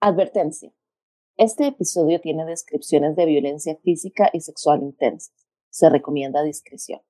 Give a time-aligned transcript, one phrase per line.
[0.00, 0.74] Advertencia.
[1.38, 5.34] Este episodio tiene descripciones de violencia física y sexual intensas.
[5.70, 7.00] Se recomienda discreción.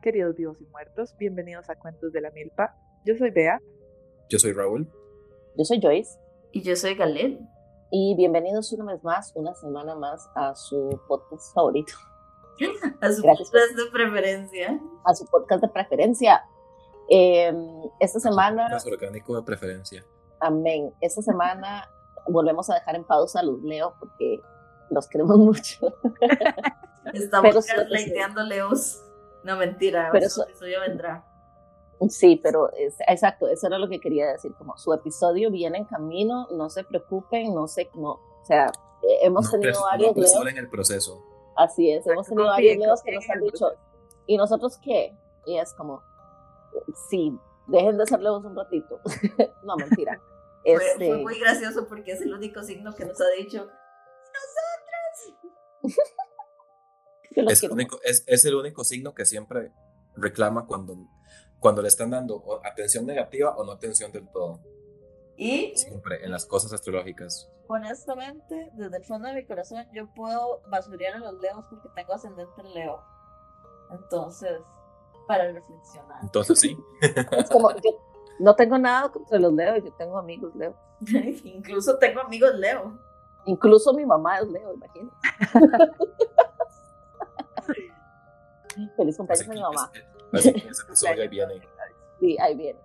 [0.00, 2.74] Queridos vivos y muertos, bienvenidos a Cuentos de la Milpa.
[3.04, 3.60] Yo soy Bea.
[4.30, 4.90] Yo soy Raúl.
[5.58, 6.18] Yo soy Joyce.
[6.52, 7.38] Y yo soy Galel.
[7.90, 11.92] Y bienvenidos una vez más, una semana más, a su podcast favorito.
[13.00, 14.80] A su podcast de preferencia.
[15.04, 16.44] A su podcast de preferencia.
[17.08, 17.52] Eh,
[18.00, 18.68] esta semana.
[18.68, 20.04] Más orgánico de preferencia.
[20.40, 20.92] Amén.
[21.00, 21.88] Esta semana
[22.28, 24.40] volvemos a dejar en pausa a los Leo porque
[24.90, 25.94] los queremos mucho.
[27.12, 29.02] Estamos gaslighteando Leos.
[29.44, 30.08] No, mentira.
[30.12, 31.24] Pero eso ya vendrá.
[32.08, 35.84] Sí, pero es, exacto, eso era lo que quería decir, como su episodio viene en
[35.86, 38.70] camino, no se preocupen, no sé, no, o sea,
[39.22, 41.24] hemos tenido varios no en el proceso.
[41.56, 43.72] Así es, hemos tenido varios leos que nos han dicho,
[44.26, 45.16] ¿y nosotros qué?
[45.46, 46.02] Y es como,
[47.08, 47.32] sí,
[47.66, 49.00] dejen de ser leos un ratito.
[49.64, 50.20] no, mentira.
[50.64, 53.68] fue, este muy gracioso porque es el único signo que nos ha dicho,
[55.82, 56.02] nosotros.
[57.52, 59.72] es, el único, es, es el único signo que siempre
[60.16, 60.96] reclama cuando
[61.58, 64.60] cuando le están dando atención negativa o no atención del todo.
[65.36, 67.50] Y siempre en las cosas astrológicas.
[67.68, 72.14] Honestamente, desde el fondo de mi corazón, yo puedo basurear a los leos porque tengo
[72.14, 73.02] ascendente en Leo.
[73.90, 74.60] Entonces,
[75.26, 76.18] para reflexionar.
[76.22, 76.76] Entonces sí.
[77.02, 78.00] es como, yo
[78.38, 80.74] no tengo nada contra los leos, yo tengo amigos Leo.
[81.44, 82.98] Incluso tengo amigos Leo.
[83.46, 85.16] Incluso mi mamá es Leo, imagínate.
[88.96, 89.90] Feliz cumpleaños a mi mamá.
[90.32, 91.62] Así que ese episodio ahí viene.
[92.20, 92.80] Sí, ahí viene.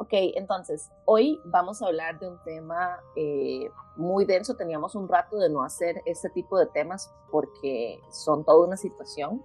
[0.00, 4.56] Ok, entonces, hoy vamos a hablar de un tema eh, muy denso.
[4.56, 9.44] Teníamos un rato de no hacer este tipo de temas porque son toda una situación.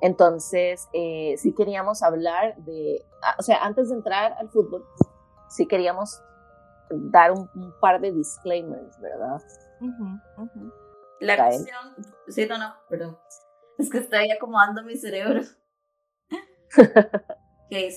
[0.00, 4.86] Entonces, eh, sí queríamos hablar de, ah, o sea, antes de entrar al fútbol,
[5.50, 6.18] sí queríamos
[6.88, 9.42] dar un, par de disclaimers, ¿verdad?
[11.20, 11.94] La cuestión,
[12.28, 13.18] sí, no, no, perdón.
[13.76, 15.42] Es que estoy acomodando mi cerebro.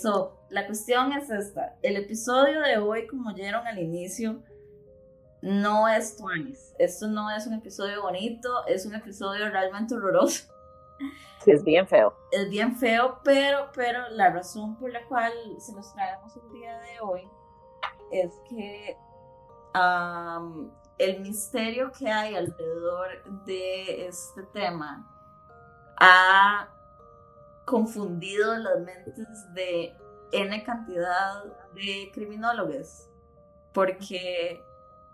[0.01, 1.75] so, la cuestión es esta.
[1.81, 4.41] El episodio de hoy, como oyeron al inicio,
[5.41, 6.73] no es Twanis.
[6.79, 10.53] Esto no es un episodio bonito, es un episodio realmente horroroso.
[11.43, 12.13] Sí, es bien feo.
[12.31, 16.79] Es bien feo, pero, pero la razón por la cual se los traemos el día
[16.79, 17.29] de hoy
[18.11, 18.97] es que
[20.97, 25.07] el misterio que hay alrededor de este tema
[25.99, 26.67] ha
[27.67, 29.93] confundido las mentes de
[30.31, 33.09] N cantidad de criminólogos,
[33.73, 34.63] porque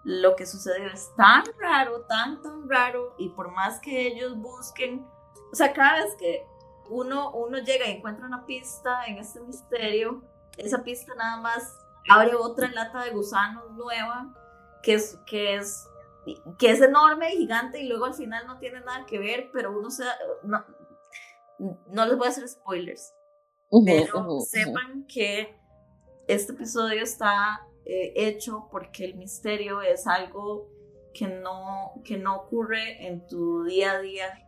[0.03, 5.03] lo que sucedió es tan raro, tan, tan raro, y por más que ellos busquen,
[5.51, 6.45] o sea, cada vez que
[6.89, 10.21] uno, uno llega y encuentra una pista en este misterio,
[10.55, 14.31] esa pista nada más abre otra lata de gusanos nueva,
[14.83, 15.87] que es, que es,
[16.59, 19.75] que es enorme y gigante, y luego al final no tiene nada que ver, pero
[19.75, 20.03] uno se,
[21.59, 23.13] no les voy a hacer spoilers,
[23.85, 25.55] pero sepan que
[26.27, 30.69] este episodio está eh, hecho porque el misterio es algo
[31.13, 34.39] que no, que no ocurre en tu día a día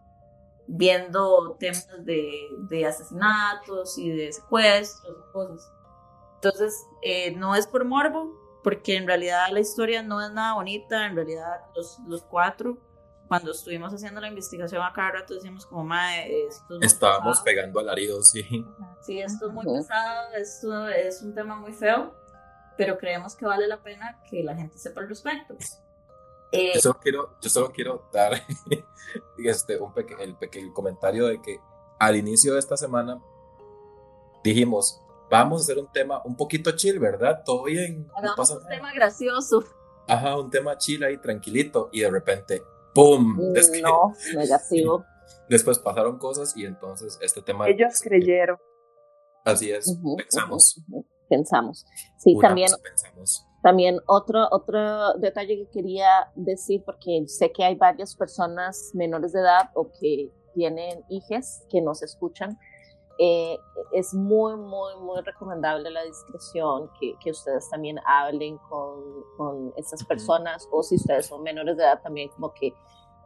[0.67, 2.31] viendo temas de,
[2.69, 5.71] de asesinatos y de secuestros y cosas.
[6.35, 8.33] Entonces, eh, no es por morbo,
[8.63, 12.77] porque en realidad la historia no es nada bonita, en realidad los, los cuatro
[13.27, 17.79] cuando estuvimos haciendo la investigación a cada rato decíamos como, mae, esto es Estábamos pegando
[17.79, 18.65] alaridos, sí.
[19.01, 22.13] Sí, esto es muy pesado, esto es un tema muy feo,
[22.77, 25.55] pero creemos que vale la pena que la gente sepa al respecto.
[26.51, 28.33] Eh, yo, solo quiero, yo solo quiero dar
[29.39, 31.59] este, un el pequeño comentario de que
[31.99, 33.21] al inicio de esta semana
[34.43, 37.41] dijimos, vamos a hacer un tema un poquito chill, ¿verdad?
[37.43, 38.07] Todo bien.
[38.15, 39.63] Hagamos un tema gracioso.
[40.07, 42.63] Ajá, un tema chill ahí, tranquilito, y de repente
[42.95, 43.37] ¡Pum!
[43.83, 45.05] no, negativo.
[45.49, 47.67] Después pasaron cosas y entonces este tema...
[47.67, 48.57] Ellos creyeron.
[49.43, 50.81] Así es, pensamos.
[51.29, 51.85] pensamos.
[52.17, 52.71] Sí, también...
[52.81, 53.45] Pensamos.
[53.61, 59.39] También otro, otro detalle que quería decir, porque sé que hay varias personas menores de
[59.39, 62.59] edad o que tienen hijas que nos escuchan,
[63.17, 63.59] eh,
[63.91, 69.01] es muy, muy, muy recomendable la discreción, que, que ustedes también hablen con,
[69.37, 72.73] con estas personas o si ustedes son menores de edad también como que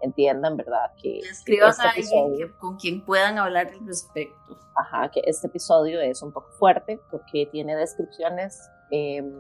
[0.02, 0.92] entiendan, ¿verdad?
[1.02, 4.58] Que escriban este a alguien con quien puedan hablar al respecto.
[4.76, 9.34] Ajá, que este episodio es un poco fuerte porque tiene descripciones em,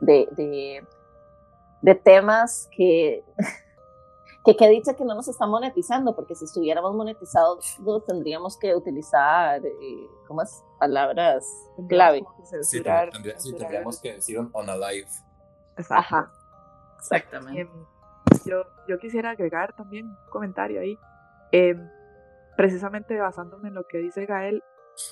[0.00, 0.86] de, de,
[1.82, 3.24] de temas que
[4.44, 9.64] Que qué dicha que no nos está monetizando, porque si estuviéramos monetizados tendríamos que utilizar,
[9.64, 10.64] eh, ¿cómo es?
[10.80, 11.46] Palabras
[11.88, 12.24] clave.
[12.62, 12.82] Sí,
[13.56, 15.08] tendríamos que decir on, a live.
[15.88, 16.32] Ajá.
[16.98, 17.60] Exactamente.
[17.60, 17.68] Em,
[18.44, 20.98] yo, yo quisiera agregar también un comentario ahí.
[21.52, 21.88] Em,
[22.56, 24.62] precisamente basándome en lo que dice Gael,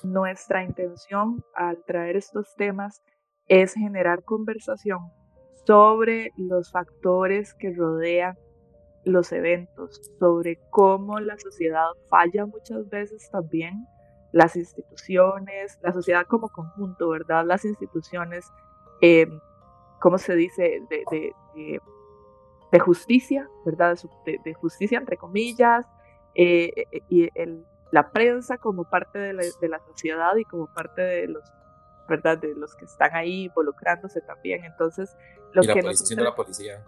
[0.03, 3.03] nuestra intención al traer estos temas
[3.47, 5.01] es generar conversación
[5.67, 8.37] sobre los factores que rodean
[9.05, 13.87] los eventos, sobre cómo la sociedad falla muchas veces también,
[14.33, 17.45] las instituciones, la sociedad como conjunto, ¿verdad?
[17.45, 18.47] Las instituciones,
[19.01, 19.27] eh,
[20.01, 20.83] ¿cómo se dice?
[20.89, 21.33] De,
[22.71, 23.99] de, justicia, ¿verdad?
[24.25, 25.87] De, justicia, entre comillas,
[26.35, 30.73] eh, eh, y el, la prensa como parte de la, de la sociedad y como
[30.73, 31.43] parte de los
[32.11, 32.39] ¿verdad?
[32.39, 34.65] De los que están ahí involucrándose también.
[34.65, 35.17] Entonces,
[35.53, 36.85] lo y la que policía la policía.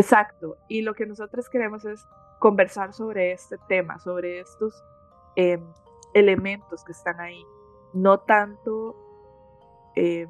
[0.00, 0.56] Exacto.
[0.68, 2.06] Y lo que nosotros queremos es
[2.38, 4.82] conversar sobre este tema, sobre estos
[5.36, 5.62] em,
[6.14, 7.44] elementos que están ahí.
[7.92, 8.96] No tanto
[9.94, 10.28] em,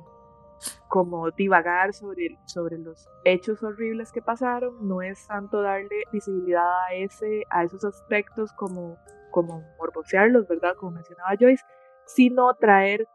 [0.89, 6.95] como divagar sobre, sobre los hechos horribles que pasaron, no es tanto darle visibilidad a,
[6.95, 8.99] ese, a esos aspectos como,
[9.31, 10.75] como morbosearlos, ¿verdad?
[10.77, 11.65] Como mencionaba Joyce,
[12.07, 13.07] sino traer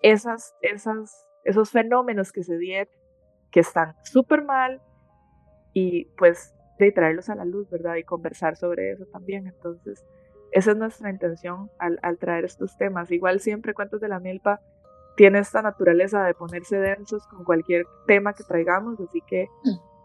[0.00, 2.94] esas, esas, esos fenómenos que se dieron,
[3.50, 4.80] que están súper mal,
[5.74, 7.96] y pues de traerlos a la luz, ¿verdad?
[7.96, 9.46] Y conversar sobre eso también.
[9.46, 10.02] Entonces,
[10.52, 13.10] esa es nuestra intención al, al traer estos temas.
[13.10, 14.60] Igual siempre Cuentos de la Milpa
[15.16, 19.48] tiene esta naturaleza de ponerse densos con cualquier tema que traigamos, así que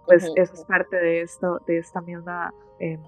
[0.05, 3.01] pues eso es parte de esto, de esta misma em,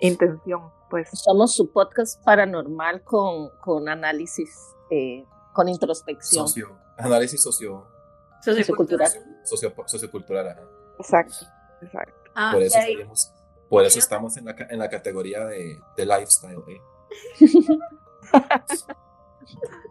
[0.00, 1.08] intención, pues.
[1.12, 4.50] Somos su podcast paranormal con, con análisis,
[4.90, 6.46] eh, con introspección.
[6.46, 7.86] Socio, análisis socio,
[8.42, 9.10] sociocultural.
[9.44, 10.58] Socio, sociocultural,
[10.98, 11.55] Exacto.
[11.82, 12.30] Exacto.
[12.34, 12.78] Ah, por eso,
[13.68, 16.62] por eso estamos en la, en la categoría de, de lifestyle.
[16.68, 16.80] ¿eh?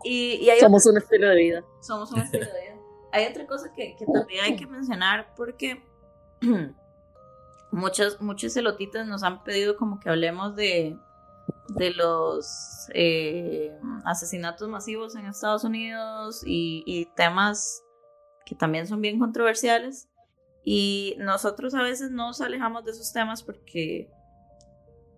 [0.03, 1.65] y, y somos un estilo de vida.
[1.81, 2.75] Somos un estilo de vida.
[3.11, 5.83] Hay otra cosa que, que también hay que mencionar porque
[7.71, 10.97] muchos, muchos elotitas nos han pedido como que hablemos de,
[11.69, 13.71] de los eh,
[14.05, 17.83] asesinatos masivos en Estados Unidos y, y, temas
[18.45, 20.07] que también son bien controversiales.
[20.67, 24.09] Y nosotros a veces nos alejamos de esos temas porque,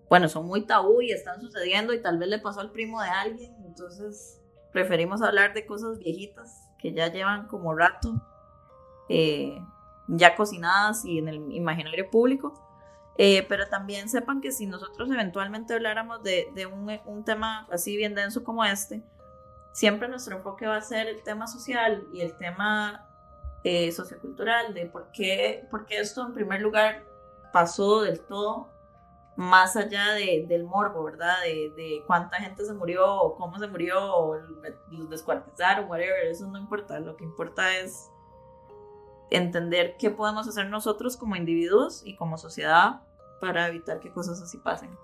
[0.09, 3.07] bueno, son muy tabú y están sucediendo y tal vez le pasó al primo de
[3.07, 3.55] alguien.
[3.65, 4.41] Entonces
[4.73, 8.21] preferimos hablar de cosas viejitas que ya llevan como rato,
[9.07, 9.57] eh,
[10.09, 12.53] ya cocinadas y en el imaginario público.
[13.17, 17.97] Eh, pero también sepan que si nosotros eventualmente habláramos de, de un, un, tema así
[17.97, 19.01] bien denso como este,
[19.73, 23.06] siempre nuestro enfoque va a ser el tema social y el tema
[23.63, 27.03] eh, sociocultural de por qué, esto en primer lugar
[27.51, 28.69] pasó del todo
[29.35, 31.35] más allá de, del morbo, ¿verdad?
[31.43, 34.35] De, de, cuánta gente se murió, o cómo se murió, o
[34.89, 36.99] los descuartizaron, whatever, eso no importa.
[36.99, 38.09] Lo que importa es
[39.29, 43.01] entender qué podemos hacer nosotros como individuos y como sociedad
[43.39, 44.97] para evitar que cosas así pasen.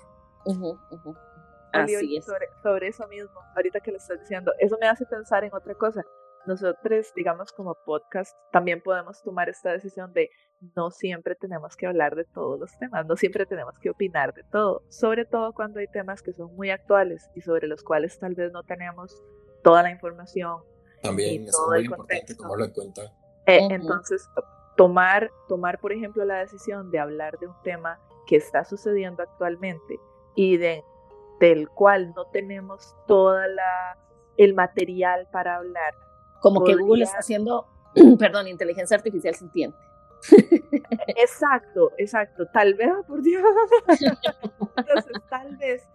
[1.72, 2.26] Así es.
[2.26, 5.76] Sobre, sobre, eso mismo, ahorita que lo estás diciendo, eso me hace pensar en otra
[5.76, 6.04] cosa
[6.46, 10.30] nosotros, digamos, como podcast, también podemos tomar esta decisión de
[10.76, 14.44] no siempre tenemos que hablar de todos los temas, no siempre tenemos que opinar de
[14.44, 18.36] todo, sobre todo cuando hay temas que son muy actuales y sobre los cuales tal
[18.36, 19.22] vez no tenemos
[19.64, 20.62] toda la información.
[21.02, 23.02] También es muy importante tomarlo en cuenta.
[23.46, 24.30] Eh, entonces,
[24.78, 30.00] tomar, tomar, por ejemplo, la decisión de hablar de un tema que está sucediendo actualmente
[30.36, 30.84] y de,
[31.42, 33.98] del cual no tenemos toda la
[34.38, 35.94] el material para hablar
[36.44, 37.66] como que Google está haciendo,
[38.20, 39.78] perdón, inteligencia artificial sintiente.
[41.08, 42.46] Exacto, exacto.
[42.48, 43.42] Tal vez, por Dios.
[44.78, 45.88] Entonces, tal vez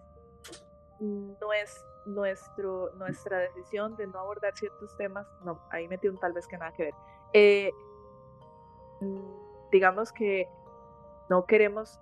[0.99, 5.27] no es nuestro, nuestra decisión de no abordar ciertos temas.
[5.45, 6.93] No, ahí metí un tal vez que nada que ver.
[7.33, 7.71] Eh,
[9.71, 10.47] digamos que
[11.29, 11.99] no queremos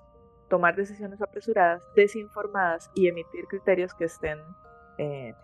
[0.50, 4.40] tomar decisiones apresuradas, desinformadas y emitir criterios que estén
[5.00, 5.36] eh,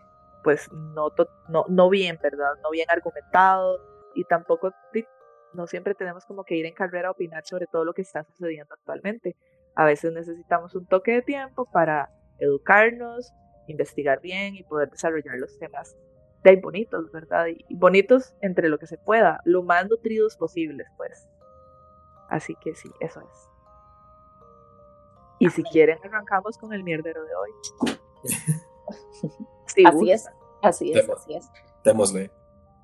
[0.43, 1.09] pues no,
[1.49, 2.53] no, no bien, ¿verdad?
[2.61, 3.79] No bien argumentado
[4.13, 4.73] y tampoco
[5.53, 8.23] no siempre tenemos como que ir en carrera a opinar sobre todo lo que está
[8.23, 9.35] sucediendo actualmente.
[9.75, 12.09] A veces necesitamos un toque de tiempo para
[12.39, 13.31] educarnos,
[13.67, 15.95] investigar bien y poder desarrollar los temas
[16.43, 17.47] de bonitos, ¿verdad?
[17.47, 21.29] Y, bonitos entre lo que se pueda, lo más nutridos posibles, pues.
[22.29, 23.49] Así que sí, eso es.
[25.39, 27.51] Y si quieren, arrancamos con el mierdero de hoy.
[29.85, 30.29] así es,
[30.61, 31.49] así es, así es.
[31.83, 32.31] Démosle.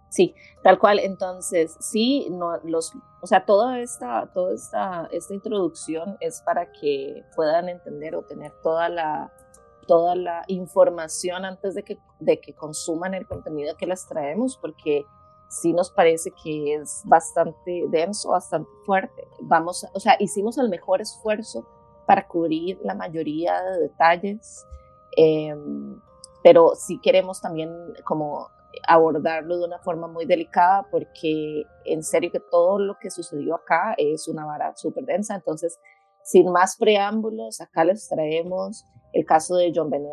[0.09, 0.99] Sí, tal cual.
[0.99, 7.23] Entonces, sí, no, los, o sea, toda esta, toda esta, esta introducción es para que
[7.35, 9.31] puedan entender o tener toda la,
[9.87, 15.05] toda la información antes de que, de que consuman el contenido que les traemos, porque
[15.47, 19.27] sí nos parece que es bastante denso, bastante fuerte.
[19.41, 21.67] Vamos, o sea, hicimos el mejor esfuerzo
[22.07, 24.65] para cubrir la mayoría de detalles,
[25.15, 25.99] em,
[26.43, 27.71] pero sí queremos también
[28.05, 28.49] como
[28.87, 33.93] abordarlo de una forma muy delicada porque en serio que todo lo que sucedió acá
[33.97, 35.35] es una vara súper densa.
[35.35, 35.79] Entonces,
[36.23, 40.11] sin más preámbulos, acá les traemos el caso de John Benet.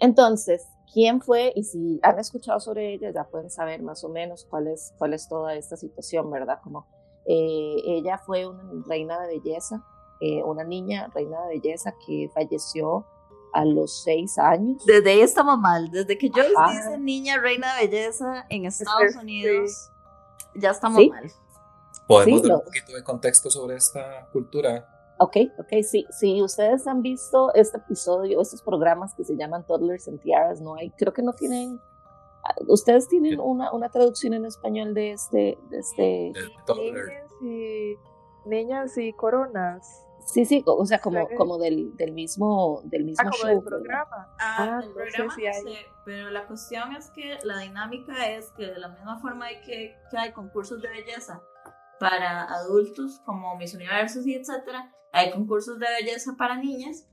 [0.00, 1.52] Entonces, ¿quién fue?
[1.54, 5.12] Y si han escuchado sobre ella, ya pueden saber más o menos cuál es, cuál
[5.12, 6.60] es toda esta situación, ¿verdad?
[6.62, 6.86] Como
[7.26, 9.84] eh, ella fue una reina de belleza,
[10.20, 13.06] eh, una niña reina de belleza que falleció
[13.52, 14.84] a los seis años.
[14.86, 15.90] Desde ahí estamos mal.
[15.90, 19.90] Desde que yo les niña reina de belleza en Estados Unidos,
[20.54, 21.30] ya estamos mal.
[22.06, 25.14] ¿Podemos dar un poquito de contexto sobre esta cultura?
[25.18, 26.06] Ok, ok, sí.
[26.10, 30.76] Si ustedes han visto este episodio, estos programas que se llaman Toddlers and Tiaras, no
[30.76, 31.80] hay, creo que no tienen.
[32.66, 35.58] ¿Ustedes tienen una, una traducción en español de este?
[35.68, 36.32] De este...
[36.76, 37.96] Niñas y,
[38.46, 40.07] niñas y coronas.
[40.28, 43.48] Sí, sí, o sea, como, como del, del mismo, del mismo ah, show.
[43.48, 44.28] Del programa.
[44.38, 45.44] Ah, ah del programa sí,
[46.04, 49.96] pero la cuestión es que la dinámica es que de la misma forma hay que,
[50.10, 51.42] que hay concursos de belleza
[51.98, 57.08] para adultos como Miss Universos y etcétera, hay concursos de belleza para niñas,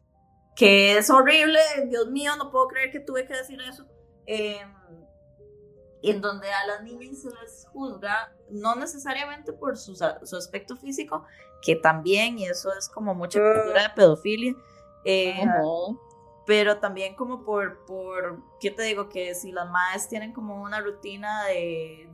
[0.55, 3.85] que es horrible, Dios mío, no puedo creer que tuve que decir eso.
[4.25, 4.59] Eh,
[6.11, 11.25] en donde a las niñas se les juzga, no necesariamente por su, su aspecto físico,
[11.61, 14.55] que también, y eso es como mucha cultura de pedofilia,
[15.03, 15.45] eh,
[16.45, 19.09] pero también como por, por, ¿qué te digo?
[19.09, 22.07] Que si las madres tienen como una rutina de...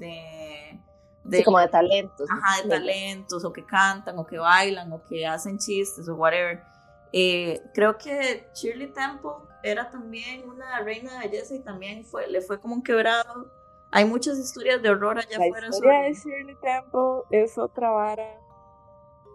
[1.24, 2.30] de, como de talentos.
[2.30, 6.64] Ajá, de talentos, o que cantan, o que bailan, o que hacen chistes, o whatever.
[7.12, 9.32] Eh, creo que Shirley Temple
[9.64, 13.52] era también una reina de belleza y también fue, le fue como un quebrado
[13.92, 15.68] hay muchas historias de horror allá afuera.
[15.68, 18.40] La historia de Shirley Temple es otra vara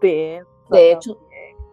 [0.01, 0.43] de...
[0.69, 1.17] De hecho,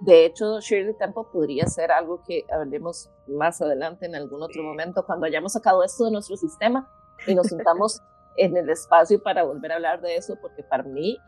[0.01, 5.05] de hecho, Shirley Temple podría ser algo que hablemos más adelante en algún otro momento,
[5.05, 6.89] cuando hayamos sacado esto de nuestro sistema
[7.27, 8.01] y nos sentamos
[8.37, 11.19] en el espacio para volver a hablar de eso, porque para mí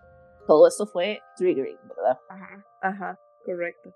[0.47, 2.19] todo esto fue triggering, ¿verdad?
[2.29, 3.95] Ajá, ajá, correcto.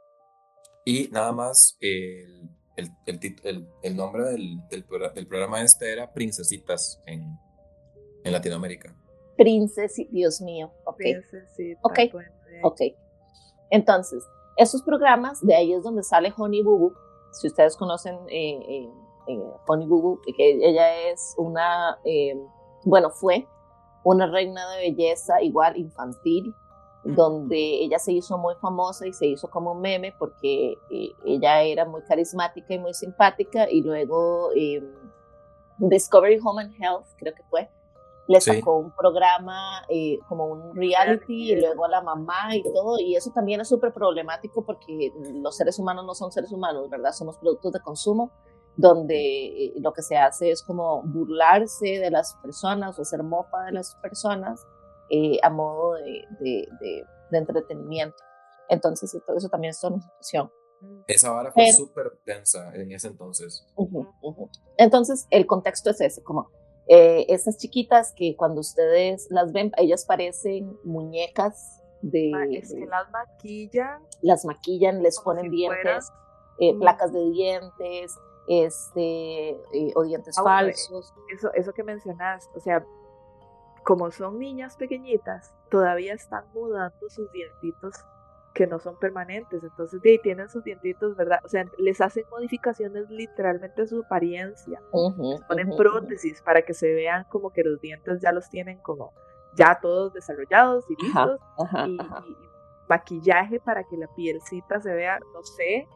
[0.85, 7.00] Y nada más, el, el, el, el nombre del, del, del, programa este era Princesitas
[7.07, 7.38] en,
[8.25, 8.95] en Latinoamérica.
[9.37, 10.71] Princesa, Dios mío.
[10.85, 10.99] Ok.
[10.99, 11.99] Princesita, ok.
[12.62, 12.81] Ok.
[13.71, 14.25] Entonces,
[14.57, 16.93] esos programas, de ahí es donde sale Honey Boo Boo.
[17.33, 18.89] Si ustedes conocen eh, eh,
[19.29, 21.99] eh, Honey Boo Boo, que ella es una,
[22.85, 23.47] bueno, fue
[24.05, 26.55] una reina de belleza igual infantil,
[27.05, 30.75] donde ella se hizo muy famosa y se hizo como un meme porque
[31.25, 34.50] ella era muy carismática y muy simpática y luego
[35.79, 37.71] Discovery Home and Health, creo que fue,
[38.31, 42.97] le sacó un programa eh, como un reality y luego a la mamá y todo,
[43.01, 47.11] y eso también es súper problemático porque los seres humanos no son seres humanos, ¿verdad?
[47.11, 48.31] Somos productos de consumo
[48.77, 53.65] donde eh, lo que se hace es como burlarse de las personas o ser mofa
[53.65, 54.65] de las personas
[55.11, 57.05] eh, a modo de, de,
[57.37, 58.23] entretenimiento.
[58.69, 60.53] Entonces, eso también es una situación.
[61.09, 63.67] Esa vara fue súper densa en ese entonces.
[64.77, 66.49] Entonces, el contexto es ese, como
[66.93, 72.33] eh, esas chiquitas que cuando ustedes las ven, ellas parecen muñecas de...
[72.35, 74.03] Ah, es que las maquillan.
[74.23, 76.11] Las maquillan, les ponen dientes,
[76.59, 78.19] eh, placas de dientes,
[78.49, 81.15] este, eh, o dientes ah, falsos.
[81.33, 82.85] Eso, eso que mencionas, o sea,
[83.85, 87.95] como son niñas pequeñitas, todavía están mudando sus dientitos
[88.54, 91.38] que no son permanentes, entonces de ahí tienen sus dientitos, ¿verdad?
[91.45, 97.25] O sea, les hacen modificaciones literalmente a su apariencia, ponen prótesis para que se vean
[97.28, 99.12] como que los dientes ya los tienen como
[99.57, 101.40] ya todos desarrollados y listos,
[101.87, 101.99] y,
[102.88, 105.87] maquillaje para que la pielcita se vea, no sé,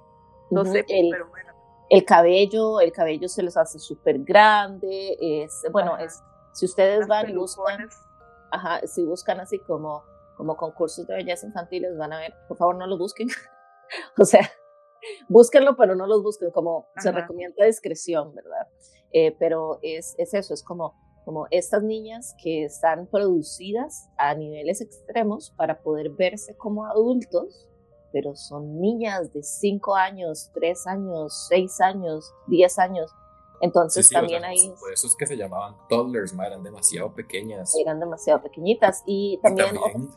[0.50, 1.52] no sé, pero bueno.
[1.90, 7.28] El cabello, el cabello se les hace súper grande, es, bueno, es, si ustedes van
[7.28, 7.88] y buscan,
[8.52, 10.04] ajá, si buscan así como
[10.36, 13.28] como concursos de belleza infantiles, van a ver, por favor no los busquen.
[14.18, 14.50] o sea,
[15.28, 18.68] búsquenlo, pero no los busquen, como se recomienda discreción, ¿verdad?
[19.12, 24.80] Eh, pero es, es eso, es como, como estas niñas que están producidas a niveles
[24.80, 27.68] extremos para poder verse como adultos,
[28.12, 33.10] pero son niñas de 5 años, 3 años, 6 años, 10 años.
[33.60, 34.72] Entonces también ahí...
[34.78, 37.74] Por eso es que se llamaban toddlers, eran demasiado pequeñas.
[37.80, 39.02] Eran demasiado pequeñitas.
[39.06, 39.74] Y también...
[39.74, 40.10] Y también,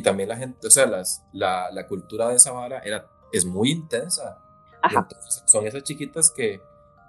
[0.00, 4.38] la gente, o sea, las, la, la cultura de esa vara era, es muy intensa.
[4.82, 6.60] entonces son esas chiquitas que,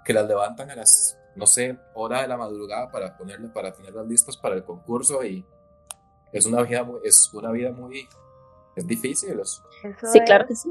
[0.04, 4.06] que las levantan a las, no sé, hora de la madrugada para ponerle, para tenerlas
[4.06, 5.44] listas para el concurso y
[6.32, 8.08] es una vida muy, es una vida muy,
[8.76, 9.40] es difícil.
[9.44, 10.68] sí, claro que sí.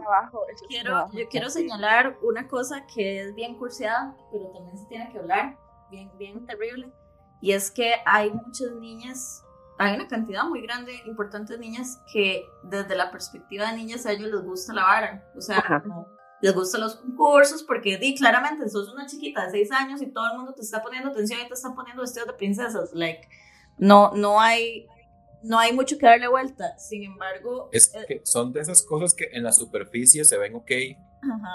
[0.67, 5.19] quiero, yo quiero señalar una cosa que es bien curseada, pero también se tiene que
[5.19, 5.57] hablar,
[5.89, 6.91] bien, bien terrible,
[7.41, 9.43] y es que hay muchas niñas,
[9.77, 14.29] hay una cantidad muy grande, importantes niñas que desde la perspectiva de niñas a ellos
[14.31, 15.83] les gusta la vara, o sea,
[16.41, 20.31] les gustan los concursos porque di, claramente sos una chiquita de 6 años y todo
[20.31, 23.27] el mundo te está poniendo atención y te está poniendo vestidos de princesas, like,
[23.77, 24.87] no, no hay
[25.43, 26.77] no hay mucho que darle vuelta.
[26.77, 30.55] Sin embargo, es eh, que son de esas cosas que en la superficie se ven
[30.55, 30.71] ok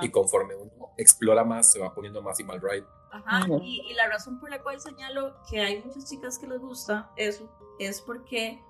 [0.03, 2.85] y conforme uno explora más se va poniendo más y mal right.
[3.11, 6.61] Ajá, y, y, la razón por la cual señalo que hay muchas chicas que les
[6.61, 8.63] gusta eso es porque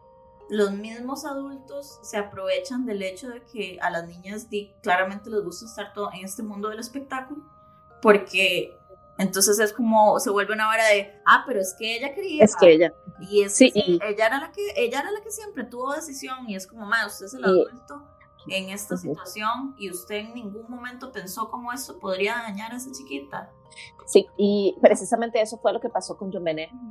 [0.51, 5.45] los mismos adultos se aprovechan del hecho de que a las niñas di, claramente les
[5.45, 7.43] gusta estar todo en este mundo del espectáculo
[8.01, 8.79] porque
[9.19, 12.45] entonces es como, se vuelve una vara de, ah, pero es que ella quería.
[12.45, 12.95] Es que ella.
[13.21, 16.55] Y es sí, ella era la que, ella era la que siempre tuvo decisión y
[16.55, 18.07] es como, más, usted es el adulto
[18.47, 22.93] en esta situación y usted en ningún momento pensó cómo esto podría dañar a esa
[22.93, 23.51] chiquita.
[24.07, 26.47] Sí, y precisamente eso fue lo que pasó con John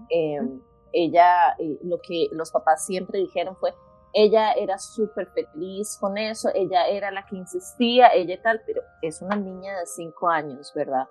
[0.09, 0.61] em,
[1.05, 3.73] ella, eh, lo que los papás siempre dijeron fue,
[4.13, 9.21] ella era súper feliz con eso, ella era la que insistía, ella tal, pero es
[9.21, 11.07] una niña de cinco años, ¿verdad?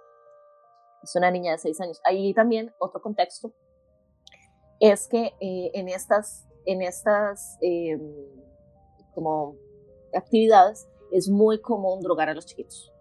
[1.07, 2.00] es una niña de seis años.
[2.05, 3.52] Ahí también otro contexto
[4.81, 8.00] es que eh, en estas, en estas em,
[9.14, 9.57] como
[10.14, 12.93] actividades es muy común drogar a los chiquitos.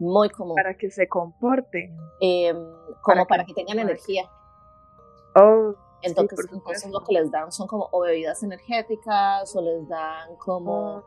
[0.00, 0.56] Muy común.
[0.56, 1.96] Para que se comporten.
[2.20, 2.56] Em,
[3.02, 4.28] como para, que, tengan energía.
[5.36, 5.74] Oh,
[6.04, 10.96] entonces, entonces lo que les dan son como o bebidas energéticas o les dan como
[10.96, 11.04] oh.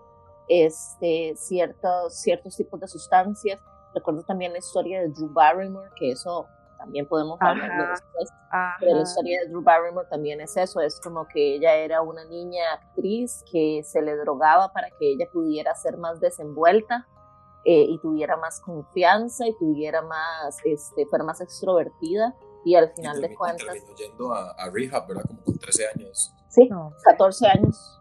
[0.47, 3.59] este, ciertos, ciertos tipos de sustancias
[3.97, 6.45] Recuerdo también la historia de Drew Barrymore, que eso
[6.77, 8.29] también podemos hablar después.
[8.79, 12.23] Pero la historia de Drew Barrymore también es eso, es como que ella era una
[12.25, 17.07] niña actriz que se le drogaba para que ella pudiera ser más desenvuelta
[17.65, 22.35] eh, y tuviera más confianza y tuviera más, este, fuera más extrovertida
[22.67, 23.65] y al final de cuentas...
[23.97, 25.23] yendo a, a, rehab, ¿verdad?
[25.25, 26.33] Como con 13 años.
[26.49, 26.69] Sí,
[27.05, 27.97] 14 años.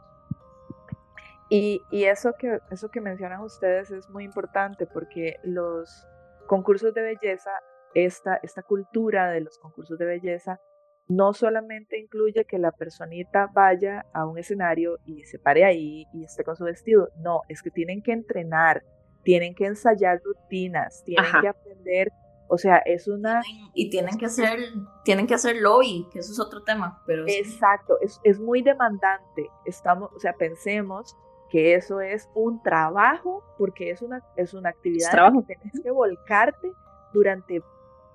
[1.48, 6.04] Y, eso, que, eso que mencionan ustedes es muy importante porque los
[6.48, 7.50] concursos de belleza,
[7.94, 10.60] esta, esta cultura de los concursos de belleza,
[11.06, 16.24] no solamente incluye que la personita vaya a un escenario y se pare ahí y
[16.24, 18.82] esté con su vestido, no, es que tienen que entrenar,
[19.22, 22.10] tienen que ensayar rutinas, tienen que aprender,
[22.48, 23.42] o sea, es una...
[23.74, 24.58] Y tienen que hacer,
[25.04, 27.24] tienen que hacer lobby, que eso es otro tema, pero...
[27.26, 31.16] Exacto, es, es muy demandante, estamos, o sea, pensemos
[31.50, 36.72] que eso es un trabajo, porque es una, es una actividad que tienes que volcarte
[37.12, 37.62] durante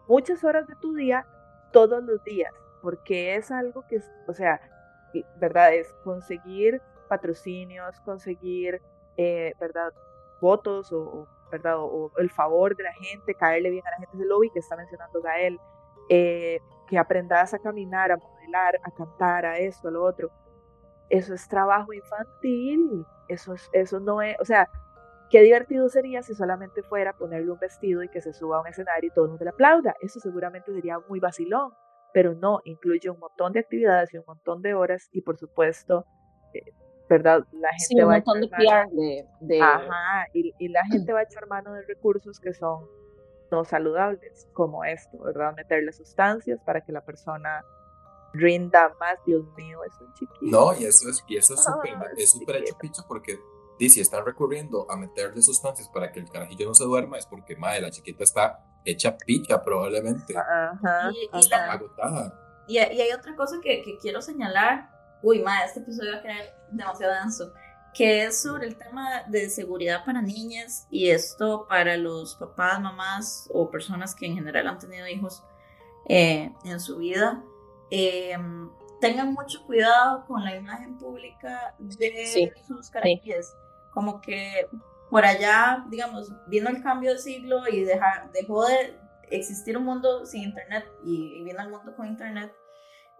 [0.07, 1.25] muchas horas de tu día,
[1.71, 4.59] todos los días, porque es algo que, o sea,
[5.39, 5.73] ¿verdad?
[5.73, 8.81] Es conseguir patrocinios, conseguir,
[9.17, 9.91] eh, ¿verdad?
[10.39, 11.75] Votos o, ¿verdad?
[11.77, 14.75] O, el favor de la gente, caerle bien a la gente del lobby que está
[14.75, 15.59] mencionando Gael,
[16.09, 20.31] eh, que aprendas a caminar, a modelar, a cantar, a esto, a lo otro.
[21.09, 23.05] Eso es trabajo infantil.
[23.27, 24.69] Eso, eso no es, o sea,
[25.29, 28.67] qué divertido sería si solamente fuera ponerle un vestido y que se suba a un
[28.67, 29.95] escenario y todo el mundo le aplauda.
[30.01, 31.71] Eso seguramente sería muy vacilón,
[32.13, 36.05] pero no, incluye un montón de actividades y un montón de horas y por supuesto,
[36.53, 36.73] eh,
[37.11, 37.43] ¿verdad?
[37.51, 38.89] La gente va a echar
[39.41, 42.87] de, Ajá, y, y la gente va a echar mano de recursos que son
[43.51, 45.53] no saludables, como esto, ¿verdad?
[45.53, 47.65] Meterle sustancias para que la persona
[48.31, 50.39] rinda más, Dios mío, es un chiquito.
[50.41, 53.37] No, y eso es y eso es súper es súper hecho picho porque
[53.77, 57.57] si están recurriendo a meterle sustancias para que el carajillo no se duerma es porque
[57.57, 60.33] madre, la chiquita está hecha picha probablemente.
[60.37, 62.63] Ajá, y, agotada.
[62.69, 65.00] Y, hay otra cosa que, que quiero señalar.
[65.23, 67.53] Uy, madre, este episodio va a quedar demasiado denso.
[67.93, 73.49] Que es sobre el tema de seguridad para niñas y esto para los papás, mamás
[73.53, 75.43] o personas que en general han tenido hijos
[76.07, 77.43] eh, en su vida
[77.91, 78.69] Em,
[79.01, 83.53] tengan mucho cuidado con la imagen pública de sus carajillos.
[83.93, 84.67] Como que
[85.09, 88.95] por allá, digamos, vino el cambio de siglo y dejó de
[89.29, 92.55] existir un mundo sin internet y, vino el mundo con internet.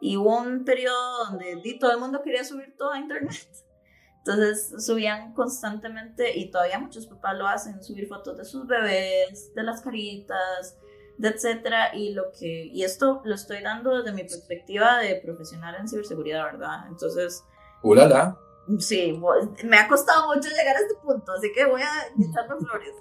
[0.01, 3.35] Y hubo un periodo donde todo el mundo quería subir todo a internet.
[4.25, 9.63] Entonces subían constantemente y todavía muchos papás lo hacen, subir fotos de sus bebés, de
[9.63, 10.77] las caritas,
[11.19, 15.87] etcétera, y lo que, y esto lo estoy dando desde mi perspectiva de profesional en
[15.87, 16.87] ciberseguridad, ¿verdad?
[16.87, 17.43] Entonces...
[17.83, 18.37] ¡Ulala!
[18.77, 19.19] Sí,
[19.63, 22.95] me ha costado mucho llegar a este punto, así que voy a echarme flores.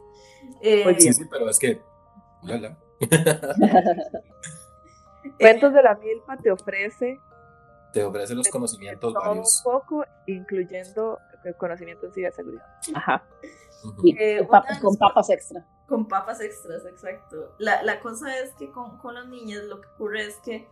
[0.62, 1.80] Eh, sí, sí, pero es que...
[2.42, 2.78] ¡Ulala!
[5.38, 7.20] Cuentos de la Milpa te ofrece
[7.92, 9.62] te ofrece los conocimientos varios.
[9.64, 12.64] Un poco, incluyendo el conocimiento en ciberseguridad.
[12.94, 13.24] Ajá.
[14.04, 14.46] Eh,
[14.80, 15.66] con papas extra.
[15.88, 17.54] Con papas extras, exacto.
[17.58, 20.68] La, la cosa es que con, con los niños lo que ocurre es que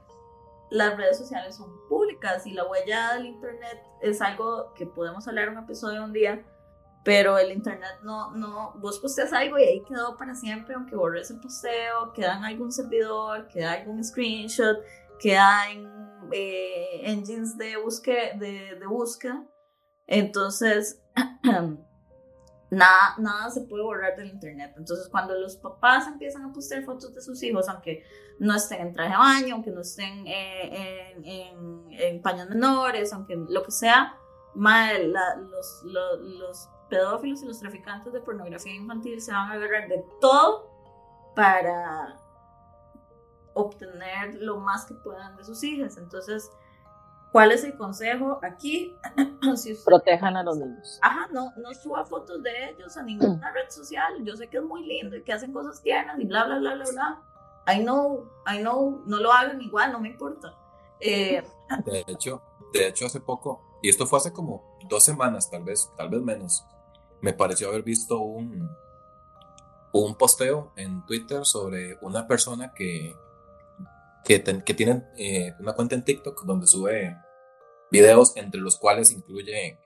[0.70, 5.48] las redes sociales son públicas y la huella del Internet es algo que podemos hablar
[5.48, 6.44] un episodio un día,
[7.04, 11.30] pero el Internet no, no, vos posteas algo y ahí quedó para siempre, aunque borres
[11.30, 14.78] el posteo, queda en algún servidor, queda algún screenshot,
[15.18, 15.86] queda en
[16.32, 19.44] eh, engines de búsqueda, de, de búsqueda.
[20.06, 21.02] Entonces,
[22.70, 24.74] nada, nada se puede borrar del internet.
[24.76, 28.04] Entonces, cuando los papás empiezan a postear fotos de sus hijos, aunque
[28.38, 33.12] no estén en traje de baño, aunque no estén eh, en, en, en, paños menores,
[33.12, 34.16] aunque lo que sea,
[34.54, 40.04] los, los, los, pedófilos y los traficantes de pornografía infantil se van a agarrar de
[40.20, 40.70] todo
[41.34, 42.18] para
[43.54, 45.96] obtener lo más que puedan de sus hijas.
[45.96, 46.50] Entonces,
[47.32, 48.96] ¿cuál es el consejo aquí?
[49.56, 50.98] si Protejan a los niños.
[51.02, 54.24] Ajá, no, no suba fotos de ellos a ninguna red social.
[54.24, 56.74] Yo sé que es muy lindo y que hacen cosas tiernas y bla, bla, bla,
[56.74, 57.22] bla, bla.
[57.68, 60.54] I know, I know, no lo hagan igual, no me importa.
[61.00, 61.42] Eh,
[61.84, 65.92] de hecho, de hecho hace poco, y esto fue hace como dos semanas, tal vez,
[65.96, 66.64] tal vez menos,
[67.20, 68.68] me pareció haber visto un,
[69.92, 73.14] un posteo en Twitter sobre una persona que
[74.28, 77.16] que, tienen eh, una cuenta en TikTok donde sube
[77.90, 79.78] videos entre los cuales incluye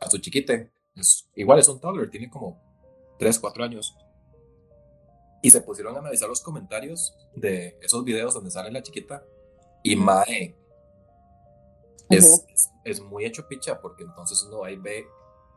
[0.00, 0.70] a su chiquite.
[1.34, 2.60] igual es un toddler, tiene como
[3.18, 3.96] 3, 4 años.
[5.42, 9.24] Y se pusieron a analizar los comentarios de esos videos donde sale la chiquita.
[9.82, 10.54] Y Mae
[12.10, 12.44] es,
[12.84, 15.06] es, muy hecho picha porque entonces uno ahí ve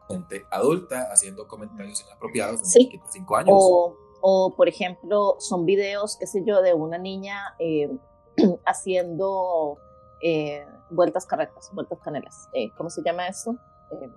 [0.08, 3.02] gente adulta haciendo comentarios inapropiados de sí.
[3.10, 3.56] 5 años.
[3.58, 7.92] O, o, por ejemplo, son videos, qué sé yo, de una niña eh,
[8.66, 9.78] haciendo
[10.22, 12.48] eh, vueltas carretas, vueltas canelas.
[12.54, 13.58] Eh, ¿Cómo se llama eso?
[13.92, 14.10] Eh,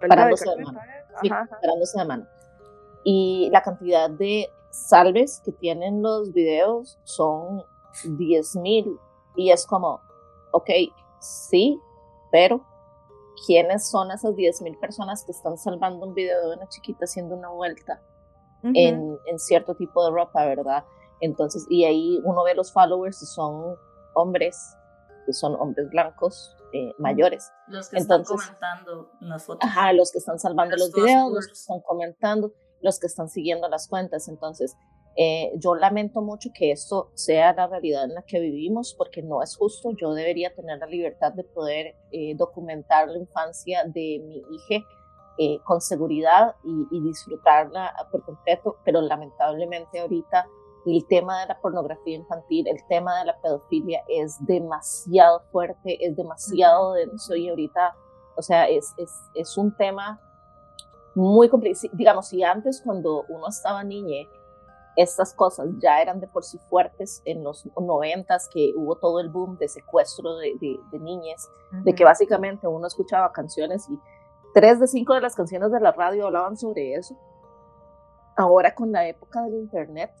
[0.00, 0.80] parándose de, mano.
[1.22, 2.26] Sí, parándose de mano.
[3.04, 7.64] Y la cantidad de salves que tienen los videos son
[8.04, 8.98] 10.000
[9.36, 10.00] y es como,
[10.52, 10.70] ok,
[11.20, 11.80] sí,
[12.30, 12.62] pero
[13.46, 17.48] ¿quiénes son esas 10.000 personas que están salvando un video de una chiquita haciendo una
[17.50, 18.00] vuelta
[18.62, 20.84] en, en, cierto tipo de ropa, verdad?
[21.20, 23.76] Entonces, y ahí uno ve los followers y son
[24.14, 24.76] hombres,
[25.24, 27.52] que son hombres blancos eh, mayores.
[27.68, 29.68] Los que están comentando las fotos.
[29.68, 33.68] Ajá, los que están salvando los, videos, los que están comentando, los que están siguiendo
[33.68, 34.28] las cuentas.
[34.28, 34.76] Entonces,
[35.16, 39.42] eh, yo lamento mucho que esto sea la realidad en la que vivimos porque no
[39.42, 39.92] es justo.
[39.92, 44.86] Yo debería tener la libertad de poder eh, documentar la infancia de mi hija
[45.64, 50.46] con seguridad y, y, disfrutarla por completo, pero lamentablemente ahorita
[50.86, 56.16] el tema de la pornografía infantil, el tema de la pedofilia es demasiado fuerte, es
[56.16, 57.96] demasiado denso y ahorita,
[58.36, 60.20] o sea, es, es, es un tema
[61.14, 61.90] muy complicado.
[61.92, 64.28] Digamos, si antes cuando uno estaba niña,
[64.96, 69.28] estas cosas ya eran de por sí fuertes en los noventas, que hubo todo el
[69.28, 71.48] boom de secuestro de, de, niñas,
[71.84, 73.98] de que básicamente uno escuchaba canciones y
[74.54, 77.14] tres de cinco de las canciones de la radio hablaban sobre eso.
[78.36, 80.12] Ahora con la época del internet,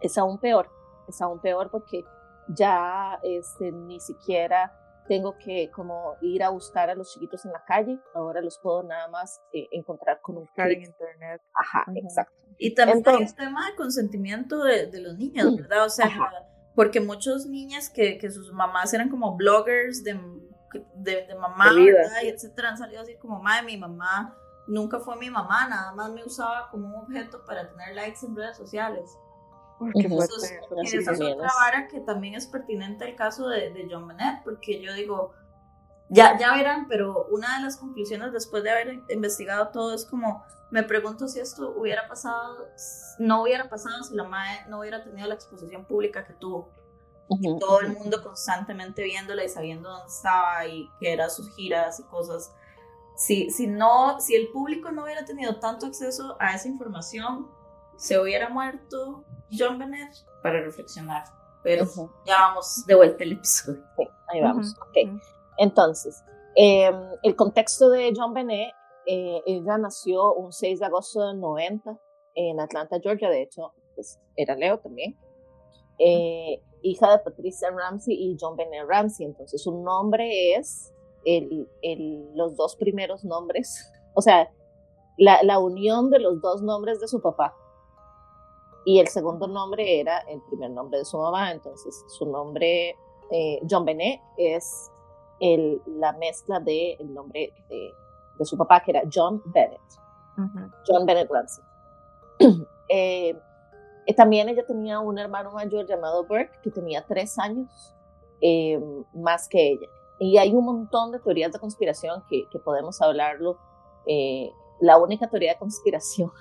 [0.00, 0.70] es aún peor,
[1.08, 2.04] es aún peor porque
[2.48, 4.72] ya este, ni siquiera
[5.08, 8.82] tengo que como ir a buscar a los chiquitos en la calle, ahora los puedo
[8.82, 10.78] nada más eh, encontrar con un clic.
[10.78, 11.42] en internet.
[11.54, 12.34] Ajá, exacto.
[12.58, 15.86] Y también Entonces, el tema de consentimiento de, de los niños, ¿verdad?
[15.86, 16.08] O sea,
[16.74, 20.20] porque muchos niñas que, que, sus mamás eran como bloggers de,
[20.94, 22.22] de, de mamá, ¿verdad?
[22.22, 24.36] Y etcétera, han salido así como, madre, mi mamá
[24.68, 28.36] nunca fue mi mamá, nada más me usaba como un objeto para tener likes en
[28.36, 29.10] redes sociales.
[30.82, 34.80] Esa es otra vara que también es pertinente al caso de, de John Bennett, porque
[34.82, 35.34] yo digo,
[36.08, 40.42] ya, ya verán, pero una de las conclusiones después de haber investigado todo es como,
[40.70, 42.68] me pregunto si esto hubiera pasado,
[43.18, 46.70] no hubiera pasado si la madre no hubiera tenido la exposición pública que tuvo.
[47.60, 52.04] todo el mundo constantemente viéndola y sabiendo dónde estaba y que eran sus giras y
[52.04, 52.52] cosas.
[53.16, 57.50] Si, si, no, si el público no hubiera tenido tanto acceso a esa información,
[57.98, 61.24] se hubiera muerto John Bennett para reflexionar.
[61.62, 61.84] Pero
[62.24, 63.84] ya vamos de vuelta al episodio.
[64.28, 64.74] ahí vamos.
[65.58, 66.22] Entonces,
[66.54, 68.72] em, el contexto de John Bennett,
[69.06, 71.98] eh, ella nació un 6 de agosto del 90
[72.34, 73.28] en Atlanta, Georgia.
[73.28, 75.18] De hecho, pues era Leo también.
[75.98, 79.26] eh, hija de Patricia Ramsey y John Bennett Ramsey.
[79.26, 84.48] Entonces, su nombre es el, el, los dos primeros nombres, o sea,
[85.16, 87.54] la, la, unión de los dos nombres de su papá.
[88.88, 91.52] Y el segundo nombre era el primer nombre de su mamá.
[91.52, 92.96] Entonces, su nombre,
[93.30, 94.90] eh, John Bennett, es
[95.40, 97.92] el, la mezcla del el nombre de,
[98.38, 99.78] de, su papá, que era John Bennett.
[100.86, 101.64] John Bennett Ramsey.
[102.88, 103.38] eh,
[104.16, 107.94] también ella tenía un hermano mayor llamado Burke, que tenía tres años
[108.40, 108.80] eh,
[109.12, 109.86] más que ella.
[110.18, 113.58] Y hay un montón de teorías de conspiración que, que podemos hablarlo.
[114.06, 116.32] Eh, la única teoría de conspiración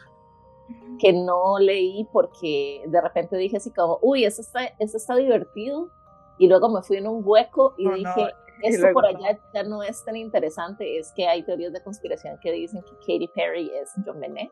[1.00, 5.92] que no leí porque de repente dije así como, uy, eso está, eso está divertido.
[6.40, 10.04] Y luego me fui en un hueco y dije, esto por allá ya no es
[10.06, 10.98] tan interesante.
[10.98, 14.52] Es que hay teorías de conspiración que dicen que Katy Perry es John Benet.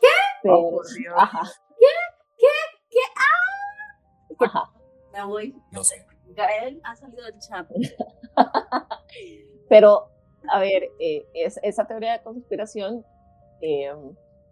[0.00, 0.48] ¿Qué?
[0.50, 0.80] oh,
[1.16, 1.42] Ajá.
[1.78, 1.86] ¿Qué?
[2.36, 2.46] ¿Qué?
[2.90, 2.98] ¿Qué?
[3.16, 4.44] ¡Ah!
[4.44, 4.72] Ajá.
[5.12, 5.56] Me voy.
[5.70, 6.04] No sé.
[6.34, 7.68] Gael ha salido del chat.
[9.68, 10.08] Pero,
[10.48, 13.04] a ver, eh, es, esa teoría de conspiración
[13.60, 13.92] eh,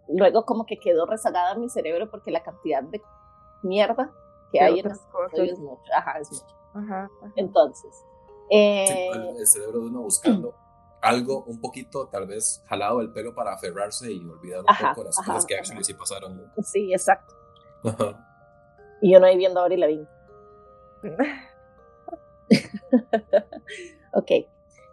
[0.07, 3.01] luego como que quedó rezagada en mi cerebro porque la cantidad de
[3.61, 4.11] mierda
[4.51, 5.81] que hay en las cosas es mucho.
[5.95, 6.55] Ajá, es mucho.
[6.73, 8.05] Ajá, Entonces.
[8.49, 10.55] Eh, el cerebro de uno buscando
[11.01, 15.17] algo un poquito, tal vez jalado el pelo para aferrarse y olvidar un poco las
[15.17, 16.51] cosas que actually sí pasaron.
[16.63, 17.33] Sí, exacto.
[19.01, 20.07] Y yo no ahí viendo ahora y la vi.
[24.13, 24.31] ok,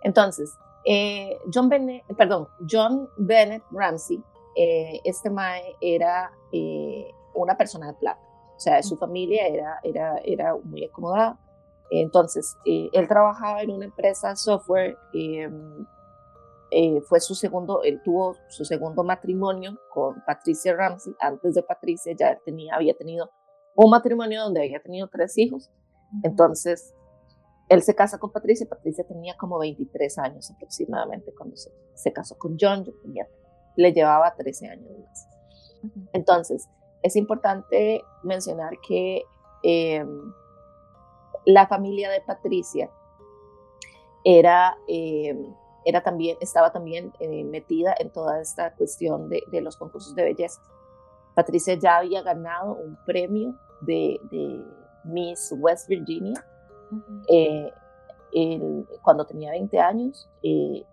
[0.03, 4.21] entonces, eh, John Bennett, perdón, John Bennett Ramsey,
[4.63, 8.21] eh, este Mae era eh, una persona de plata,
[8.57, 11.39] o sea, su familia era, era, era muy acomodada.
[11.91, 15.85] Entonces, él trabajaba en una empresa de software, em,
[17.09, 21.15] fue su segundo, él tuvo su segundo matrimonio con Patricia Ramsey.
[21.19, 23.31] Antes de Patricia ya tenía, había tenido
[23.75, 25.71] un matrimonio donde había tenido tres hijos.
[26.23, 26.95] Entonces,
[27.71, 32.37] él se casa con Patricia, Patricia tenía como 23 años aproximadamente cuando se, se casó
[32.37, 33.27] con John, yo tenía,
[33.77, 35.29] le llevaba 13 años más.
[36.13, 36.69] Entonces,
[37.03, 39.23] es importante mencionar que
[39.63, 40.05] eh,
[41.47, 42.91] la familia de Patricia
[44.25, 45.35] era, eh,
[45.85, 50.25] era también, estaba también eh, metida en toda esta cuestión de, de, los concursos de
[50.25, 50.61] belleza.
[51.35, 54.63] Patricia ya había ganado un premio de, de
[55.05, 56.45] Miss West Virginia
[58.33, 60.85] eh, cuando tenía 20 años eh,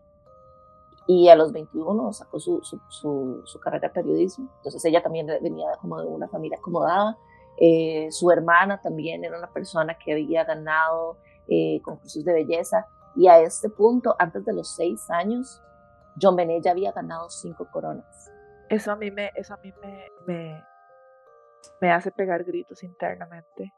[1.07, 2.79] y a los 21 sacó su, su,
[3.45, 4.49] su, carrera de periodismo.
[4.57, 7.17] Entonces ella también venía como de una familia acomodada.
[7.59, 11.17] Eh, su hermana también era una persona que había ganado
[11.81, 15.61] concursos de belleza y a este punto, antes de los seis años,
[16.21, 18.31] John Benet ya había ganado cinco coronas.
[18.69, 20.63] Eso a mí me, eso a mí me, me,
[21.79, 23.71] me hace pegar gritos internamente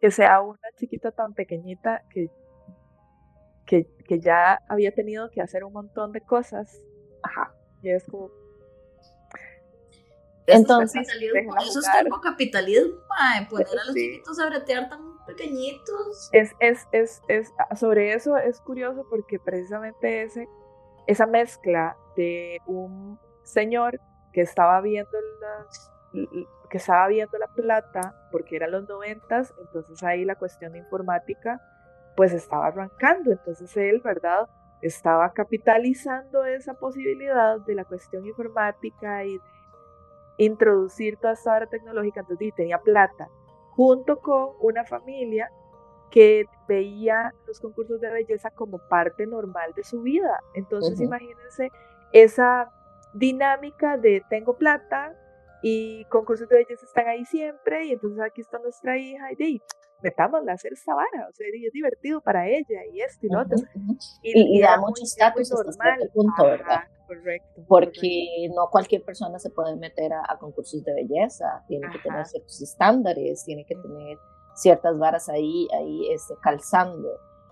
[0.00, 2.28] que sea una chiquita tan pequeñita que,
[3.72, 6.78] que, que, ya había tenido que hacer un montón de cosas.
[7.22, 7.54] Ajá.
[7.80, 8.30] Y es como.
[10.46, 12.96] Entonces, eso es tipo capitalismo,
[13.48, 16.28] poner a los chiquitos a bretear tan pequeñitos.
[16.32, 20.48] Es, es, es, es, sobre eso es curioso porque precisamente ese,
[21.06, 24.00] esa mezcla de un señor
[24.34, 25.92] que estaba viendo las,
[26.68, 31.60] que estaba viendo la plata, porque eran los noventas, entonces ahí la cuestión de informática
[32.16, 34.48] pues estaba arrancando, entonces él, ¿verdad?
[34.80, 39.44] Estaba capitalizando esa posibilidad de la cuestión informática y de
[40.38, 43.28] introducir toda esta área tecnológica, entonces tenía plata,
[43.70, 45.50] junto con una familia
[46.10, 50.38] que veía los concursos de belleza como parte normal de su vida.
[50.54, 51.70] Entonces imagínense
[52.12, 52.70] esa
[53.14, 55.16] dinámica de tengo plata,
[55.62, 59.44] y concursos de belleza están ahí siempre y entonces aquí está nuestra hija y de
[60.02, 63.40] metámosla a hacer esa vara, o sea, es divertido para ella y esto y lo
[63.40, 63.56] otro.
[64.22, 66.84] Y, da mucho estatus hasta cierto punto, ¿verdad?
[67.06, 67.62] Correcto.
[67.68, 72.60] Porque no cualquier persona se puede meter a, concursos de belleza, tiene que tener ciertos
[72.62, 74.18] estándares, tiene que tener
[74.54, 77.08] ciertas varas ahí, ahí este, calzando.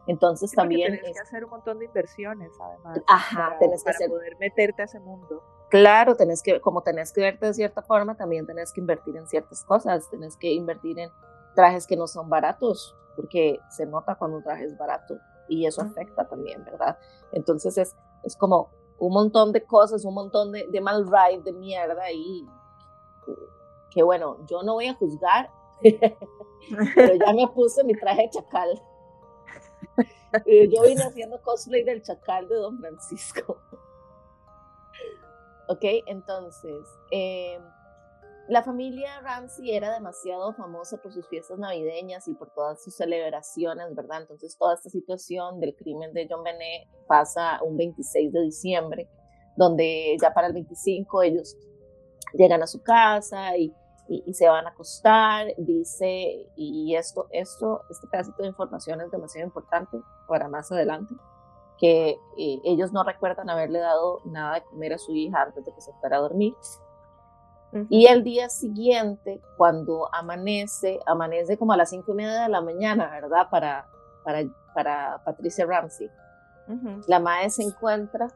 [0.06, 0.92] Entonces también...
[0.92, 3.00] Tienes que hacer un montón de inversiones, además.
[3.06, 5.42] Ajá, para, que poder meterte a ese mundo.
[5.68, 9.26] Claro, tenés que, como tenés que verte de cierta forma, también tenés que invertir en
[9.28, 11.10] ciertas cosas, tenés que invertir en
[11.54, 15.82] trajes que no son baratos, porque se nota cuando un traje es barato y eso
[15.82, 16.98] afecta también, ¿verdad?
[17.32, 21.52] Entonces es, es como un montón de cosas, un montón de, de mal ride, de
[21.52, 22.46] mierda y
[23.90, 25.50] que bueno, yo no voy a juzgar,
[26.94, 28.82] pero ya me puse mi traje de chacal.
[30.46, 33.58] yo vine haciendo cosplay del chacal de Don Francisco.
[35.68, 37.60] Ok, entonces, eh,
[38.50, 43.94] la familia Ramsey era demasiado famosa por sus fiestas navideñas y por todas sus celebraciones,
[43.94, 44.22] ¿verdad?
[44.22, 49.08] Entonces toda esta situación del crimen de John Benet pasa un 26 de diciembre,
[49.56, 51.56] donde ya para el 25 ellos
[52.32, 53.72] llegan a su casa y,
[54.08, 59.46] y, se van a acostar, dice, y esto, esto, este pedacito de información es demasiado
[59.46, 61.14] importante para más adelante,
[61.78, 65.72] que eh, ellos no recuerdan haberle dado nada de comer a su hija antes de
[65.72, 66.52] que se fuera a dormir
[67.88, 72.60] y el día siguiente, cuando amanece, amanece como a las cinco y media de la
[72.60, 73.48] mañana, ¿verdad?
[73.50, 73.88] Para,
[74.24, 76.10] para, para Patricia Ramsey.
[77.08, 78.28] La madre se encuentra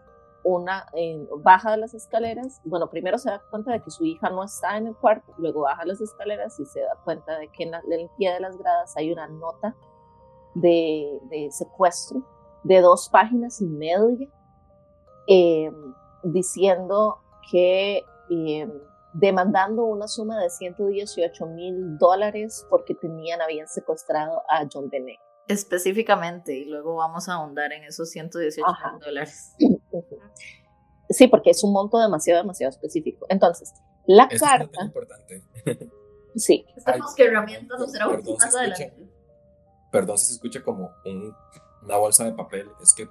[0.43, 0.87] una,
[1.39, 2.61] baja de las escaleras.
[2.65, 5.63] Bueno, primero se da cuenta de que su hija no está en el cuarto, luego
[5.63, 8.97] baja las escaleras y se da cuenta de que en, el pie de las gradas
[8.97, 9.75] hay una nota
[10.55, 12.23] de, de secuestro
[12.65, 14.29] de dos páginas y media
[15.27, 15.71] eh,
[16.23, 17.19] diciendo
[17.51, 18.69] que eh,
[19.15, 25.19] demandando una suma de 118 mil dólares porque tenían, habían secuestrado a John Benet.
[25.47, 29.55] Específicamente, y luego vamos a ahondar en esos 118 mil dólares.
[31.11, 33.27] Sí, porque es un monto demasiado, demasiado específico.
[33.29, 33.75] Entonces,
[34.07, 34.81] la carta...
[34.81, 35.43] Es importante.
[36.35, 36.65] Sí.
[36.75, 38.95] Estamos que herramientas o será perdón, más adelante.
[39.93, 40.91] perdón si se escucha como
[41.83, 43.07] una bolsa de papel, es que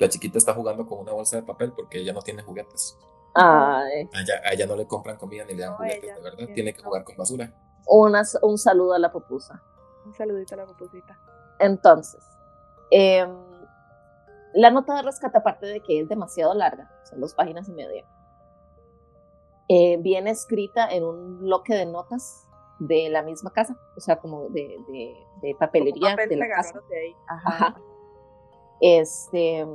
[0.00, 2.98] la chiquita está jugando con una bolsa de papel porque ella no tiene juguetes.
[3.34, 4.08] Ay.
[4.44, 6.48] A, ella, no le compran comida ni le dan juguetes, de verdad.
[6.54, 7.52] Tiene que jugar con basura.
[7.86, 9.62] un saludo a la pupusa.
[10.04, 11.18] Un saludito a la pupusita.
[11.58, 12.24] Entonces,
[12.90, 13.30] em,
[14.54, 18.04] la nota de rescate, aparte de que es demasiado larga, son dos páginas y media,
[19.68, 22.48] eh, viene escrita en un bloque de notas
[22.80, 24.76] de la misma casa, o sea, como de,
[25.42, 26.80] de, papelería de la casa.
[27.28, 27.76] Ajá.
[28.80, 29.66] Este,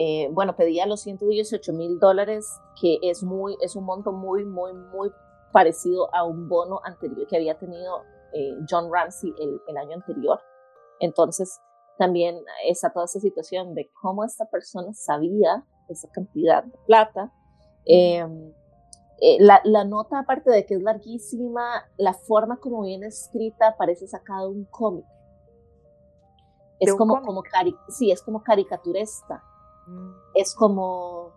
[0.00, 2.48] eh, bueno, pedía los 118 mil dólares,
[2.80, 5.10] que es, muy, es un monto muy, muy, muy
[5.52, 10.38] parecido a un bono anterior que había tenido eh, John Ramsey el, el, año anterior.
[11.00, 11.58] Entonces,
[11.98, 17.32] también está toda esa situación de cómo esta persona sabía esa cantidad de plata.
[17.84, 18.52] Em,
[19.20, 24.06] eh, la, la, nota, aparte de que es larguísima, la forma como viene escrita parece
[24.06, 25.04] sacada de un cómic.
[26.78, 27.42] Es como, como
[27.88, 29.42] sí, es como caricaturesta.
[30.34, 31.32] Es como,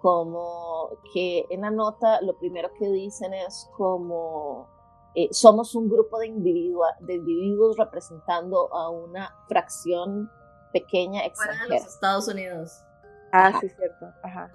[0.00, 4.68] como que en la nota lo primero que dicen es como
[5.14, 10.28] eh, somos un grupo de, de individuos representando a una fracción
[10.72, 11.66] pequeña extranjera.
[11.66, 12.84] Fuera de los Estados Unidos.
[13.32, 14.06] Ah, sí, cierto.
[14.24, 14.52] Ajá.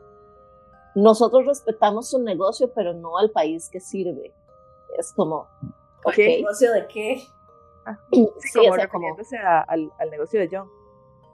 [0.95, 4.35] Nosotros respetamos su negocio, pero no al país que sirve.
[4.97, 5.47] Es como.
[6.13, 7.23] ¿Qué negocio de qué?
[7.85, 10.69] Ah, sí, como refiriéndose al, al negocio de John.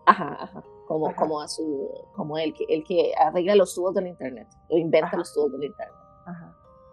[0.06, 4.08] Ajá, ajá como, como a su, como el que, el que arregla los tubos del
[4.08, 5.96] internet, o inventa los tubos del internet.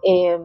[0.03, 0.43] Em,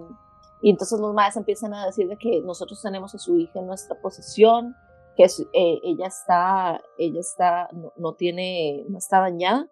[0.62, 3.68] y entonces los maestros empiezan a decir de que nosotros tenemos a su hija en
[3.68, 4.76] nuestra posesión,
[5.16, 9.68] que eh, ella está, ella está, no, tiene, no está dañada,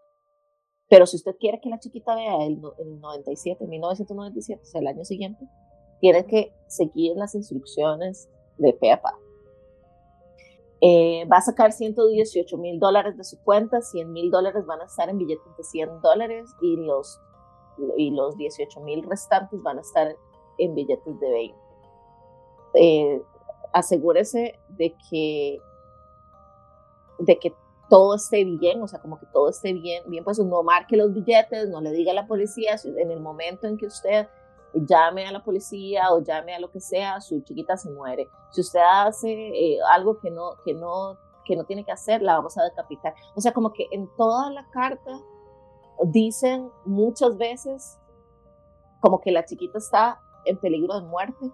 [0.90, 4.88] pero si usted quiere que la chiquita vea el, el 97, 1997, o sea, el
[4.88, 5.48] año siguiente,
[6.00, 9.18] tiene que seguir las instrucciones de PEPA.
[10.88, 14.86] Eh, va a sacar 118 mil dólares de su cuenta, 100 mil dólares van a
[14.86, 17.20] estar en billetes de 100 dólares y los,
[17.98, 20.16] y los 18 mil restantes van a estar
[20.60, 21.58] en billetes de 20.
[22.76, 23.22] Eh,
[23.74, 25.58] asegúrese de que,
[27.18, 27.56] de que
[27.90, 31.12] todo esté bien, o sea, como que todo esté bien, bien, pues no marque los
[31.12, 34.28] billetes, no le diga a la policía en el momento en que usted
[34.76, 38.30] llame a la policía o llame a lo que sea, su chiquita se muere.
[38.52, 42.36] Si usted hace eh, algo que no, que, no, que no tiene que hacer, la
[42.36, 43.14] vamos a decapitar.
[43.36, 45.20] O sea, como que en toda la carta
[46.04, 47.98] dicen muchas veces
[49.00, 51.52] como que la chiquita está en peligro de muerte.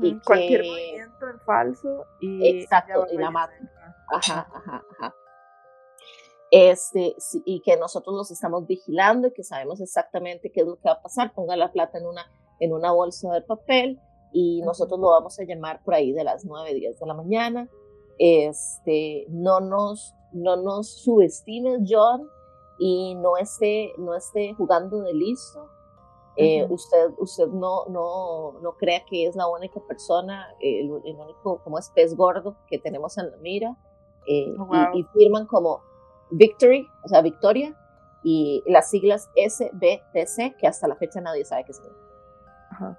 [0.00, 3.70] Y Cualquier movimiento en falso y exacto y la matan.
[4.10, 5.14] Ajá, ajá, ajá
[6.50, 10.88] este, y que nosotros los estamos vigilando y que sabemos exactamente qué es lo que
[10.88, 11.34] va a pasar.
[11.34, 12.30] Ponga la plata en una,
[12.60, 14.00] en una bolsa de papel
[14.32, 17.68] y nosotros lo vamos a llamar por ahí de las 9, 10 de la mañana.
[18.18, 22.28] Este, no nos, no nos subestimes, John,
[22.78, 25.68] y no esté, no esté jugando de listo.
[26.40, 31.80] Eh, usted, usted no, no, no crea que es la única persona, el, único como
[31.80, 33.76] es pez gordo que tenemos en la mira.
[34.28, 35.80] Eh, oh, y, firman como
[36.30, 37.76] Victory, o sea, Victoria,
[38.22, 42.06] y las siglas SBTC, que hasta la fecha nadie sabe qué significa.
[42.70, 42.98] Ajá.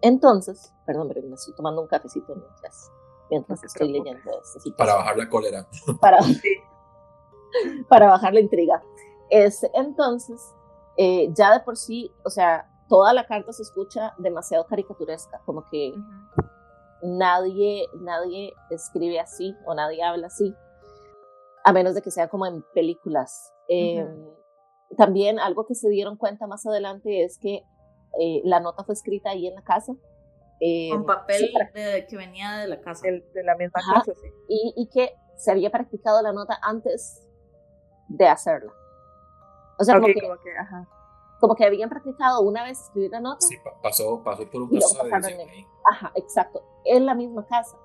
[0.00, 2.90] Entonces, perdón, pero me estoy tomando un cafecito mientras,
[3.30, 4.76] mientras estoy leyendo esto.
[4.76, 5.66] Para bajar la cólera.
[6.00, 6.18] Para,
[7.88, 8.82] para bajar la intriga.
[9.30, 10.54] Es, entonces,
[10.96, 15.64] eh, ya de por sí, o sea, toda la carta se escucha demasiado caricaturesca, como
[15.64, 15.94] que
[17.02, 20.54] nadie, nadie escribe así o nadie habla así,
[21.64, 23.52] a menos de que sea como en películas.
[23.68, 24.06] Em,
[24.96, 27.62] también algo que se dieron cuenta más adelante es que
[28.18, 29.94] eh, la nota fue escrita ahí en la casa.
[30.60, 31.50] Eh, Con papel
[32.08, 33.02] que venía de la casa.
[33.06, 34.28] de la misma casa, sí.
[34.48, 37.24] Y, y, que se había practicado la nota antes
[38.08, 38.72] de hacerla.
[39.78, 40.14] O sea, como, que,
[41.40, 43.38] como, que, habían practicado una vez escribir la nota.
[43.40, 45.66] Sí, pasó, pasó por un proceso de edición ahí.
[45.92, 46.62] Ajá, exacto.
[46.84, 47.78] En la misma casa.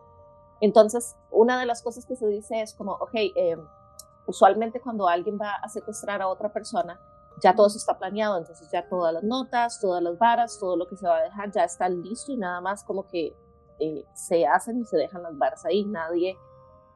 [0.64, 3.58] Entonces, una de las cosas que se dice es como, ok, eh,
[4.28, 7.02] usualmente cuando alguien va a secuestrar a otra persona,
[7.42, 10.88] ya todo eso está planeado, entonces ya todas las notas, todas las varas, todo lo
[10.88, 13.36] que se va a dejar ya está listo y nada más como que
[13.80, 16.38] eh, se hacen y se dejan las varas ahí, nadie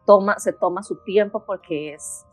[0.06, 2.26] toma, se toma su tiempo porque es...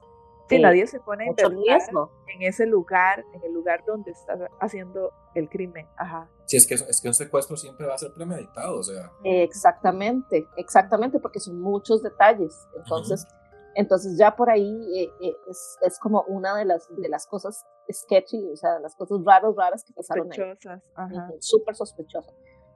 [0.48, 5.86] Sí, nadie se pone en ese lugar, en el lugar donde está haciendo el crimen.
[5.96, 6.28] Ajá.
[6.46, 9.10] Sí, es que, es que un secuestro siempre va a ser premeditado, o sea.
[9.24, 12.54] Exactamente, exactamente, porque son muchos detalles.
[12.76, 13.26] Entonces,
[13.74, 17.64] entonces ya por ahí eh, eh, es, es, como una de las, de las cosas
[17.92, 21.16] sketchy, o sea, las cosas raras, raras que pasaron Sospechosas, ahí.
[21.40, 22.34] Súper sospechosas.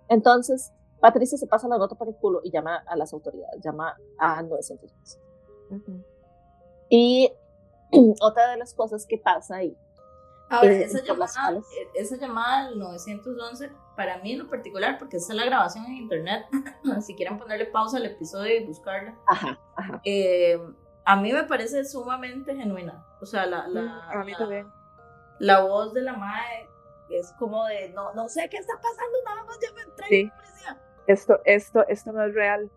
[0.09, 3.97] Entonces, Patricia se pasa la nota por el culo y llama a las autoridades, llama
[4.19, 5.21] a 911.
[6.89, 7.33] Y
[8.21, 9.77] otra de las cosas que pasa ahí.
[10.51, 11.61] Ahora, esa, llamada,
[11.95, 15.97] esa llamada al 911, para mí en lo particular, porque esa es la grabación en
[15.97, 16.47] internet,
[17.01, 19.15] si quieren ponerle pausa al episodio y buscarla.
[19.27, 20.01] Ajá, ajá.
[20.05, 20.59] Eh,
[21.05, 23.05] a mí me parece sumamente genuina.
[23.21, 24.73] O sea, la, la, mm, a mí también.
[25.39, 26.69] La voz de la madre
[27.11, 30.81] es como de, no, no sé qué está pasando, nada más ya me entré policía.
[31.07, 32.71] Esto, esto, esto no es real.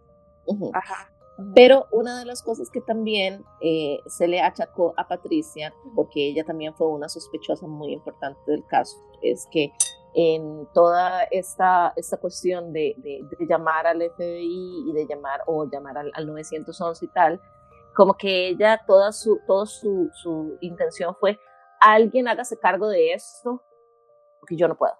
[0.73, 1.11] Ajá.
[1.55, 6.43] Pero una de las cosas que también eh, se le achacó a Patricia, porque ella
[6.43, 9.71] también fue una sospechosa muy importante del caso, es que
[10.13, 15.97] en toda esta, esta cuestión de, de, llamar al FBI y de llamar o llamar
[15.97, 17.41] al, al 911 y tal,
[17.95, 21.37] como que ella, toda su, toda su, su intención fue,
[21.79, 23.61] alguien hágase cargo de esto,
[24.39, 24.93] porque yo no puedo.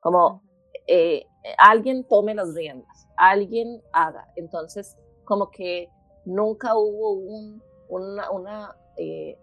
[0.00, 0.42] Como
[0.86, 1.26] eh,
[1.58, 4.28] alguien tome las riendas, alguien haga.
[4.36, 4.96] Entonces,
[5.26, 5.90] como que
[6.24, 9.38] nunca hubo un, una, una, eh,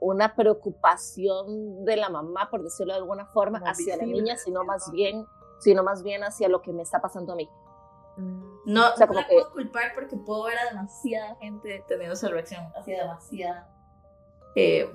[0.00, 4.90] una preocupación de la mamá, por decirlo de alguna forma, hacia la niña, sino más
[4.90, 5.26] bien,
[5.60, 7.48] sino más bien hacia lo que me está pasando a mí.
[8.64, 12.28] No, o sea, como no puedo culpar porque puedo ver a demasiada gente teniendo esa
[12.28, 13.68] reacción, así demasiada.
[14.54, 14.90] Eh,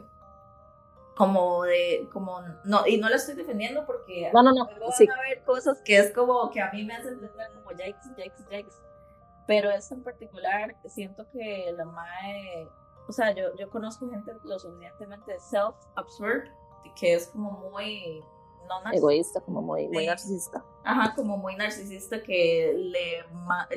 [1.16, 5.08] como de, como, no, y no la estoy defendiendo porque no, no, no, sí.
[5.08, 8.50] a ver cosas que es como, que a mí me hacen pensar como yikes, yikes,
[8.50, 8.76] yikes,
[9.48, 12.68] pero esto en particular, siento que la MAE,
[13.08, 16.50] o sea, yo, yo conozco gente lo suficientemente self-absorbed,
[17.00, 18.24] que es como muy
[18.94, 20.64] egoísta, como muy, muy narcisista.
[20.84, 23.24] Ajá, como muy narcisista que le,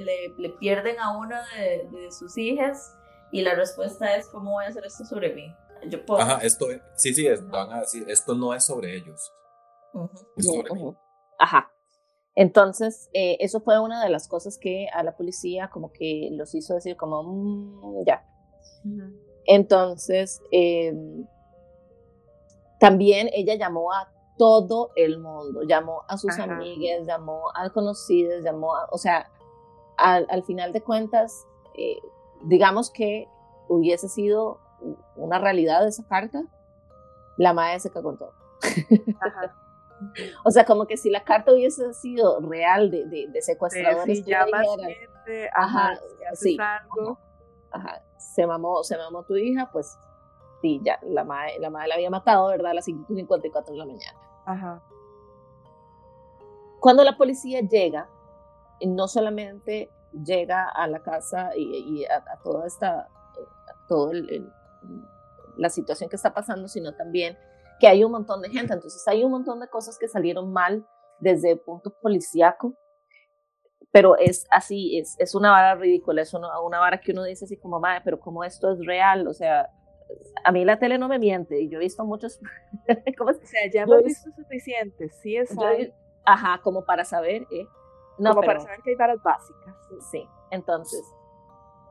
[0.01, 2.95] le, le pierden a uno de, de, sus hijas
[3.33, 5.55] y la respuesta es, ¿cómo voy a hacer esto sobre mí?
[5.89, 6.21] Yo puedo.
[6.21, 6.66] Ajá, esto,
[6.97, 9.33] sí, sí, van a decir, esto no es sobre ellos.
[10.37, 10.97] Es sobre mí.
[11.39, 11.71] Ajá.
[12.41, 16.55] Entonces, eh, eso fue una de las cosas que a la policía como que los
[16.55, 18.24] hizo decir como, mmm, ya.
[19.45, 20.95] Entonces, eh,
[22.78, 25.62] también ella llamó a todo el mundo.
[25.64, 29.28] Llamó a sus amigas, llamó a conocidos, llamó a, o sea,
[29.97, 31.45] al, al final de cuentas,
[31.76, 31.99] eh,
[32.45, 33.26] digamos que
[33.68, 34.61] hubiese sido
[35.16, 36.45] una realidad esa carta,
[37.36, 38.32] la madre se cagó en todo.
[40.45, 44.33] o sea, como que si la carta hubiese sido real de, de, de secuestradores, sí,
[45.55, 46.01] ajá,
[46.35, 46.57] sí,
[47.71, 49.99] ajá, se mamó, se mamó tu hija, pues
[50.63, 52.73] sí, ya, la madre, la madre la había matado, ¿verdad?
[52.73, 54.19] A las 5.54 de la mañana.
[54.47, 54.83] Ajá.
[56.81, 58.09] Cuando la policía llega,
[58.81, 59.91] no solamente
[60.25, 63.09] llega a la casa y, a, toda esta,
[63.89, 64.13] todo
[65.57, 67.37] la situación que está pasando, sino también
[67.79, 68.74] que hay un montón de gente.
[68.74, 70.87] Entonces hay un montón de cosas que salieron mal
[71.20, 72.74] desde el punto policíaco,
[73.91, 77.47] pero es así, es, es una vara ridícula, es una, una vara que uno dice
[77.47, 79.70] así como, madre, pero como esto es real, o sea,
[80.45, 82.41] a mí la tele no me miente y yo he visto muchos.
[83.18, 85.55] ¿cómo o sea, ya hemos visto suficiente, sí es.
[86.24, 87.47] ajá, como para saber.
[87.51, 87.66] Eh,
[88.18, 89.74] no, como para saber que hay varas básicas.
[90.11, 91.03] Sí, entonces,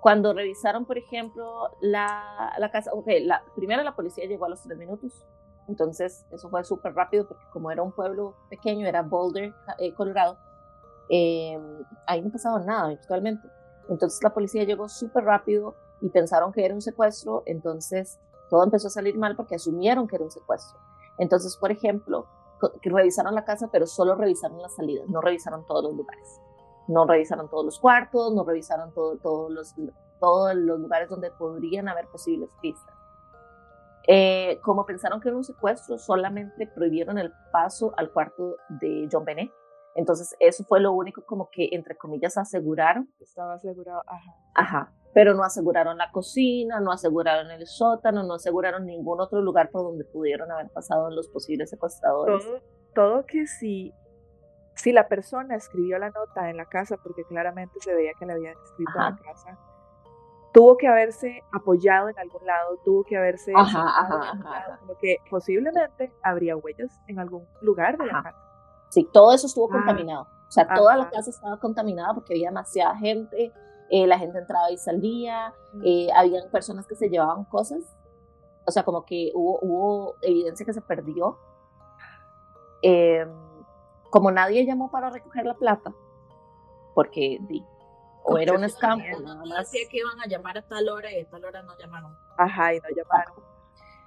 [0.01, 4.61] cuando revisaron, por ejemplo, la, la casa, ok, la, primero la policía llegó a los
[4.61, 5.25] tres minutos.
[5.67, 10.37] Entonces, eso fue súper rápido porque como era un pueblo pequeño, era Boulder, eh, Colorado,
[11.09, 11.59] eh,
[12.05, 13.47] ahí no pasaba nada virtualmente.
[13.89, 18.87] Entonces la policía llegó súper rápido, y pensaron que era un secuestro, entonces todo empezó
[18.87, 20.79] a salir mal porque asumieron que era un secuestro.
[21.17, 22.27] Entonces, por ejemplo,
[22.81, 26.39] revisaron la casa, pero solo revisaron las salidas, no revisaron todos los lugares.
[26.87, 29.75] No revisaron todos los cuartos, no revisaron todo, todos, los,
[30.21, 32.95] todos los lugares donde podrían haber posibles pistas.
[34.07, 39.25] Eh, como pensaron que era un secuestro, solamente prohibieron el paso al cuarto de John
[39.25, 39.51] Benet.
[39.95, 43.09] Entonces, eso fue lo único como que, entre comillas, aseguraron.
[43.19, 44.35] Estaba asegurado, ajá.
[44.55, 49.71] Ajá, pero no aseguraron la cocina, no aseguraron el sótano, no aseguraron ningún otro lugar
[49.71, 52.45] por donde pudieron haber pasado los posibles secuestradores.
[52.45, 52.61] Todo,
[52.93, 53.91] todo que si,
[54.75, 58.33] si la persona escribió la nota en la casa, porque claramente se veía que le
[58.33, 59.59] habían escrito en la casa,
[60.53, 63.51] tuvo que haberse apoyado en algún lado, tuvo que haberse...
[63.55, 68.37] Ajá, ajá, ajá, Como que posiblemente habría huellas en algún lugar de la casa.
[68.89, 70.23] Sí, todo eso estuvo ah, contaminado.
[70.23, 73.51] O sea, toda la casa estaba contaminada porque había demasiada gente,
[73.89, 77.81] eh, la gente entraba y salía, eh, habían personas que se llevaban cosas.
[78.65, 81.37] O sea, como que hubo, hubo evidencia que se perdió.
[82.81, 83.29] Em,
[84.09, 85.93] como nadie llamó para recoger la plata,
[86.95, 87.39] porque
[88.27, 89.71] o era un scam nada más.
[89.71, 92.15] Decía que iban a llamar a tal hora y a tal hora no llamaron.
[92.37, 93.35] Ajá, y no llamaron.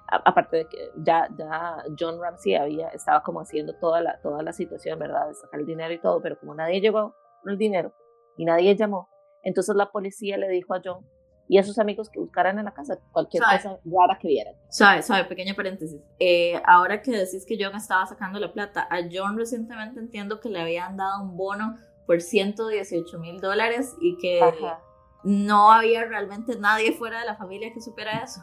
[0.07, 4.53] aparte de que ya, ya John Ramsey había, estaba como haciendo toda la, toda la
[4.53, 5.27] situación, ¿verdad?
[5.27, 7.93] De sacar el dinero y todo, pero como nadie llegó con el dinero
[8.37, 9.09] y nadie llamó,
[9.43, 11.05] entonces la policía le dijo a John
[11.47, 14.53] y a sus amigos que buscaran en la casa cualquier cosa rara que vieran.
[14.69, 15.99] Sabe, sabe, pequeño paréntesis.
[16.19, 20.49] Eh, ahora que decís que John estaba sacando la plata, a John recientemente entiendo que
[20.49, 21.75] le habían dado un bono
[22.11, 24.41] por 118 mil dólares y que
[25.23, 28.41] no había realmente nadie fuera de la familia que supiera eso.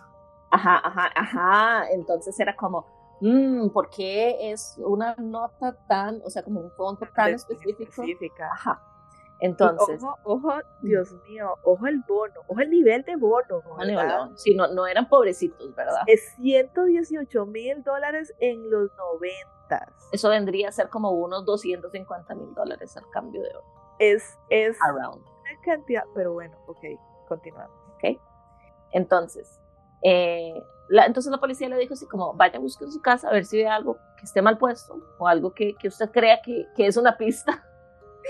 [0.50, 1.90] Ajá, ajá, ajá.
[1.90, 2.86] Entonces era como,
[3.20, 7.82] mmm, ¿por qué es una nota tan, o sea, como un fondo tan específico?
[7.82, 8.48] Específica.
[8.54, 8.82] Ajá.
[9.40, 10.02] Entonces.
[10.02, 13.62] Ojo, ojo, Dios mío, ojo el bono, ojo el nivel de bono.
[13.78, 14.30] ¿verdad?
[14.34, 16.02] Sí, no, no eran pobrecitos, ¿verdad?
[16.06, 19.92] Es 118 mil dólares en los 90.
[20.12, 23.64] Eso vendría a ser como unos 250 mil dólares al cambio de oro.
[23.98, 25.22] Es, es Around.
[25.22, 26.84] una cantidad, pero bueno, ok,
[27.28, 27.76] continuamos.
[27.94, 28.20] Ok.
[28.92, 29.60] Entonces,
[30.02, 30.54] eh,
[30.88, 33.44] la, entonces la policía le dijo así como, vaya, busque en su casa a ver
[33.44, 36.86] si ve algo que esté mal puesto o algo que, que usted crea que, que
[36.86, 37.64] es una pista.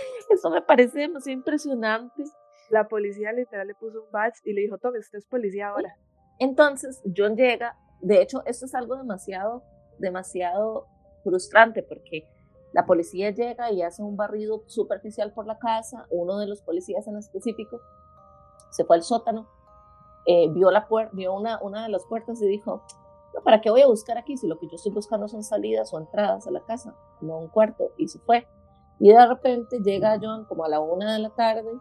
[0.30, 2.24] Eso me parece demasiado impresionante.
[2.70, 5.96] La policía literal le puso un badge y le dijo, tome, usted es policía ahora.
[6.38, 9.62] Entonces, John llega, de hecho, esto es algo demasiado,
[9.98, 10.86] demasiado
[11.24, 12.28] frustrante porque
[12.72, 17.06] la policía llega y hace un barrido superficial por la casa, uno de los policías
[17.08, 17.80] en específico
[18.70, 19.48] se fue al sótano,
[20.26, 22.82] eh, vio, la vio una, una de las puertas y dijo,
[23.34, 25.92] no, ¿para qué voy a buscar aquí si lo que yo estoy buscando son salidas
[25.94, 27.92] o entradas a la casa, no un cuarto?
[27.96, 28.46] Y se fue.
[29.00, 31.78] Y de repente llega John como a la una de la tarde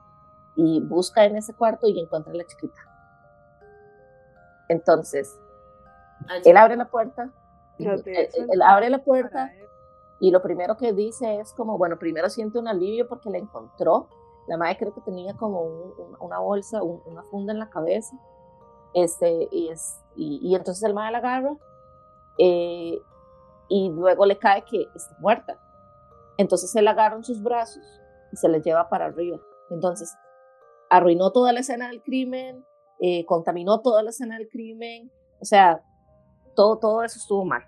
[0.55, 2.79] y busca en ese cuarto y encuentra a la chiquita.
[4.69, 5.39] Entonces,
[6.43, 7.31] él abre la puerta
[7.79, 9.51] él, abre la puerta
[10.19, 14.07] y lo primero que dice es como, bueno, primero siente un alivio porque la encontró.
[14.47, 15.61] La madre creo que tenía como
[16.19, 18.15] una bolsa, una funda en la cabeza.
[18.93, 21.55] Este, y, es, y, entonces el madre la agarra
[22.39, 22.99] eh,
[23.67, 25.59] y luego le cae que está muerta.
[26.37, 27.83] Entonces él agarra en sus brazos
[28.31, 29.39] y se la lleva para arriba.
[29.69, 30.15] Entonces
[30.89, 32.65] arruinó toda la escena del crimen,
[32.99, 35.11] eh, contaminó toda la escena del crimen.
[35.39, 35.81] O sea,
[36.55, 37.63] todo, todo eso estuvo mal.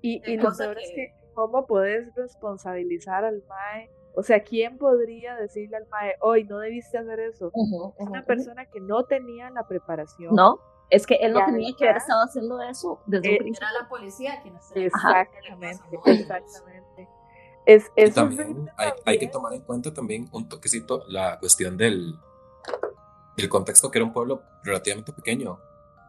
[0.00, 3.90] Y, y lo peor es que, ¿cómo puedes responsabilizar al MAE?
[4.16, 7.50] O sea, ¿quién podría decirle al MAE, hoy no debiste hacer eso?
[7.98, 10.34] es una persona que no tenía la preparación.
[10.34, 10.58] No,
[10.90, 13.68] es que él no tenía que haber estado haciendo eso desde un principio.
[13.68, 16.83] Era la policía quien Exactamente, exactamente.
[17.66, 22.14] Es, es también hay, hay, que tomar en cuenta también un toquecito la cuestión del,
[23.36, 25.58] del contexto que era un pueblo relativamente pequeño.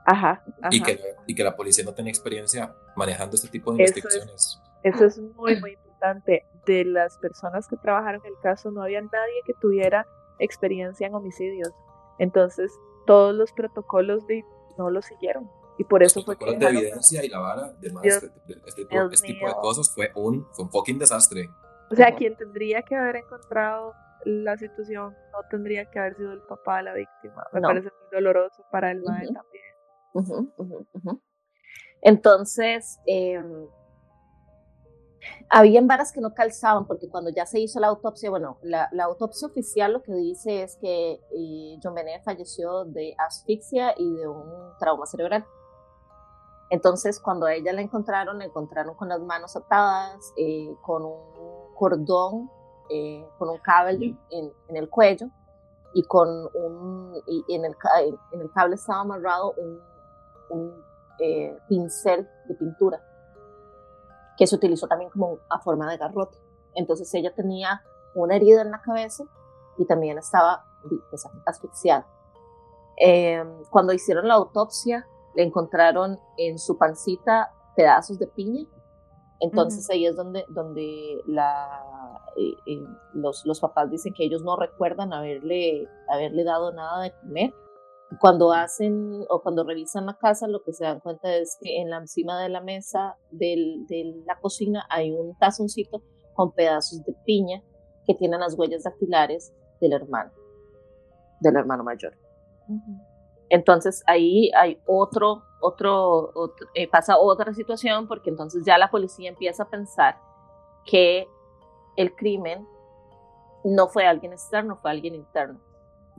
[0.05, 4.61] Ajá, Y, que, y que la policía no tenía experiencia manejando este tipo de investigaciones.
[4.83, 6.45] Eso es, muy, muy importante.
[6.67, 10.05] De las personas que trabajaron en el caso, no había nadie que tuviera
[10.37, 11.71] experiencia en homicidios.
[12.19, 12.71] Entonces,
[13.07, 14.43] todos los protocolos de,
[14.77, 15.49] no los siguieron.
[15.77, 16.57] Y por eso fue que.
[16.57, 18.31] de evidencia y la vara, de este,
[18.65, 18.85] este,
[19.27, 21.49] tipo, de cosas fue un, fue un fucking desastre.
[21.91, 23.93] O sea, quien tendría que haber encontrado
[24.25, 27.45] la situación no tendría que haber sido el papá de la víctima.
[27.53, 30.51] Me parece muy doloroso para el madre también.
[32.01, 33.41] Entonces, eh,
[35.49, 39.47] habían varas que no calzaban, porque cuando ya se hizo la autopsia, bueno, la, autopsia
[39.47, 44.77] oficial lo que dice es que eh, John Benet falleció de asfixia y de un
[44.79, 45.45] trauma cerebral.
[46.75, 51.73] Entonces, cuando a ella la encontraron, la encontraron con las manos atadas, eh, con un
[51.73, 52.49] cordón,
[52.89, 55.27] eh, con un cable en, el cuello
[55.93, 57.75] y con un, y en, el,
[58.31, 59.79] en el cable estaba amarrado un
[60.49, 60.83] un
[61.19, 63.01] eh, pincel de pintura.
[64.37, 66.37] que se utilizó también como a forma de garrote.
[66.73, 67.83] Entonces ella tenía
[68.15, 69.23] una herida en la cabeza
[69.77, 70.65] y también estaba
[71.09, 72.05] pues, asfixiada.
[72.97, 78.65] Em, cuando hicieron la autopsia, le encontraron en su pancita pedazos de piña.
[79.39, 81.81] Entonces ahí es donde, donde la,
[82.37, 82.83] eh, eh,
[83.13, 87.53] los, los papás dicen que ellos no recuerdan haberle, haberle dado nada de comer.
[88.21, 91.89] Cuando hacen o cuando revisan la casa, lo que se dan cuenta es que en
[91.89, 96.01] la encima de la mesa del, de la cocina hay un tazoncito
[96.33, 97.61] con pedazos de piña
[98.05, 100.31] que tienen las huellas dactilares del hermano,
[101.41, 102.13] del hermano mayor.
[103.49, 106.33] Entonces ahí hay otro, otro,
[106.73, 110.17] eh, pasa otra situación porque entonces ya la policía empieza a pensar
[110.85, 111.27] que
[111.95, 112.67] el crimen
[113.63, 115.59] no fue alguien externo, fue alguien interno.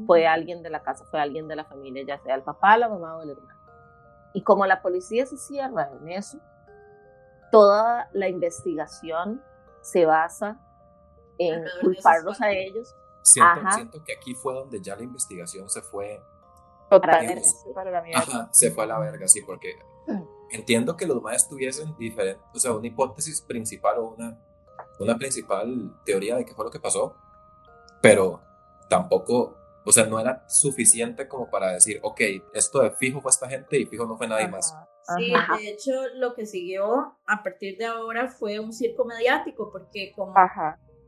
[0.04, 2.88] Fue alguien de la casa, fue alguien de la familia, ya sea el papá, la
[2.88, 3.58] mamá o el hermano.
[4.34, 6.38] Y como la policía se cierra en eso,
[7.50, 9.42] toda la investigación
[9.80, 10.60] se basa
[11.38, 12.94] en culparlos a ellos.
[13.22, 16.22] Siento, que aquí fue donde ya la investigación se fue.
[16.90, 17.42] Totalmente.
[17.44, 17.72] se
[18.70, 19.76] fue a la verga, sí, porque
[20.50, 24.38] entiendo que los demás tuviesen diferente, o sea, una hipótesis principal o una,
[25.00, 27.16] una principal teoría de qué fue lo que pasó,
[28.00, 28.40] pero
[28.88, 32.20] tampoco, o sea, no era suficiente como para decir, ok,
[32.54, 34.76] esto de fijo fue esta gente y fijo no fue nadie más.
[35.16, 40.12] Sí, de hecho, lo que siguió a partir de ahora fue un circo mediático, porque
[40.16, 40.34] como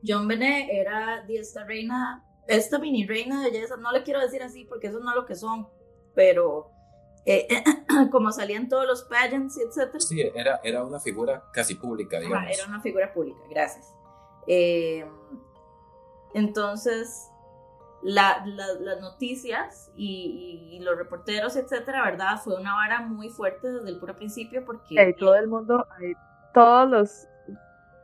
[0.07, 4.65] John Benet era esta reina, esta mini reina de belleza, no le quiero decir así
[4.65, 5.69] porque eso no es lo que son,
[6.15, 6.71] pero
[7.27, 7.47] eh,
[8.11, 10.01] como salían todos los pageants, etc.
[10.01, 12.51] Sí, era, era una figura casi pública, digamos.
[12.51, 13.95] era una figura pública, gracias.
[14.47, 15.07] Eh,
[16.33, 17.29] entonces,
[18.03, 18.47] las
[19.01, 22.41] noticias y, los reporteros, etcétera, ¿verdad?
[22.43, 25.15] Fue una vara muy fuerte desde el puro principio porque...
[25.19, 25.87] todo el mundo,
[26.55, 27.29] todos los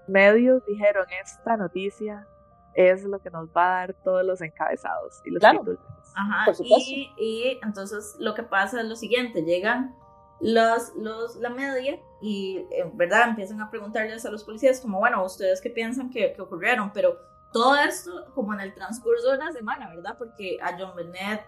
[0.07, 2.27] medios dijeron esta noticia
[2.75, 5.79] es lo que nos va a dar todos los encabezados y los títulos.
[6.15, 9.97] Ajá, y, y, entonces lo que pasa es lo siguiente, llegan
[10.41, 13.31] los, los, la media y, en ¿verdad?
[13.31, 16.93] Empiezan a preguntarles a los policías como, bueno, ¿ustedes qué piensan que, que ocurrieron?
[16.93, 17.19] Pero
[17.55, 20.17] todo esto como en el transcurso de una semana, ¿verdad?
[20.19, 21.47] Porque a John Bennett,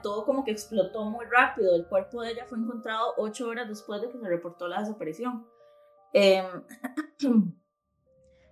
[0.00, 1.74] todo como que explotó muy rápido.
[1.74, 5.46] El cuerpo de ella fue encontrado ocho horas después de que se reportó la desaparición.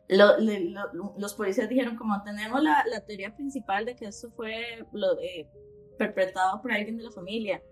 [0.08, 0.74] Em,
[1.18, 5.46] los policías dijeron como tenemos la, la, teoría principal de que esto fue lo, eh,
[5.98, 7.62] perpetrado por alguien de la familia.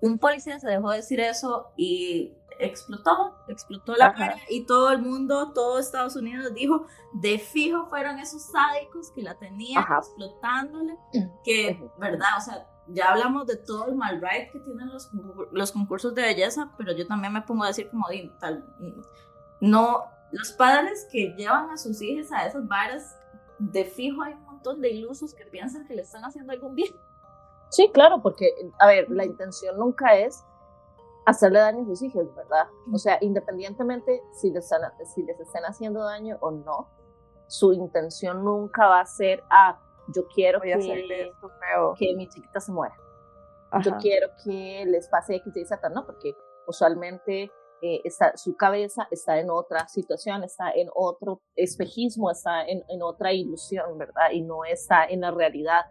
[0.00, 5.52] Un policía se dejó decir eso y explotó, explotó la cara y todo el mundo,
[5.52, 10.96] todo Estados Unidos dijo, de fijo fueron esos sádicos que la tenían explotándole,
[11.44, 12.28] que, ¿verdad?
[12.38, 15.10] O sea, ya hablamos de todo el mal right que tienen los,
[15.52, 18.06] los concursos de belleza, pero yo también me pongo a decir como,
[18.40, 18.64] tal,
[19.60, 23.16] no, los padres que llevan a sus hijos a esas varas,
[23.58, 26.92] de fijo hay un montón de ilusos que piensan que le están haciendo algún bien.
[27.70, 30.44] Sí, claro, porque, a ver, la intención nunca es
[31.24, 32.66] hacerle daño a sus hijos, ¿verdad?
[32.92, 34.82] O sea, independientemente si les, están,
[35.14, 36.90] si les estén haciendo daño o no,
[37.46, 39.80] su intención nunca va a ser, ah,
[40.14, 40.72] yo quiero que,
[41.98, 42.96] que mi chiquita se muera.
[43.82, 46.04] Yo quiero que les pase X, Y, Z, ¿no?
[46.04, 47.50] Porque usualmente
[47.82, 53.02] eh, está, su cabeza está en otra situación, está en otro espejismo, está en, en
[53.02, 54.30] otra ilusión, ¿verdad?
[54.32, 55.82] Y no está en la realidad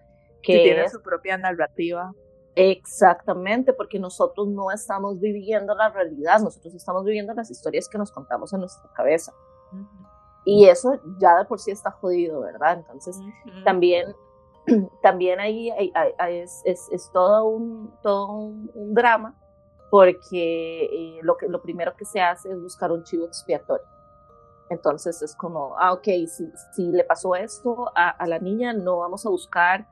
[0.41, 2.11] que tiene su propia narrativa.
[2.55, 8.11] Exactamente, porque nosotros no estamos viviendo la realidad, nosotros estamos viviendo las historias que nos
[8.11, 9.33] contamos en nuestra cabeza.
[10.43, 12.79] Y eso ya de por sí está jodido, ¿verdad?
[12.79, 13.17] Entonces,
[13.63, 14.15] también,
[15.01, 15.69] también ahí
[16.29, 19.39] es, es, es, todo, un, todo un, drama,
[19.91, 23.85] porque eh, lo, que, lo primero que se hace es buscar un chivo expiatorio.
[24.69, 28.99] Entonces es como, ah, ok, si, si le pasó esto a, a la niña, no
[28.99, 29.85] vamos a buscar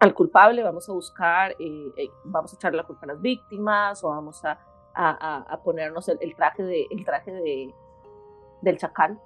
[0.00, 4.02] al culpable, vamos a buscar, eh, eh, vamos a echarle la culpa a las víctimas
[4.02, 4.58] o vamos a,
[4.94, 7.72] a, ponernos el, traje, de, el traje de,
[8.62, 9.18] del chacal.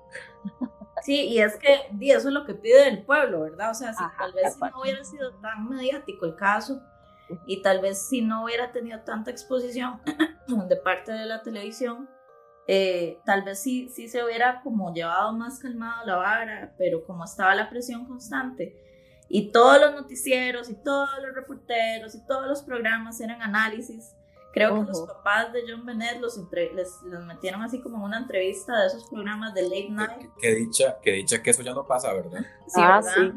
[1.03, 3.71] Sí, y es que eso es lo que pide el pueblo, ¿verdad?
[3.71, 6.79] O sea, si tal vez si no hubiera sido tan mediático el caso
[7.47, 10.01] y tal vez si no hubiera tenido tanta exposición
[10.69, 12.09] de parte de la televisión,
[12.67, 17.25] eh, tal vez sí, sí se hubiera como llevado más calmado la vara, pero como
[17.25, 18.77] estaba la presión constante
[19.29, 24.17] y todos los noticieros y todos los reporteros y todos los programas eran análisis.
[24.53, 28.89] Creo que los papás de John Bennett los les, metieron así como una entrevista de
[28.89, 30.31] esos programas de late night.
[30.41, 32.41] Que, dicha, que dicha que eso ya no pasa, ¿verdad?
[32.67, 33.33] Sí, ah, Sí.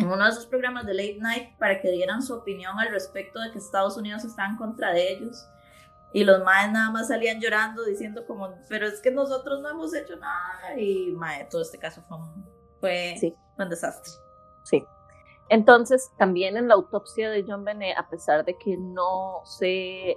[0.00, 3.38] En uno de esos programas de late night para que dieran su opinión al respecto
[3.38, 5.46] de que Estados Unidos está en contra de ellos.
[6.12, 9.94] Y los maes nada más salían llorando diciendo como, pero es que nosotros no hemos
[9.94, 10.78] hecho nada.
[10.78, 12.46] Y mae, todo este caso fue un,
[12.80, 13.14] fue,
[13.58, 14.10] un desastre.
[14.64, 14.84] Sí.
[15.50, 20.16] Entonces, también en la autopsia de John Benet, a pesar de que no se,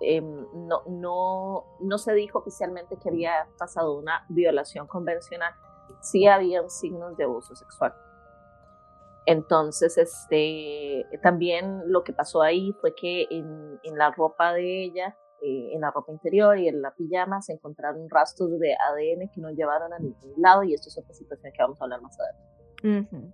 [0.00, 5.54] em, no, no, no se dijo oficialmente que había pasado una violación convencional,
[6.00, 7.94] sí habían signos de abuso sexual.
[9.26, 15.16] Entonces, este, también lo que pasó ahí fue que en, en la ropa de ella,
[15.40, 19.40] eh, en la ropa interior y en la pijama, se encontraron rastros de ADN que
[19.40, 22.16] no llevaron a ningún lado y esto es otra situación que vamos a hablar más
[22.18, 23.32] adelante.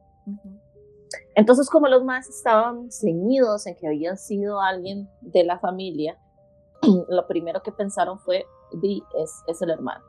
[1.34, 6.18] Entonces, como los más estaban ceñidos en que habían sido alguien de la familia,
[7.08, 10.04] lo primero que pensaron fue, Di es, es el hermano.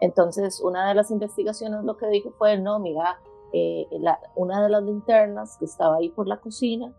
[0.00, 3.20] Entonces, una de las investigaciones lo que dijo fue, no, mira,
[3.52, 3.86] eh,
[4.34, 6.92] una de las linternas que estaba ahí por la cocina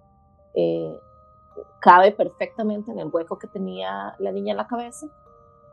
[0.56, 1.00] eh,
[1.80, 5.08] cabe perfectamente en el hueco que tenía la niña en la cabeza.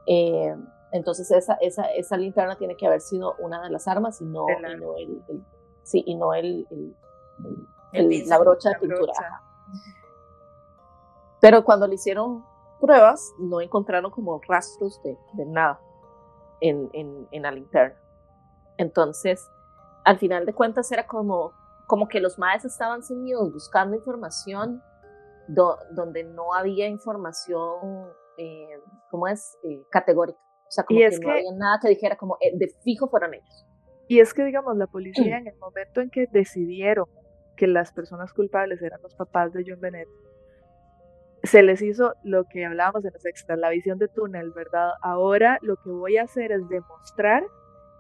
[0.07, 0.55] Eh,
[0.93, 4.47] entonces esa, esa, esa, linterna tiene que haber sido una de las armas y no,
[4.49, 5.23] y no el,
[5.83, 6.67] sí, y no el,
[7.93, 9.13] la brocha de pintura.
[11.41, 12.45] Pero cuando le hicieron
[12.81, 15.81] pruebas, no encontraron como rastros de, de nada
[16.61, 17.97] en, en, en la linterna.
[18.79, 19.51] Entonces,
[20.07, 21.53] al final de cuentas era como,
[21.89, 24.81] como que los maes estaban ceñidos buscando información
[25.49, 28.81] donde no había información, eh,
[29.11, 29.59] ¿cómo es?
[29.65, 30.39] Eh, categórica.
[30.39, 33.67] O sea, como que, no había nada que dijera como eh, de fijo fueron ellos.
[34.09, 37.07] Y es que, digamos, la policía en el momento en que decidieron
[37.57, 40.09] que las personas culpables eran los papás de John Bennett,
[41.43, 44.91] se les hizo lo que hablábamos en los extras, la visión de túnel, ¿verdad?
[45.01, 47.45] Ahora lo que voy a hacer es demostrar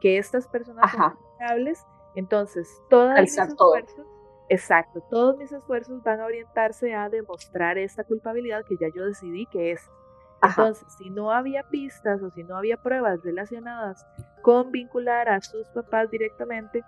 [0.00, 1.84] que estas personas son culpables
[2.16, 4.06] entonces, todos mis esfuerzos,
[4.48, 9.46] exacto, todos mis esfuerzos van a orientarse a demostrar esta culpabilidad que ya yo decidí
[9.46, 9.88] que es.
[10.42, 14.06] Entonces, si no había pistas o si no había pruebas relacionadas
[14.42, 16.82] con vincular a sus papás directamente,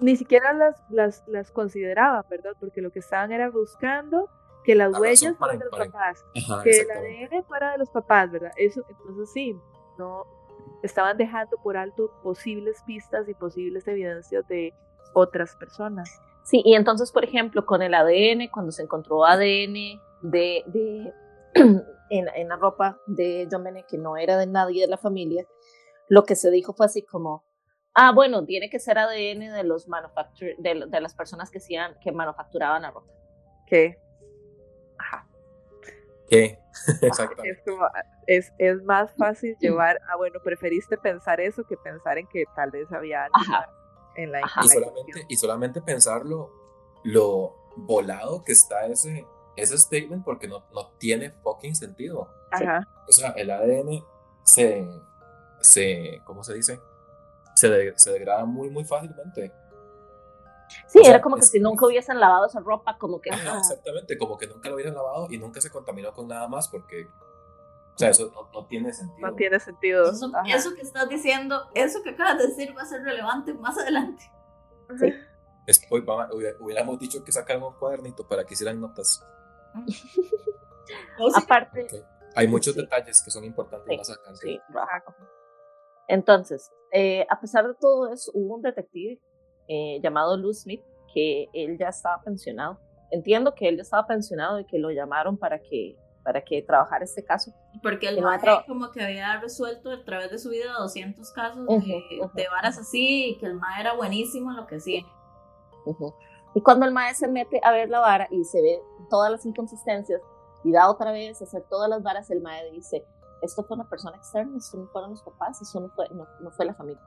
[0.00, 2.52] ni siquiera las, las, las consideraban, ¿verdad?
[2.60, 4.28] Porque lo que estaban era buscando
[4.64, 6.24] que las huellas fueran de los papás,
[6.62, 8.52] que el ADN fuera de los papás, ¿verdad?
[8.56, 9.56] Eso, entonces sí,
[9.98, 10.24] no,
[10.82, 14.72] estaban dejando por alto posibles pistas y posibles evidencias de
[15.14, 16.10] otras personas.
[16.44, 21.12] Sí, y entonces, por ejemplo, con el ADN, cuando se encontró ADN de, de
[21.54, 25.46] en, en, la ropa de John Bennett, que no era de nadie de la familia,
[26.08, 27.44] lo que se dijo fue así como,
[27.94, 29.86] ah, bueno, tiene que ser ADN de los
[30.58, 33.12] de, de las personas que, hacían, que manufacturaban la ropa.
[33.66, 33.98] ¿Qué?
[36.28, 36.30] Ajá.
[36.30, 36.58] ¿Qué?
[37.02, 37.62] Exactamente.
[38.26, 42.70] Es, es, más fácil llevar, ah, bueno, preferiste pensar eso que pensar en que tal
[42.70, 43.28] vez había
[44.16, 46.50] en la, y, solamente, y solamente pensarlo,
[47.04, 49.24] lo volado que está ese,
[49.56, 52.28] ese statement porque no, no tiene fucking sentido.
[52.50, 52.86] Ajá.
[53.08, 54.04] O sea, el ADN
[54.44, 54.86] se,
[55.60, 56.80] se ¿cómo se dice?
[57.54, 59.52] Se, se degrada muy, muy fácilmente.
[60.86, 63.30] Sí, era como que si nunca hubiesen lavado esa ropa, como que...
[63.30, 67.06] exactamente, como que nunca lo hubiesen lavado y nunca se contaminó con nada más porque...
[67.06, 69.28] O sea, eso no, tiene sentido.
[69.28, 70.10] No tiene sentido.
[70.10, 74.30] Eso, que estás diciendo, eso que acabas de decir va a ser relevante más adelante.
[75.00, 75.12] Sí.
[75.66, 76.04] Después
[76.60, 79.24] hubiéramos dicho que sacaran un cuadernito para que hicieran notas.
[81.34, 81.86] Aparte...
[82.34, 84.40] Hay muchos detalles que son importantes más adelante.
[84.40, 84.60] Sí,
[86.06, 89.20] Entonces, eh, a pesar de todo eso, hubo un detective
[89.68, 92.78] eh, llamado Lou Smith, que él ya estaba pensionado.
[93.10, 97.04] Entiendo que él ya estaba pensionado y que lo llamaron para que, para que trabajara
[97.04, 97.52] este caso.
[97.82, 102.46] Porque el mae como que había resuelto a través de su vida 200 casos de,
[102.50, 105.02] varas así y que el mae era buenísimo en lo que hacía.
[106.54, 109.44] Y cuando el mae se mete a ver la vara y se ve todas las
[109.46, 110.20] inconsistencias
[110.64, 113.04] y da otra vez a hacer todas las varas, el mae dice,
[113.42, 116.66] esto fue una persona externa, esto no fueron los papás, eso no fue, no fue
[116.66, 117.02] la familia.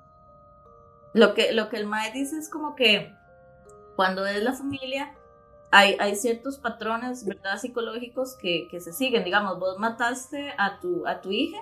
[1.14, 3.14] Lo que, lo que el mae dice es como que
[3.96, 5.14] cuando es la familia,
[5.72, 7.58] hay, hay ciertos patrones, ¿verdad?
[7.58, 9.24] Psicológicos que, que, se siguen.
[9.24, 11.60] Digamos, vos mataste a tu, a tu hija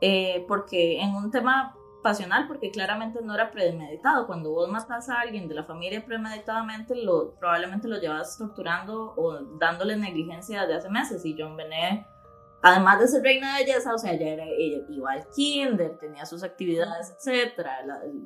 [0.00, 4.26] eh, porque en un tema pasional, porque claramente no era premeditado.
[4.26, 9.38] Cuando vos matas a alguien de la familia premeditadamente, lo, probablemente lo llevas torturando o
[9.58, 11.24] dándole negligencia de hace meses.
[11.24, 12.06] Y John Benet
[12.62, 16.26] además de ser reina de belleza, o sea, ella, era, ella iba al kinder, tenía
[16.26, 17.66] sus actividades, etc.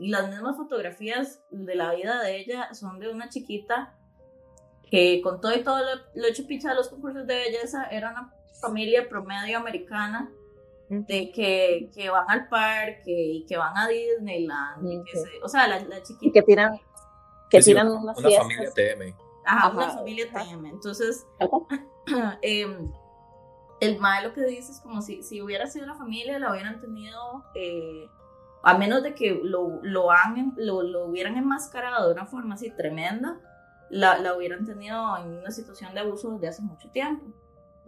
[0.00, 3.94] y las mismas fotografías de la vida de ella son de una chiquita
[4.90, 5.78] que con todo y todo
[6.14, 10.30] lo, hecho picha de los concursos de belleza, era una familia promedio americana
[10.88, 15.66] de que, que van al parque y que van a Disneyland, y que o sea,
[15.66, 16.32] la, la chiquita...
[16.32, 16.80] que tiran,
[17.50, 19.14] que tiran una familia TM.
[19.46, 20.66] Ajá, una familia TM.
[20.66, 21.26] Entonces,
[22.42, 22.66] eh,
[23.80, 26.80] el mal lo que dice es como si, si hubiera sido la familia, la hubieran
[26.80, 28.08] tenido, eh,
[28.62, 32.70] a menos de que lo, lo, han, lo, lo, hubieran enmascarado de una forma así
[32.70, 33.38] tremenda,
[33.90, 37.26] la, la hubieran tenido en una situación de abuso desde hace mucho tiempo.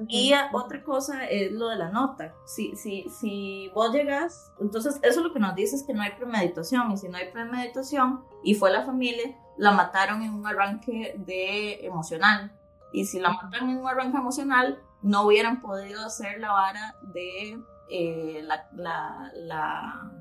[0.09, 2.34] Y otra cosa es lo de la nota.
[2.45, 6.11] Si, si, si vos llegas, entonces eso lo que nos dice es que no hay
[6.12, 6.93] premeditación.
[6.93, 11.87] Y si no hay premeditación y fue la familia, la mataron en un arranque de
[11.87, 12.53] emocional.
[12.93, 17.62] Y si la mataron en un arranque emocional, no hubieran podido hacer la vara de
[17.88, 20.12] eh, la, la, la,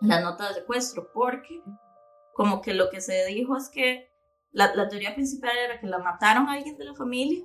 [0.00, 1.10] la, nota de secuestro.
[1.12, 1.62] Porque
[2.34, 4.10] como que lo que se dijo es que
[4.50, 7.44] la, la teoría principal era que la mataron a alguien de la familia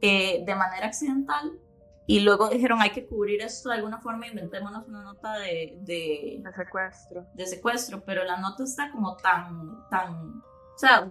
[0.00, 1.52] eh, de manera accidental
[2.06, 6.42] y luego dijeron hay que cubrir esto de alguna forma, inventémonos una nota de, de,
[6.56, 7.26] secuestro.
[7.34, 11.10] De secuestro, pero la nota está como tan, tan, o sea,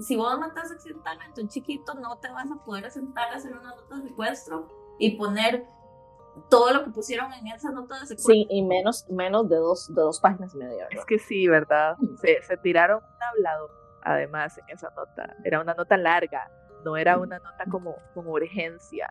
[0.00, 3.74] si vos matas accidentalmente un chiquito, no te vas a poder sentar a hacer una
[3.74, 5.66] nota de secuestro y poner
[6.48, 8.34] todo lo que pusieron en esa nota de secuestro.
[8.34, 10.88] Sí, y menos, menos de, dos, de dos páginas y media.
[10.90, 11.96] Es que sí, ¿verdad?
[12.20, 13.70] Se, se tiraron un hablado,
[14.02, 15.36] además, en esa nota.
[15.44, 16.50] Era una nota larga
[16.84, 19.08] no era una nota como, como urgencia.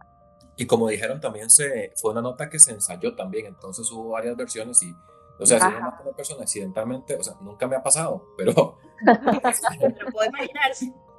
[0.56, 4.36] Y como dijeron, también se, fue una nota que se ensayó también, entonces hubo varias
[4.36, 4.94] versiones y,
[5.40, 8.26] o sea, si uno mata a una persona accidentalmente, o sea, nunca me ha pasado,
[8.38, 8.78] pero...
[9.02, 10.72] me puedo imaginar.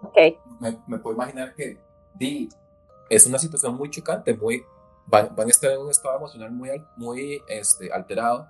[0.02, 0.38] Okay.
[0.86, 1.78] Me, puedo imaginar que
[2.14, 2.48] di,
[3.08, 4.64] es una situación muy chocante, muy,
[5.06, 8.46] van, van, a estar en un estado emocional muy, muy este, alterado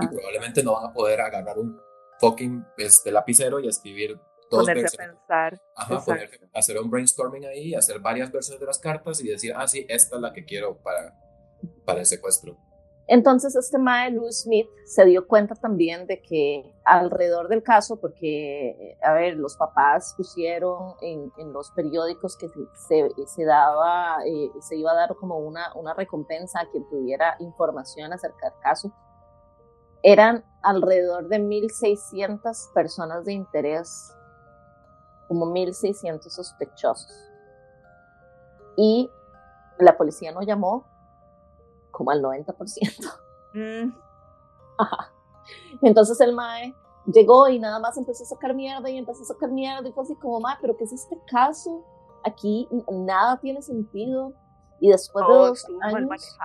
[0.00, 1.80] y probablemente no van a poder agarrar un
[2.18, 4.18] fucking este, lapicero y escribir
[4.50, 5.60] ponerse a pensar.
[5.76, 6.04] Ajá,
[6.54, 10.16] hacer un brainstorming ahí, hacer varias versiones de las cartas y decir, ah, sí, esta
[10.16, 11.14] es la que quiero para,
[11.84, 12.56] para el secuestro.
[13.10, 18.98] Entonces este mae Louis Smith se dio cuenta también de que alrededor del caso, porque,
[19.02, 24.92] a ver, los papás pusieron en, los periódicos que se, se daba, eh, se iba
[24.92, 28.92] a dar como una, una recompensa a quien tuviera información acerca del caso,
[30.02, 34.14] eran alrededor de 1.600 personas de interés
[35.28, 37.10] como 1.600 sospechosos.
[38.76, 39.10] Y
[39.78, 40.97] la policía no llamó
[41.98, 43.12] como al 90%.
[43.54, 43.92] Mm.
[45.82, 46.72] Entonces el MAE
[47.06, 50.04] llegó y nada más empezó a sacar mierda y empezó a sacar mierda y fue
[50.04, 51.84] así como, MAE, pero ¿qué es este caso?
[52.24, 54.32] Aquí nada tiene sentido.
[54.80, 56.38] Y después de dos años...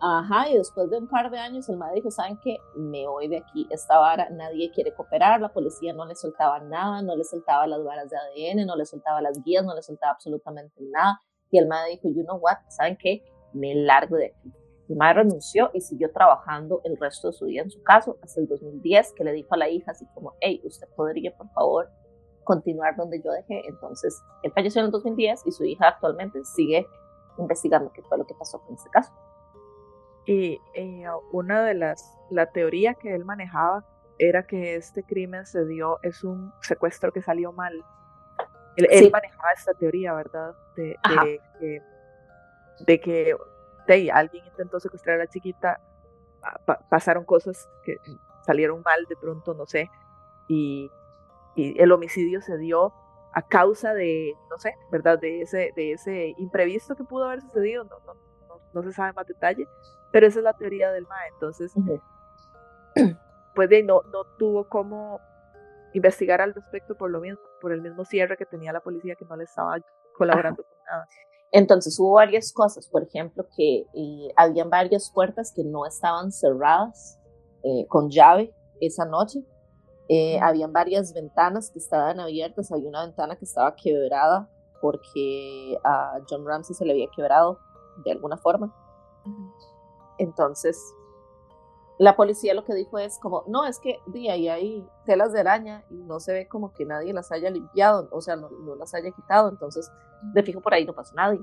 [0.00, 2.56] Ajá, y después de un par de años el madre dijo, ¿saben qué?
[2.76, 7.02] Me voy de aquí, esta vara, nadie quiere cooperar, la policía no le soltaba nada,
[7.02, 10.12] no le soltaba las varas de ADN, no le soltaba las guías, no le soltaba
[10.12, 11.20] absolutamente nada.
[11.50, 13.24] Y el madre dijo, you know what, ¿saben qué?
[13.52, 14.52] Me largo de aquí.
[14.88, 18.40] El madre renunció y siguió trabajando el resto de su vida en su caso, hasta
[18.40, 21.90] el 2010, que le dijo a la hija así como, hey, usted podría por favor
[22.44, 23.62] continuar donde yo dejé.
[23.68, 26.86] Entonces, él falleció en el 2010 y su hija actualmente sigue
[27.36, 29.12] investigando qué fue lo que pasó con este caso.
[30.24, 33.84] Y eh, una de las, la teoría que él manejaba
[34.18, 37.84] era que este crimen se dio, es un secuestro que salió mal.
[38.76, 40.54] Él, manejaba esta teoría, ¿verdad?
[40.76, 40.96] De,
[42.86, 43.36] de, que
[43.88, 45.80] de, alguien intentó secuestrar a la chiquita,
[46.88, 47.96] pasaron cosas que
[48.46, 49.90] salieron mal de pronto, no sé,
[50.46, 50.90] y,
[51.56, 52.92] y, el homicidio se dio
[53.32, 55.18] a causa de, no sé, ¿verdad?
[55.18, 58.14] De ese, de ese imprevisto que pudo haber sucedido, no, no,
[58.72, 59.66] no se sabe más detalle,
[60.12, 61.28] pero esa es la teoría del MAE.
[61.34, 61.74] Entonces,
[63.54, 65.20] pues de no, no tuvo cómo
[65.94, 69.24] investigar al respecto por lo mismo, por el mismo cierre que tenía la policía que
[69.24, 69.76] no le estaba
[70.16, 71.06] colaborando con nada.
[71.50, 77.18] Entonces hubo varias cosas, por ejemplo, que eh, habían varias puertas que no estaban cerradas
[77.62, 79.44] eh, con llave esa noche.
[80.08, 82.70] Eh, habían varias ventanas que estaban abiertas.
[82.70, 87.58] Había una ventana que estaba quebrada porque a John Ramsey se le había quebrado
[88.04, 88.74] de alguna forma.
[90.18, 90.78] Entonces,
[91.98, 95.40] la policía lo que dijo es como, no, es que di ahí hay telas de
[95.40, 98.94] araña y no se ve como que nadie las haya limpiado, o sea, no, las
[98.94, 99.90] haya quitado, entonces
[100.22, 101.40] de fijo por ahí no pasó nadie.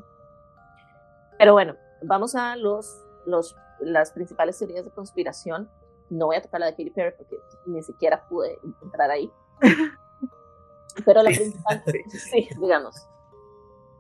[1.38, 5.70] Pero bueno, vamos a los, los, las principales teorías de conspiración.
[6.10, 9.30] No voy a tocar la de Katy Perry porque ni siquiera pude entrar ahí.
[11.06, 11.84] Pero la principal,
[12.32, 12.96] sí, digamos.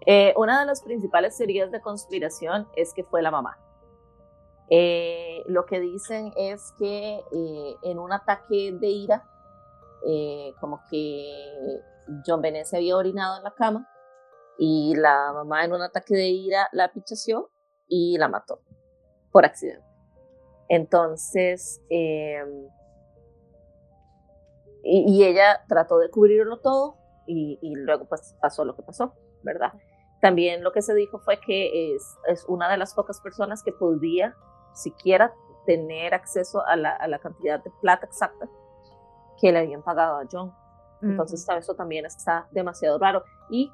[0.05, 3.57] Eh, una de las principales teorías de conspiración es que fue la mamá.
[4.69, 9.23] Eh, lo que dicen es que eh, en un ataque de ira,
[10.07, 11.81] eh, como que
[12.25, 13.87] John Benet se había orinado en la cama
[14.57, 17.51] y la mamá en un ataque de ira la pichaseó
[17.87, 18.61] y la mató
[19.31, 19.85] por accidente.
[20.67, 21.79] Entonces,
[24.83, 26.97] y, ella trató de cubrirlo todo
[27.27, 29.13] y, luego pues pasó lo que pasó,
[29.43, 29.73] ¿verdad?
[30.21, 34.35] también lo que se dijo fue que es una de las pocas personas que podía
[34.75, 35.33] siquiera
[35.65, 38.47] tener acceso a la, a la cantidad de plata exacta
[39.39, 40.53] que le habían pagado a John.
[41.01, 43.23] Entonces, eso también está demasiado raro.
[43.49, 43.71] Y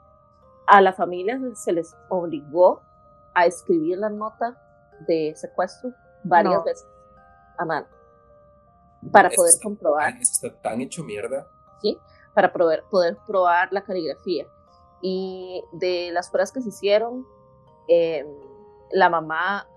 [0.68, 2.82] a la familia se les obligó
[3.34, 4.58] a escribir la nota
[5.08, 5.92] de secuestro
[6.24, 6.88] varias veces
[7.58, 7.88] a mano
[9.12, 10.16] para poder comprobar.
[10.20, 11.48] Eso está tan hecho mierda.
[11.82, 11.98] Sí,
[12.34, 14.46] para poder, poder probar la caligrafía.
[15.02, 17.26] Y de las pruebas que se hicieron,
[17.88, 18.28] em,
[18.92, 19.68] la mamá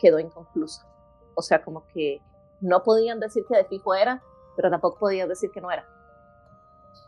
[0.00, 0.86] quedó inconclusa.
[1.34, 2.20] O sea, como que
[2.60, 4.22] no podían decir que de fijo era,
[4.56, 5.86] pero tampoco podían decir que no era.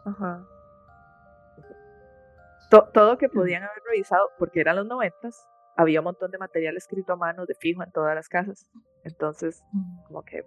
[0.05, 0.45] Ajá.
[2.95, 7.13] todo que podían haber revisado, porque eran los noventas, había un montón de material escrito
[7.13, 8.67] a mano de fijo en todas las casas.
[9.05, 9.63] Entonces,
[10.07, 10.47] como que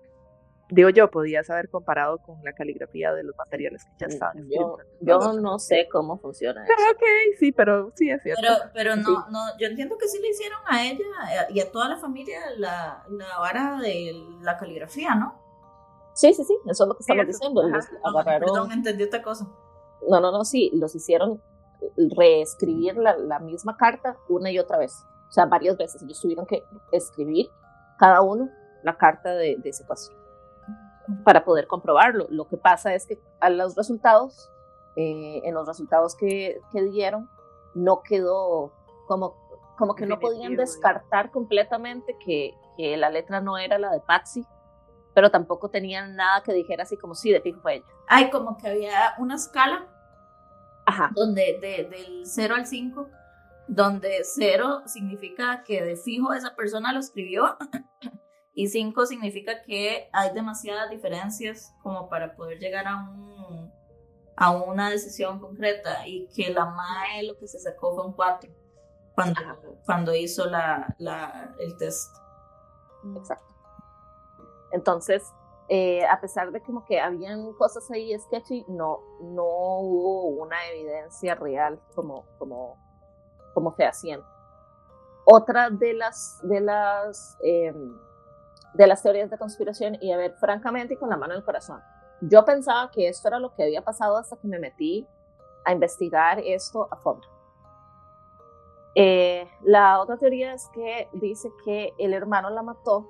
[0.69, 4.49] digo yo, podías haber comparado con la caligrafía de los materiales que ya estaban.
[4.49, 6.73] Yo, yo no sé cómo funciona eso.
[6.91, 7.03] Ok,
[7.39, 8.41] sí, pero sí es cierto.
[8.41, 11.05] Pero, pero no, no, yo entiendo que sí le hicieron a ella
[11.49, 15.41] y a toda la familia la, la vara de la caligrafía, ¿no?
[16.13, 17.61] Sí, sí, sí, eso es lo que estamos diciendo.
[18.03, 18.49] agarraron...
[18.49, 19.47] Perdón, entendí otra cosa.
[20.09, 21.41] No, no, no, sí, los hicieron
[22.17, 25.05] reescribir la, la misma carta una y otra vez.
[25.27, 26.01] O sea, varias veces.
[26.01, 27.47] Ellos tuvieron que escribir
[27.99, 28.49] cada uno
[28.83, 30.24] la carta de, de secuestro
[31.23, 32.27] para poder comprobarlo.
[32.29, 34.49] Lo que pasa es que a los resultados,
[34.95, 37.29] eh, en los resultados que, que, dieron,
[37.73, 38.73] no quedó
[39.07, 39.35] como,
[39.77, 44.45] como que no podían descartar completamente que, que, la letra no era la de Patsy,
[45.13, 47.85] pero tampoco tenían nada que dijera así como sí, de fijo fue ella.
[48.07, 49.87] Ay, como que había una escala
[50.85, 51.11] Ajá.
[51.15, 53.09] donde de, del 0 al 5,
[53.67, 57.57] donde 0 significa que de fijo esa persona lo escribió
[58.57, 63.69] Y cinco significa que hay demasiadas diferencias como para poder llegar a, un,
[64.37, 68.49] a una decisión concreta y que la MAE lo que se sacó fue un 4
[69.13, 69.41] cuando,
[69.85, 72.15] cuando hizo la, la, el test.
[73.17, 73.45] Exacto.
[74.71, 75.23] Entonces,
[75.67, 81.35] eh, a pesar de como que habían cosas ahí sketchy, no, no hubo una evidencia
[81.35, 82.77] real como, como,
[83.53, 84.25] como fehaciente.
[85.25, 87.97] Otra de las, de las em,
[88.75, 91.45] de las teorías de conspiración y a ver, francamente y con la mano en el
[91.45, 91.81] corazón,
[92.21, 95.07] yo pensaba que esto era lo que había pasado hasta que me metí
[95.65, 97.27] a investigar esto a fondo.
[98.95, 103.09] Eh, la otra teoría es que dice que el hermano la mató,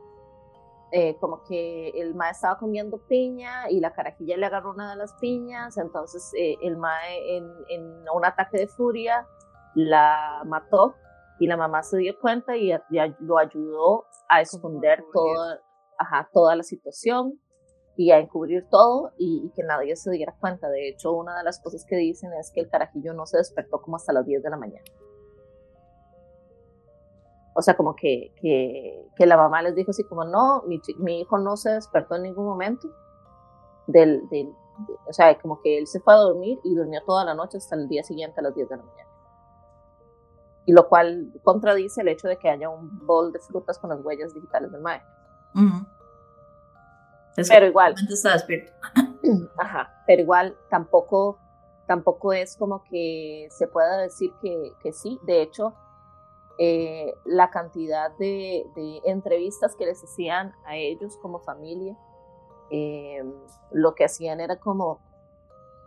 [0.91, 4.95] eh, como que el mae estaba comiendo piña y la carajilla le agarró una de
[4.95, 9.28] las piñas, entonces eh, el mae en, en, un ataque de furia
[9.76, 10.95] la mató
[11.39, 12.71] y la mamá se dio cuenta y,
[13.19, 15.59] lo ayudó a esconder toda,
[15.97, 17.39] ajá, toda la situación
[17.97, 20.69] y a encubrir todo y, que nadie se diera cuenta.
[20.69, 23.81] De hecho, una de las cosas que dicen es que el carajillo no se despertó
[23.81, 24.86] como hasta las 10 de la mañana.
[27.57, 31.21] O sea, como que, que, que la mamá les dijo así como, no, mi, mi,
[31.21, 32.89] hijo no se despertó en ningún momento.
[33.88, 34.51] Del, del,
[35.07, 37.75] o sea, como que él se fue a dormir y durmió toda la noche hasta
[37.75, 39.05] el día siguiente a las 10 de la mañana
[40.66, 44.03] y lo cual contradice el hecho de que haya un bol de frutas con las
[44.03, 45.01] huellas digitales del mae.
[47.47, 47.95] pero igual.
[49.57, 51.39] Ajá, pero igual tampoco,
[51.86, 55.20] tampoco es como que se pueda decir que, que sí.
[55.24, 55.76] De hecho,
[56.57, 61.97] eh, la cantidad de, de, entrevistas que les hacían a ellos como familia,
[62.72, 63.24] eh,
[63.72, 64.99] lo que hacían era como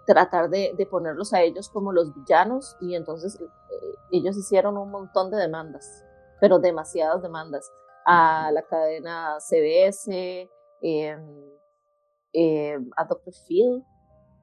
[0.07, 3.39] tratar de, de, ponerlos a ellos como los villanos y entonces
[4.11, 6.05] ellos hicieron un montón de demandas,
[6.41, 7.71] pero demasiadas demandas
[8.07, 10.49] a la cadena CBS,
[10.81, 11.21] em,
[12.33, 13.33] em, a Dr.
[13.47, 13.85] Phil,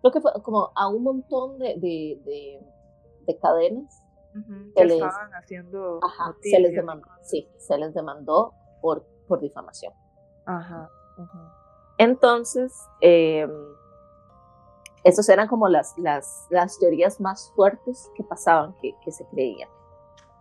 [0.01, 2.61] creo que fue como a un montón de, de,
[3.25, 4.01] de, cadenas.
[4.75, 9.93] que les, estaban haciendo ajá, se les demandó, sí, se les demandó por, por difamación.
[10.45, 10.89] Ajá,
[11.97, 12.71] Entonces,
[13.01, 13.47] eh,
[15.05, 19.69] esas eran como las, las, las teorías más fuertes que pasaban, que, que se creían.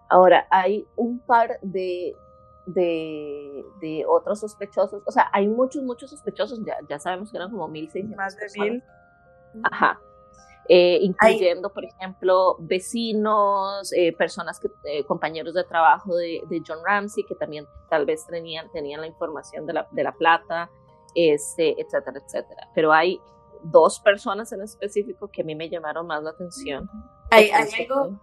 [0.08, 2.16] Ahora, hay un par de,
[2.64, 7.50] de, de, otros sospechosos, o sea, hay muchos, muchos sospechosos, ya, ya sabemos que eran
[7.50, 8.16] como 1.600.
[8.16, 8.82] Más de mil.
[9.64, 10.00] Ajá.
[10.66, 16.78] Eh, incluyendo, por ejemplo, vecinos, eh, personas que, eh, compañeros de trabajo de, de, John
[16.82, 20.70] Ramsey, que también tal vez tenían, tenían la información de la, de la plata,
[21.14, 22.70] este, etcétera, etcétera.
[22.74, 23.20] Pero hay
[23.64, 26.88] dos personas en específico que a mí me llamaron más la atención.
[27.30, 28.20] Hay, algo,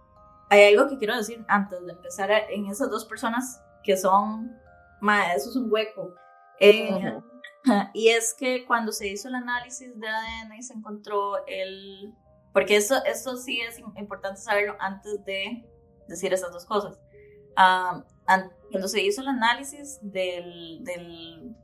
[0.48, 4.56] hay algo que quiero decir antes de empezar en esas dos personas que son,
[5.00, 6.14] ma, eso es un hueco.
[6.60, 7.20] Eh,
[7.94, 12.14] y es que cuando se hizo el análisis de ADN y se encontró el,
[12.52, 15.66] porque eso, eso sí es importante saberlo antes de
[16.08, 17.00] decir esas dos cosas.
[17.56, 18.04] Ah,
[18.70, 21.54] cuando se hizo el análisis del, del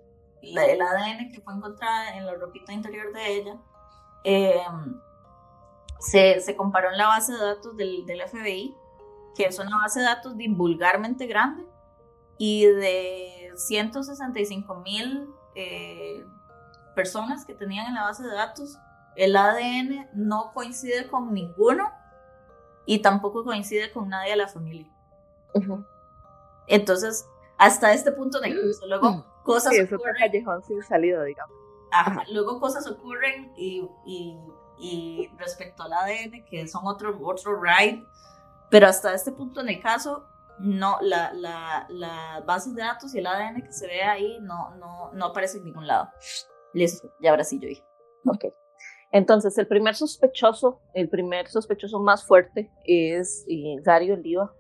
[0.43, 3.57] el ADN que fue encontrada en la ropita interior de ella,
[4.25, 5.01] em,
[5.99, 8.75] se, se, comparó en la base de datos del, del, FBI,
[9.35, 11.67] que es una base de datos divulgarmente grande,
[12.39, 16.25] y de 165 mil eh,
[16.95, 18.79] personas que tenían en la base de datos,
[19.17, 21.91] el ADN no coincide con ninguno
[22.87, 24.89] y tampoco coincide con nadie de la familia.
[26.69, 27.27] Entonces,
[27.57, 30.15] hasta este punto de incluso luego cosas sí, ocurren.
[30.17, 31.57] callejón sin salida, digamos.
[31.91, 34.39] Ajá, luego cosas ocurren y, y,
[34.79, 38.05] y, respecto al ADN, que son otro, otro ride,
[38.71, 40.27] pero hasta este punto en el caso,
[40.59, 44.75] no, la, la, la base de datos y el ADN que se ve ahí no,
[44.77, 46.11] no, no aparece en ningún lado.
[46.75, 47.85] Listo, y ahora sí yo dije.
[48.27, 48.45] Ok.
[49.11, 54.53] Entonces, el primer sospechoso, el primer sospechoso más fuerte es eh, Gary Oliva,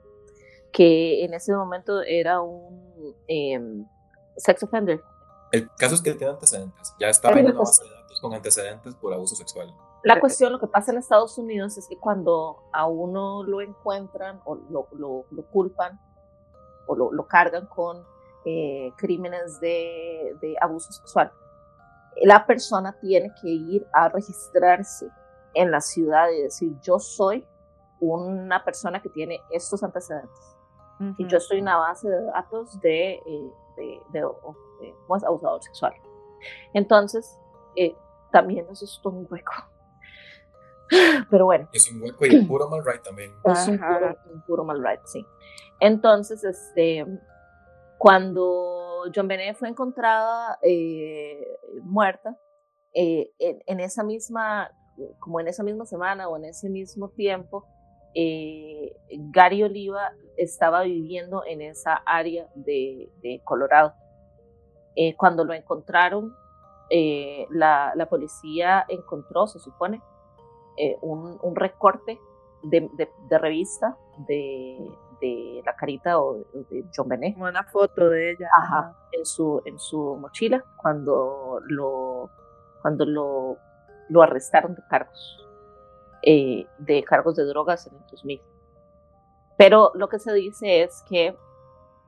[0.72, 3.86] que en ese momento era un em,
[4.38, 5.02] sex offender.
[5.52, 6.94] El caso es que él tiene antecedentes.
[6.98, 9.74] Ya estaba en una base de datos con antecedentes por abuso sexual.
[10.04, 14.40] La cuestión, lo que pasa en Estados Unidos es que cuando a uno lo encuentran
[14.44, 16.00] o lo, lo, lo culpan
[16.86, 18.04] o lo, lo cargan con
[18.44, 21.32] eh, crímenes de, de abuso sexual,
[22.22, 25.08] la persona tiene que ir a registrarse
[25.54, 27.46] en la ciudad y decir, yo soy
[28.00, 30.56] una persona que tiene estos antecedentes.
[31.16, 34.94] Y yo estoy en una base de datos de, eh, de, de,
[35.26, 35.94] abusador sexual.
[36.74, 37.38] Entonces,
[37.76, 37.94] eh,
[38.30, 39.52] también eso es todo un hueco.
[41.30, 41.68] Pero bueno.
[41.72, 43.32] Es un hueco y un puro mal right también.
[43.44, 45.24] Es un puro, un puro mal right, sí.
[45.80, 47.06] Entonces, este,
[47.98, 52.36] cuando John Benet fue encontrada eh, muerta,
[52.94, 54.70] eh, en, en, esa misma,
[55.18, 57.66] como en esa misma semana o en ese mismo tiempo,
[58.20, 58.96] eh,
[59.30, 63.94] Gary Oliva estaba viviendo en esa área de, de Colorado.
[64.96, 66.34] Eh, cuando lo encontraron,
[66.90, 70.02] eh, la, la, policía encontró, se supone,
[71.00, 72.18] un, un, recorte
[72.64, 73.96] de, de, de revista
[74.26, 74.78] de,
[75.20, 77.36] de, la carita o de, John Benet.
[77.36, 78.48] Una foto de ella.
[78.60, 82.30] Ajá, en su, en su mochila cuando lo,
[82.82, 83.58] cuando lo,
[84.08, 85.47] lo arrestaron de cargos.
[86.22, 88.42] Eh, de cargos de drogas en el 2000.
[89.56, 91.36] Pero lo que se dice es que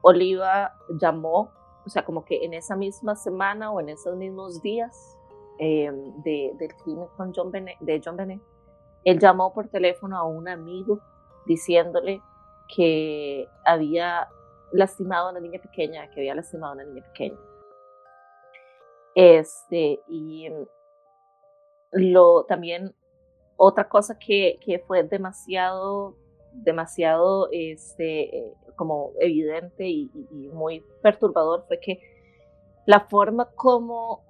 [0.02, 1.52] Oliva llamó,
[1.86, 5.16] o sea, como que en esa misma semana o en esos mismos días
[5.58, 5.90] eh,
[6.24, 8.40] de, del crimen con John Benet, de John Benet,
[9.04, 11.00] él llamó por teléfono a un amigo
[11.46, 12.20] diciéndole
[12.74, 14.28] que había
[14.72, 17.38] lastimado a una niña pequeña, que había lastimado a una niña pequeña.
[19.14, 20.48] Este, y
[21.92, 22.94] lo también
[23.62, 26.16] otra cosa que, que fue demasiado,
[26.50, 32.00] demasiado este, eh, como evidente y, y, muy perturbador fue que
[32.86, 34.24] la forma como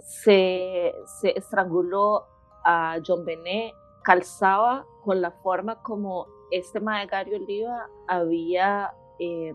[0.00, 2.26] se, se estranguló
[2.62, 9.54] a John Benet calzaba con la forma como este Gary Oliva había eh,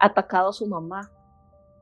[0.00, 1.10] atacado a su mamá.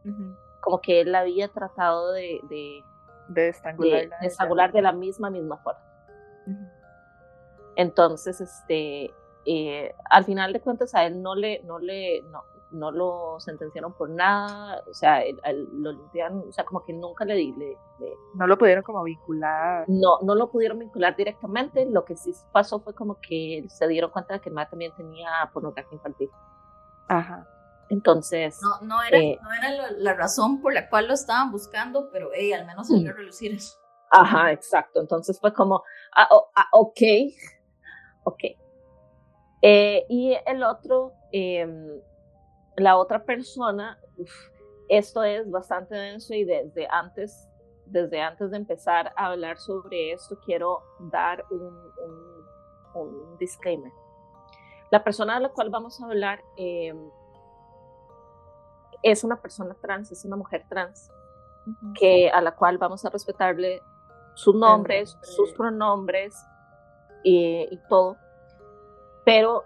[0.04, 0.36] Uh -huh.
[0.62, 2.82] Como que él la había tratado de, de,
[3.28, 5.85] de estrangular, de, de, estrangular de la misma, misma forma.
[7.76, 12.90] Entonces, este, eh, al final de cuentas a él no le, no le, no, no
[12.90, 15.22] lo sentenciaron por nada, o sea,
[15.72, 19.84] lo limpiaron, o sea, como que nunca le, le, le, No lo pudieron como vincular.
[19.88, 24.10] No, no lo pudieron vincular directamente, lo que sí pasó fue como que se dieron
[24.10, 26.30] cuenta de que el también tenía pornografía infantil.
[27.08, 27.46] Ajá.
[27.88, 28.58] Entonces...
[28.62, 32.10] No, no era, eh, no era la, la, razón por la cual lo estaban buscando,
[32.10, 33.78] pero hey, al menos se a relucir eso.
[34.10, 35.00] Ajá, exacto.
[35.00, 35.82] Entonces fue como,
[36.14, 37.00] ah, oh, ah, ok,
[38.24, 38.44] ok.
[39.62, 41.66] Eh, y el otro, eh,
[42.76, 44.32] la otra persona, uf,
[44.88, 47.48] esto es bastante denso y desde antes,
[47.86, 52.46] desde antes de empezar a hablar sobre esto, quiero dar un, un,
[52.94, 53.90] un disclaimer.
[54.90, 56.94] La persona de la cual vamos a hablar eh,
[59.02, 61.10] es una persona trans, es una mujer trans,
[61.66, 61.92] uh -huh.
[61.98, 63.82] que, a la cual vamos a respetarle
[64.36, 66.36] sus nombres, sus pronombres
[67.24, 68.16] y, y todo.
[69.24, 69.64] Pero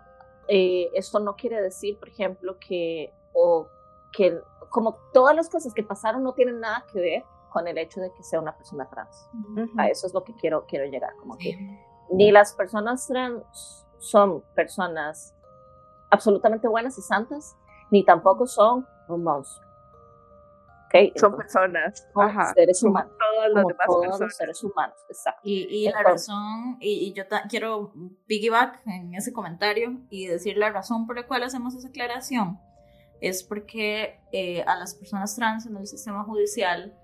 [0.49, 3.67] eh, esto no quiere decir, por ejemplo, que, o,
[4.13, 4.41] que
[4.71, 8.13] como todas las cosas que pasaron no tienen nada que ver con el hecho de
[8.13, 9.29] que sea una persona trans.
[9.35, 9.71] Uh -huh.
[9.77, 11.59] A eso es lo que quiero, quiero llegar, como que
[12.11, 15.35] ni las personas trans son personas
[16.11, 17.57] absolutamente buenas y santas,
[17.91, 19.70] ni tampoco son un monstruo.
[21.17, 22.09] Son personas.
[22.15, 22.53] Ajá.
[22.55, 23.13] Seres humanos.
[23.19, 25.41] Todos los demás todos los seres humanos, exacto.
[25.45, 27.93] Y, y la razón, y, y yo quiero
[28.27, 32.61] piggyback en ese comentario y decir la razón por la cual hacemos esa aclaración
[33.21, 36.97] es porque eh, a las personas trans en el sistema judicial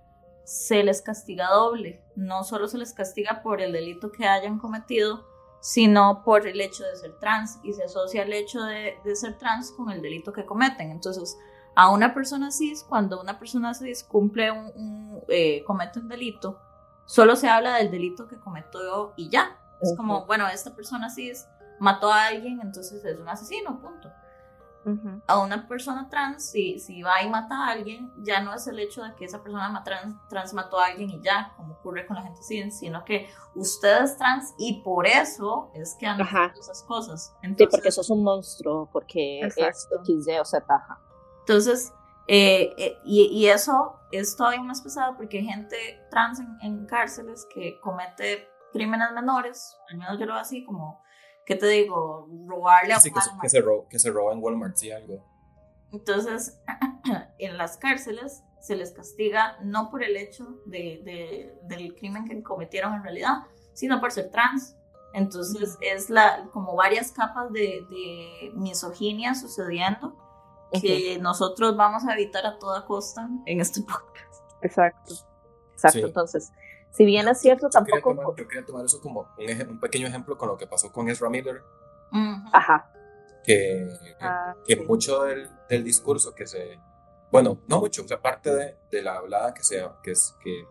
[0.45, 2.03] se les castiga doble.
[2.15, 5.27] No solo se les castiga por el delito que hayan cometido,
[5.61, 9.37] sino por el hecho de ser trans y se asocia el hecho de, de ser
[9.37, 10.91] trans con el delito que cometen.
[10.91, 11.37] Entonces,
[11.77, 16.59] a una persona cis, cuando una persona cis cumple un, eh, comete un delito,
[17.05, 19.59] solo se habla del delito que cometió y ya.
[19.82, 21.47] Es como, bueno, esta persona cis
[21.78, 24.11] mató a alguien, entonces es un asesino, punto.
[25.27, 28.78] A una persona trans, si, si va y mata a alguien, ya no es el
[28.78, 32.15] hecho de que esa persona trans, trans mató a alguien y ya, como ocurre con
[32.15, 36.61] la gente cis, sino que usted es trans y por eso es que han hecho
[36.61, 37.35] esas cosas.
[37.43, 41.01] sí, porque sos un monstruo, porque es X, Y o Z.
[41.47, 41.93] Entonces,
[42.27, 45.77] eh, eh, y, eso es todavía más pesado porque hay gente
[46.10, 51.01] trans en, cárceles que comete crímenes menores, al menos yo lo veo así, como,
[51.44, 52.27] ¿qué te digo?
[52.48, 55.24] Robarle a sí, que, que, se roba, que se roba en Walmart, sí, algo.
[55.93, 56.60] Entonces,
[57.39, 62.93] en las cárceles se les castiga no por el hecho de, del crimen que cometieron
[62.94, 64.77] en realidad, sino por ser trans.
[65.14, 70.26] Entonces, es la, como varias capas de, de misoginia sucediendo
[70.72, 74.44] que nosotros vamos a evitar a toda costa en este podcast.
[74.62, 75.14] Exacto.
[75.72, 76.06] Exacto.
[76.06, 76.52] Entonces,
[76.90, 78.34] si bien es cierto, tampoco.
[78.36, 81.28] yo quería tomar eso como un, un, pequeño ejemplo con lo que pasó con Ezra
[81.28, 81.62] Miller.
[82.52, 82.90] Ajá.
[83.44, 83.86] Que,
[84.20, 86.80] ah, que mucho del, del, discurso que se.
[87.30, 90.64] Bueno, no mucho, o sea, parte de, de la hablada que, sea, que, es, que,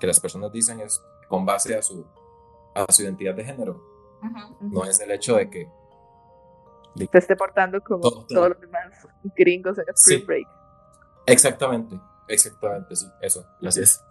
[0.00, 2.06] que las personas dicen es con base a su,
[2.74, 3.84] a su identidad de género.
[4.60, 5.68] No es el hecho de que
[6.96, 9.06] se esté portando como todos los demás
[9.36, 10.48] gringos en Spring Break.
[11.26, 14.04] Exactamente, exactamente, sí, eso, gracias.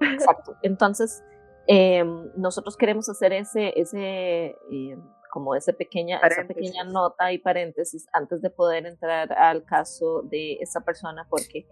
[0.00, 0.56] Exacto.
[0.62, 1.22] Entonces,
[1.66, 5.02] em, nosotros queremos hacer ese, ese em,
[5.32, 10.58] como ese pequeña, esa pequeña nota y paréntesis antes de poder entrar al caso de
[10.60, 11.66] esa persona, porque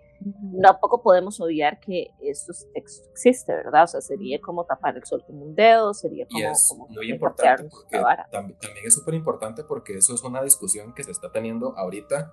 [0.63, 3.85] tampoco podemos obviar que esto, existe, ¿verdad?
[3.85, 6.41] O sea, sería como tapar el sol con un dedo, sería como...
[6.41, 11.05] Y es muy importante porque también, es súper importante porque eso es una discusión que
[11.05, 12.33] se está teniendo ahorita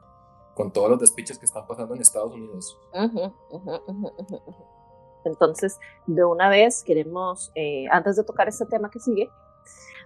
[0.55, 2.79] con todos los despiches que están pasando en Estados Unidos.
[5.25, 9.29] Entonces, de una vez queremos, eh, antes de tocar este tema que sigue,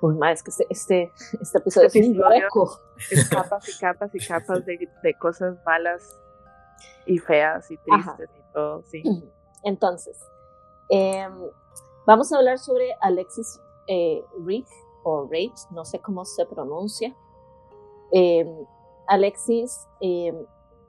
[0.01, 2.67] Uy, más es que este, este, este episodio es un
[3.11, 6.19] Es capas y capas y capas de, de, cosas malas
[7.05, 9.03] y feas y tristes y todo, sí.
[9.63, 10.19] Entonces,
[10.89, 11.29] eh,
[12.07, 14.23] vamos a hablar sobre Alexis eh,
[15.03, 17.15] o Rage, no sé cómo se pronuncia.
[18.11, 18.45] Eh,
[19.07, 20.35] Alexis em,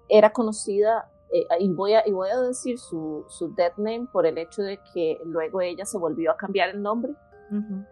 [0.09, 4.27] era conocida, eh, y, voy a, y voy a decir su, su dead name por
[4.27, 7.15] el hecho de que luego ella se volvió a cambiar el nombre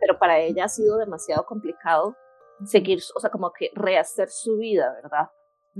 [0.00, 2.16] pero para ella ha sido demasiado complicado
[2.64, 5.30] seguir, o sea, como que rehacer su vida, ¿verdad?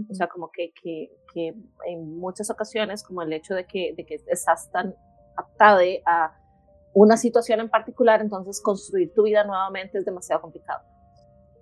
[0.09, 1.55] O sea, como que, que, que,
[1.87, 4.95] en muchas ocasiones, como el hecho de que, de que estás tan
[5.37, 6.37] aptada a
[6.93, 10.83] una situación en particular, entonces construir tu vida nuevamente es demasiado complicado.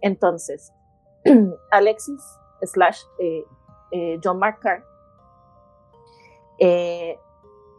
[0.01, 0.73] Entonces,
[1.71, 2.23] Alexis
[2.63, 3.45] slash eh,
[3.93, 4.85] eh, John Mark Carr,
[6.59, 7.19] eh,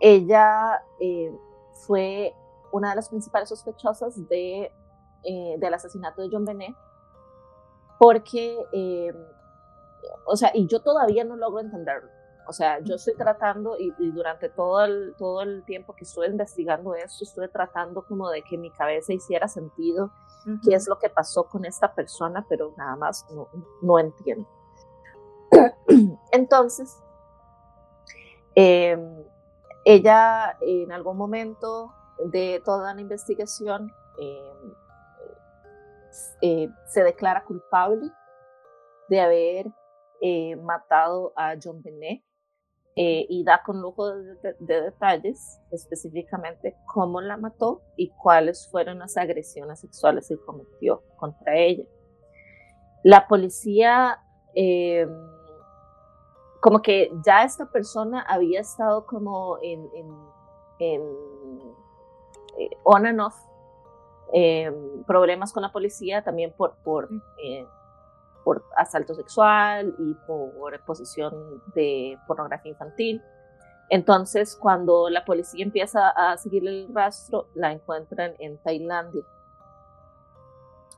[0.02, 0.82] ella
[1.86, 2.34] fue
[2.72, 4.72] una de las principales sospechosas de,
[5.24, 6.76] eh, del asesinato de John Benet,
[7.98, 9.14] porque, eh,
[10.26, 12.10] o sea, y yo todavía no logro entenderlo.
[12.48, 16.96] O sea, yo estoy tratando y, durante todo el, todo el tiempo que estuve investigando
[16.96, 20.12] esto, estuve tratando como de que mi cabeza hiciera sentido
[20.66, 23.50] qué es lo que pasó con esta persona, pero nada más no,
[23.84, 24.48] no entiendo.
[26.32, 26.98] Entonces,
[28.56, 29.24] em,
[29.86, 31.94] ella en algún momento
[32.26, 34.74] de toda la investigación em,
[36.42, 38.12] eh, se declara culpable
[39.10, 39.72] de haber
[40.22, 42.24] eh, matado a John Benet
[42.96, 49.16] eh, y da con lujo de, detalles específicamente cómo la mató y cuáles fueron las
[49.18, 51.86] agresiones sexuales que cometió contra ella.
[53.04, 54.20] La policía,
[56.62, 59.88] como que ya esta persona había estado como en
[62.58, 63.36] eh, on and off
[64.34, 64.72] eh,
[65.08, 67.10] problemas con la policía también por, por,
[67.44, 67.66] eh,
[68.44, 73.22] por asalto sexual y por posesión de pornografía infantil.
[73.90, 79.24] Entonces, cuando la policía empieza a seguir el rastro, la encuentran en Tailandia.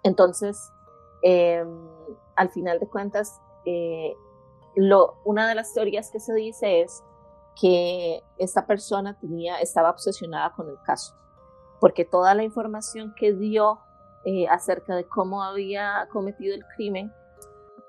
[0.04, 0.74] Entonces,
[2.36, 3.40] al final de cuentas,
[4.76, 7.02] lo, una de las teorías que se dice es
[7.60, 11.16] que esta persona tenía, estaba obsesionada con el caso,
[11.82, 13.80] porque toda la información que dio
[14.24, 17.12] eh, acerca de cómo había cometido el crimen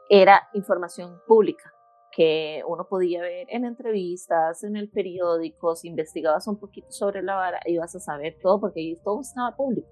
[0.08, 1.72] era información pública
[2.10, 7.36] que uno podía ver en entrevistas, en el periódico, si investigabas un poquito sobre la
[7.36, 9.88] vara, ibas a saber todo porque todo estaba público.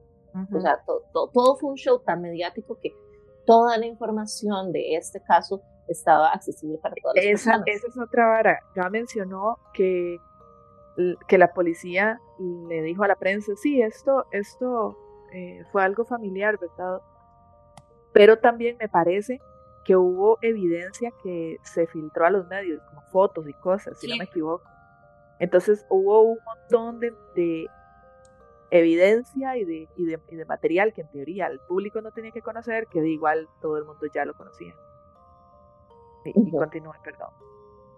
[0.55, 0.79] O sea,
[1.13, 2.91] todo fue un show tan mediático que
[3.47, 7.67] toda la información de este caso estaba accesible para todas las esa, personas.
[7.67, 8.61] Esa es otra vara.
[8.77, 10.19] Ya mencionó que,
[11.27, 12.21] que la policía
[12.69, 14.97] le dijo a la prensa, sí, esto, esto
[15.33, 17.01] eh, fue algo familiar, ¿verdad?
[18.13, 19.41] Pero también me parece
[19.85, 24.17] que hubo evidencia que se filtró a los medios, como fotos y cosas, si no
[24.17, 24.65] me equivoco.
[25.39, 27.67] Entonces hubo un montón de,
[28.71, 32.87] evidencia y de, y de, material que en teoría el público no tenía que conocer,
[32.89, 34.75] que de igual todo el mundo ya lo conocía.
[36.25, 37.31] Y, continúe, perdón.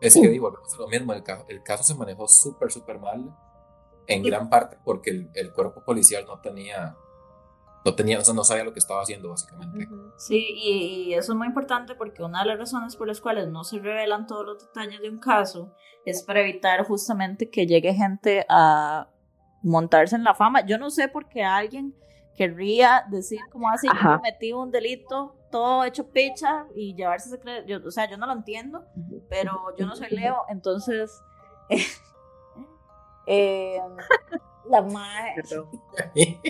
[0.02, 3.34] Es que digo, lo mismo, el caso, el caso se manejó súper, súper mal,
[4.06, 6.96] en gran parte porque el, el cuerpo policial no tenía
[7.84, 9.88] no tenía, o sea, no sabía lo que estaba haciendo básicamente.
[10.16, 13.64] Sí, y, eso es muy importante porque una de las razones por las cuales no
[13.64, 15.74] se revelan todos los detalles de un caso
[16.04, 19.08] es para evitar justamente que llegue gente a
[19.62, 20.64] montarse en la fama.
[20.64, 21.94] Yo no sé por qué alguien
[22.36, 27.78] querría decir como así, yo cometí un delito todo hecho picha y llevarse secreto, yo,
[27.86, 28.84] o sea, yo no lo entiendo,
[29.28, 31.22] pero yo no soy Leo, entonces
[33.26, 33.78] eh,
[34.68, 35.42] la madre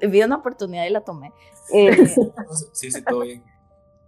[0.08, 1.32] vi una oportunidad y la tomé.
[1.72, 2.06] Eh,
[2.72, 3.44] sí, sí, todo bien.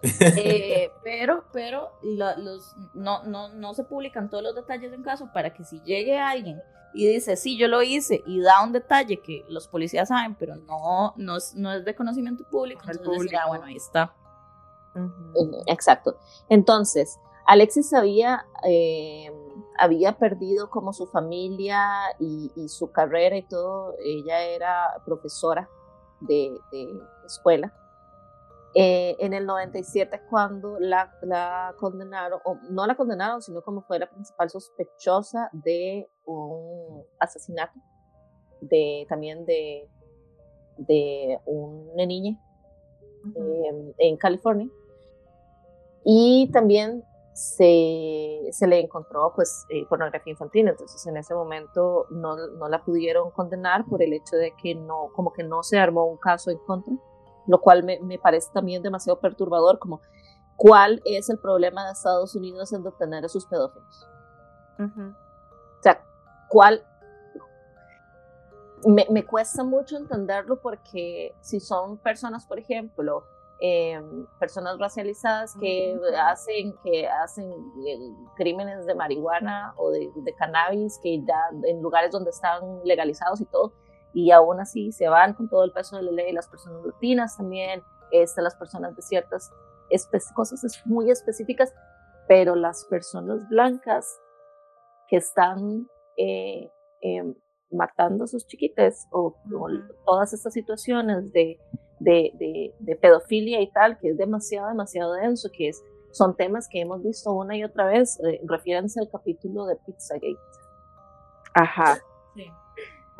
[0.03, 5.31] Eh, pero, pero los, no, no, no se publican todos los detalles de un caso
[5.33, 6.63] para que si llegue alguien
[6.95, 10.57] y dice, sí, yo lo hice y da un detalle que los policías saben, pero
[10.57, 14.15] no, no, es, no es de conocimiento público, entonces ah, bueno, ahí está.
[15.67, 16.17] Exacto.
[16.49, 19.33] Entonces, Alexis había, eh,
[19.79, 21.81] había perdido como su familia
[22.19, 23.95] y, su carrera y todo.
[24.05, 25.69] Ella era profesora
[26.21, 26.59] de,
[27.25, 27.73] escuela.
[28.75, 33.99] Eh, en el 97 cuando la, la, condenaron, o no la condenaron, sino como fue
[33.99, 37.81] la principal sospechosa de un asesinato,
[38.61, 39.89] de, también de,
[40.77, 42.39] de una niña
[43.35, 44.69] eh, en California.
[46.05, 47.03] Y también
[47.39, 52.85] se, se le encontró pues eh, pornografía infantil, entonces en ese momento no, no, la
[52.85, 56.51] pudieron condenar por el hecho de que no, como que no se armó un caso
[56.51, 56.95] en contra,
[57.49, 60.01] lo cual me, me parece también demasiado perturbador, como
[60.57, 64.07] cuál es el problema de Estados Unidos en detener a sus pedófilos.
[64.79, 66.01] O sea,
[66.49, 66.85] cuál...
[68.87, 73.25] Me, me cuesta mucho entenderlo porque si son personas, por ejemplo,
[73.61, 77.99] Em, personas racializadas que hacen, que hacen eh,
[78.37, 83.73] crímenes de marihuana o de, cannabis, que ya en lugares donde están legalizados y todo,
[84.19, 87.37] y aún así se van con todo el peso de la ley, las personas latinas
[87.37, 89.53] también, este, las personas de ciertas
[90.35, 91.73] cosas muy específicas,
[92.27, 94.21] pero las personas blancas
[95.09, 96.71] que están eh,
[97.01, 97.35] em,
[97.71, 99.37] matando a sus chiquites o
[100.05, 101.59] todas estas situaciones de
[102.01, 105.83] de, de, pedofilia y tal, que es demasiado, demasiado denso, que es,
[106.13, 110.39] son temas que hemos visto una y otra vez, eh, refiérense al capítulo de Pizzagate.
[111.55, 111.99] Ajá.
[112.35, 112.47] Sí.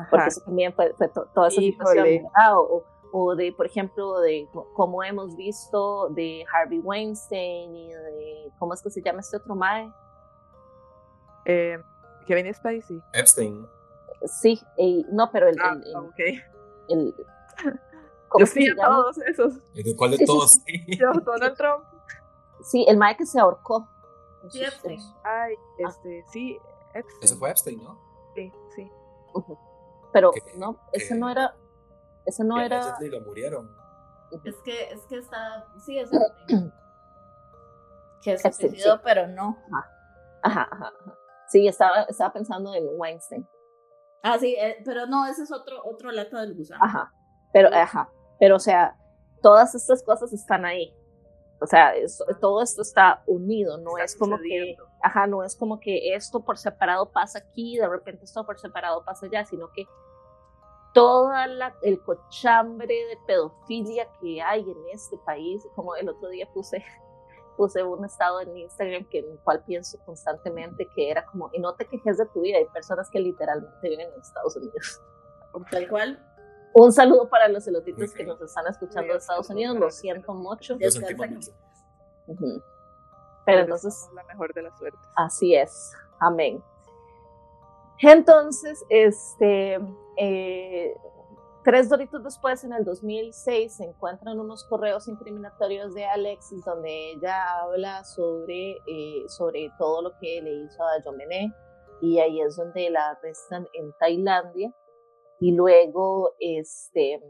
[0.09, 0.93] Porque eso también fue,
[1.33, 7.75] toda esa situación, o, o, de, por ejemplo, de cómo hemos visto de Harvey Weinstein
[7.75, 9.91] y de, ¿cómo es que se llama este otro mae?
[11.45, 11.77] Eh,
[12.27, 13.01] Kevin Spacey.
[13.13, 13.67] Epstein.
[14.25, 14.61] Sí,
[15.11, 15.77] no, pero el, ah,
[16.07, 16.43] el,
[16.89, 17.15] el
[18.39, 19.73] yo sí, a todos esos.
[19.73, 20.59] ¿De cuál de todos?
[20.87, 21.83] Yo, Donald Trump.
[22.63, 23.87] Sí, el mae que se ahorcó.
[24.49, 24.99] Sí, Epstein.
[25.23, 25.89] Ay, ah.
[25.89, 26.59] este, sí,
[26.93, 27.23] Epstein.
[27.23, 27.99] Ese fue Epstein, ¿no?
[28.35, 28.91] Sí, sí.
[30.11, 31.55] Pero, no, ese no era,
[32.25, 32.79] ese no era...
[32.79, 33.69] Ese lo murieron.
[34.43, 36.09] Es que, es que está, sí, es
[38.21, 39.01] que es sucedido, sí.
[39.03, 39.57] pero no.
[40.41, 41.17] Ajá, ajá, ajá.
[41.47, 43.47] Sí, estaba, estaba pensando en Weinstein.
[44.21, 46.83] Ah, sí, eh, pero no, ese es otro, otro lata del gusano.
[46.83, 47.11] Ajá,
[47.53, 48.95] pero, ajá, pero, o sea,
[49.41, 50.93] todas estas cosas están ahí.
[51.61, 51.93] O sea,
[52.39, 56.57] todo esto está unido, no es como que, ajá, no es como que esto por
[56.57, 59.87] separado pasa aquí, de repente esto por separado pasa allá, sino que
[60.93, 66.47] toda la, el cochambre de pedofilia que hay en este país, como el otro día
[66.53, 66.83] puse,
[67.57, 71.59] puse un estado en Instagram que, en el cual pienso constantemente que era como, y
[71.59, 75.01] no te quejes de tu vida, hay personas que literalmente viven en Estados Unidos.
[75.71, 76.25] Tal cual,
[76.73, 80.77] un saludo para los elotitos que nos están escuchando de Estados Unidos, lo siento mucho.
[80.77, 80.91] Pero
[83.49, 84.09] Pero entonces...
[84.13, 84.99] La mejor de las suertes.
[85.15, 85.93] Así es.
[86.19, 86.63] Amén.
[88.01, 89.79] Entonces, este,
[90.17, 90.95] eh,
[91.63, 97.61] tres doritos después, en el 2006, se encuentran unos correos incriminatorios de Alexis donde ella
[97.61, 101.51] habla sobre, eh, sobre todo lo que le hizo a Benet
[102.01, 104.73] y ahí es donde la arrestan en Tailandia
[105.39, 107.21] y luego este,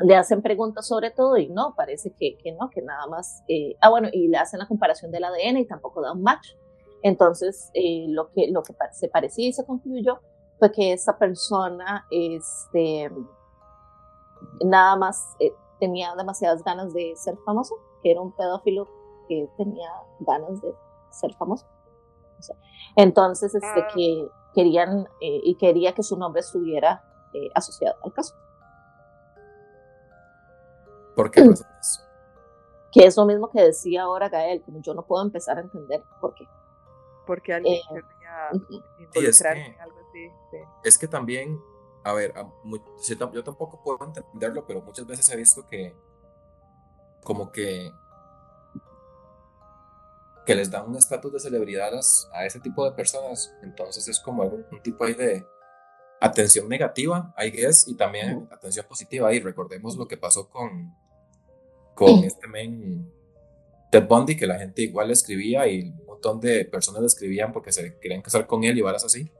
[0.00, 3.76] le hacen preguntas sobre todo y no, parece que, que no, que nada más, eh,
[3.80, 6.50] ah bueno, y le hacen la comparación del ADN y tampoco da un match.
[7.02, 10.20] Entonces, eh, lo, que, lo que se parecía y se concluyó
[10.58, 13.10] fue que esa persona este,
[14.64, 18.88] nada más eh, tenía demasiadas ganas de ser famoso, que era un pedófilo
[19.28, 19.88] que tenía
[20.20, 20.74] ganas de
[21.10, 21.66] ser famoso.
[22.96, 23.88] entonces, este, ah.
[23.94, 27.04] que querían y quería que su nombre estuviera
[27.54, 28.34] asociado al caso.
[31.16, 32.02] ¿Por qué razones?
[32.92, 36.04] Que es lo mismo que decía ahora Gael, como yo no puedo empezar a entender
[36.20, 36.46] por qué.
[37.26, 38.50] Porque alguien eh, quería
[38.98, 40.30] involucrarse en algo así.
[40.84, 41.58] Es que también,
[42.04, 42.34] a ver,
[43.32, 45.96] yo tampoco puedo entenderlo, pero muchas veces he visto que
[47.24, 47.90] como que
[50.44, 51.90] que les dan un estatus de celebridad
[52.32, 55.44] a, ese tipo de personas, entonces es como un, un tipo ahí de
[56.20, 60.94] atención negativa, I guess, y también atención positiva, y recordemos lo que pasó con,
[61.96, 63.10] con este men
[63.90, 67.52] Ted Bundy, que la gente igual le escribía y un montón de personas le escribían
[67.52, 69.32] porque se querían casar con él y varas así.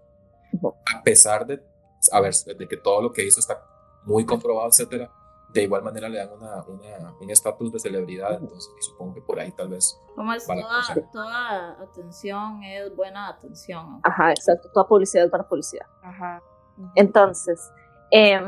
[0.95, 1.63] A pesar de,
[2.11, 3.63] a ver, de que todo lo que hizo está
[4.05, 5.13] muy comprobado, etcétera,
[5.53, 6.65] de igual manera le dan una,
[7.21, 9.99] un estatus de celebridad, entonces supongo que por ahí tal vez.
[10.15, 10.65] Como es toda,
[11.13, 14.01] toda, atención es buena atención.
[14.03, 15.87] Ajá, exacto, toda publicidad es buena publicidad.
[16.03, 16.43] Ajá.
[16.95, 17.61] Entonces,
[18.11, 18.41] eh,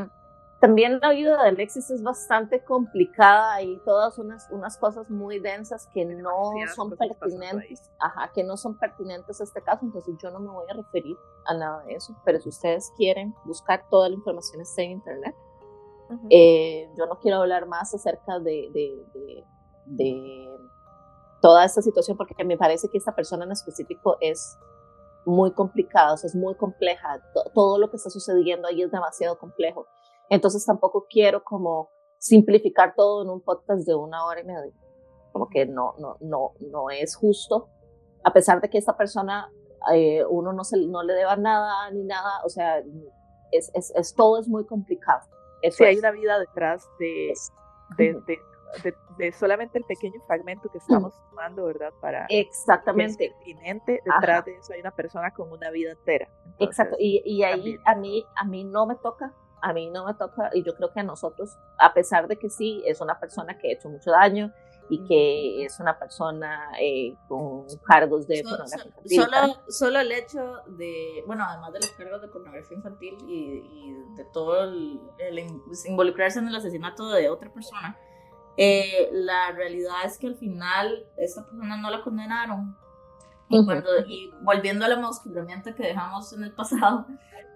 [0.59, 5.87] también la vida de Alexis es bastante complicada y todas unas, unas cosas muy densas
[5.93, 10.39] que no son pertinentes, ajá, que no son pertinentes a este caso, entonces yo no
[10.39, 11.15] me voy a referir
[11.45, 15.35] a nada de eso, pero si ustedes quieren buscar toda la información está en internet.
[16.31, 19.45] Eh, yo no quiero hablar más acerca de, de,
[19.85, 20.49] de,
[21.39, 24.57] toda esta situación porque me parece que esta persona en específico es
[25.23, 27.21] muy complicada, o sea, es muy compleja,
[27.53, 29.85] todo lo que está sucediendo ahí es demasiado complejo
[30.29, 31.89] entonces tampoco quiero como
[32.19, 34.73] simplificar todo en un podcast de una hora y media.
[35.31, 37.69] Como que no, no, no, no es justo.
[38.23, 39.49] A pesar de que esta persona,
[39.93, 42.79] eh, uno no, se, no le deba nada ni nada, o sea,
[43.51, 45.21] es, es, es todo es muy complicado.
[45.71, 47.33] sí, hay una vida detrás de,
[47.97, 51.93] de, de, de, solamente el pequeño fragmento que estamos tomando, ¿verdad?
[52.01, 53.29] Para Exactamente.
[53.29, 56.27] pertinente, detrás de eso hay una persona con una vida entera.
[56.59, 60.13] Exacto, y, y ahí a mí, a mí no me toca a mí no me
[60.13, 63.57] toca, y yo creo que a nosotros, a pesar de que sí, es una persona
[63.57, 64.53] que ha hecho mucho daño
[64.89, 69.21] y que es una persona eh, con cargos de pornografía infantil.
[69.21, 74.25] Solo, solo, el hecho de, bueno, además de los cargos de pornografía infantil y, de
[74.33, 74.99] todo el,
[75.67, 77.97] pues, involucrarse en el asesinato de otra persona,
[78.57, 82.75] eh, la realidad es que al final esta persona no la condenaron.
[83.47, 87.07] Y, cuando, y volviendo al mosquillamiento que dejamos en el pasado,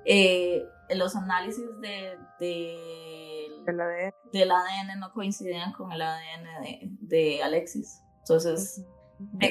[0.06, 4.14] eh, los análisis de, de, del, ADN.
[4.32, 5.00] del, ADN.
[5.00, 8.02] no coincidían con el ADN de, de Alexis.
[8.20, 8.86] Entonces,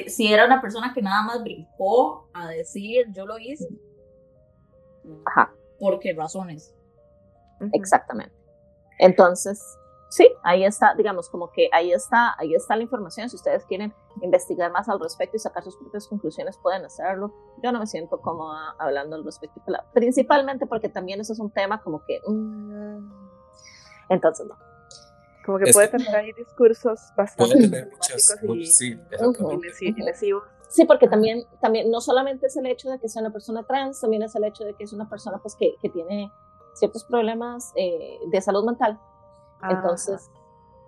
[0.07, 3.67] si era una persona que nada más brincó a decir yo lo hice,
[5.25, 5.53] Ajá.
[5.79, 6.73] ¿por qué razones?
[7.71, 8.35] Exactamente.
[8.99, 9.61] Entonces,
[10.13, 13.29] sí, ahí está, digamos, como que ahí está, ahí está la información.
[13.31, 13.91] Si ustedes quieren
[14.21, 17.33] investigar más al respecto y sacar sus propias conclusiones, pueden hacerlo.
[17.63, 19.59] Yo no me siento cómoda hablando al respecto,
[19.91, 22.21] principalmente porque también eso es un tema como que...
[22.27, 23.11] Mm,
[24.09, 24.55] entonces, no.
[25.47, 28.99] Como que puede tener ahí discursos bastante puede tener muchas, y, sí.
[30.69, 33.99] Sí, porque también, también no solamente es el hecho de que sea una persona trans,
[33.99, 36.31] también es el hecho de que es una persona pues, que, que tiene
[36.75, 38.99] ciertos problemas eh, de salud mental
[39.69, 40.29] entonces,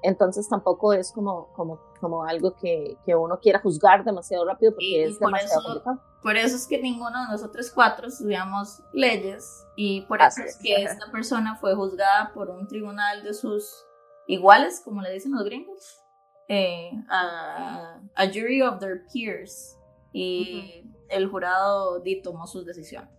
[0.02, 5.06] entonces tampoco es como, como, como algo que, que uno quiera juzgar demasiado rápido porque
[5.06, 6.02] es demasiado complicado.
[6.22, 10.84] Por eso es que ninguno de nosotros cuatro estudiamos leyes y por eso es que
[10.84, 13.86] esta persona fue juzgada por un tribunal de sus
[14.28, 16.02] iguales, como le dicen los gringos,
[16.48, 19.78] eh, a, a, jury of their peers.
[20.12, 23.16] Y el jurado tomó sus decisiones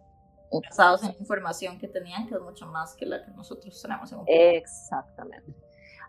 [0.50, 4.18] basados en información que tenían, que es mucho más que la que nosotros tenemos en
[4.20, 5.52] un Exactamente.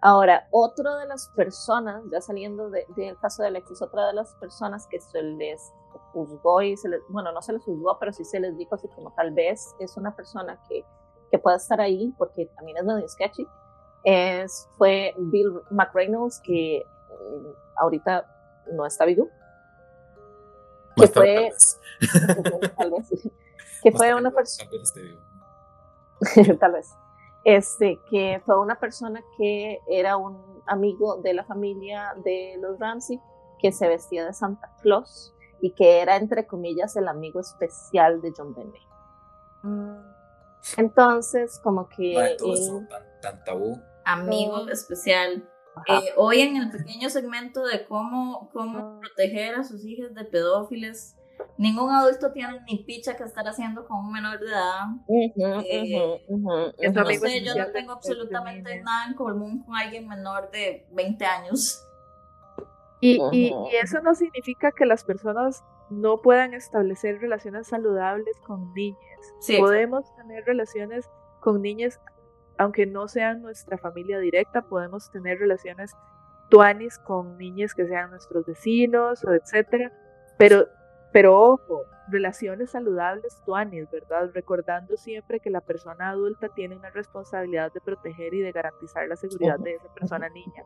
[0.02, 4.86] Ahora, otra de las personas, ya saliendo del caso de Alexis, otra de las personas
[4.88, 5.60] que se les
[6.14, 8.88] juzgó y se les, bueno, no se les juzgó, pero sí se les dijo así
[8.90, 10.86] como tal vez es una persona que,
[11.32, 13.48] que pueda estar ahí, porque también es medio sketchy,
[14.04, 17.48] es, fue Bill McReynolds, que mm,
[17.78, 18.26] ahorita
[18.74, 19.30] no está vivo,
[20.96, 21.52] que fue,
[22.78, 23.30] tal vez,
[23.84, 24.70] que fue una persona,
[26.60, 26.94] tal vez,
[27.44, 33.20] este, que fue una persona que era un amigo de la familia de los Ramsey,
[33.60, 38.34] que se vestía de Santa Claus y que era, entre comillas, el amigo especial de
[38.36, 38.82] John Benet.
[39.64, 40.18] Mm.
[40.78, 42.38] Entonces, como que...
[43.22, 43.82] tan, tabú.
[44.06, 45.50] Amigo especial.
[45.88, 51.16] Eh, hoy en el pequeño segmento de cómo, cómo proteger a sus hijos de pedófilos,
[51.58, 54.86] ningún adulto tiene ni picha que estar haciendo con un menor de edad.
[55.10, 55.34] Eh,
[57.44, 61.84] yo no tengo absolutamente nada en común con alguien menor de 20 años.
[63.00, 68.98] Y, y, eso no significa que las personas no puedan establecer relaciones saludables con niñas.
[69.60, 71.10] podemos tener relaciones
[71.40, 72.00] con niñas,
[72.58, 75.96] aunque no sean nuestra familia directa, podemos tener relaciones
[76.50, 79.92] tuanis con niñas que sean nuestros vecinos etcétera,
[80.38, 80.68] pero
[81.12, 84.30] pero ojo, relaciones saludables tuanis, ¿verdad?
[84.34, 89.16] Recordando siempre que la persona adulta tiene una responsabilidad de proteger y de garantizar la
[89.16, 90.64] seguridad de esa persona niña.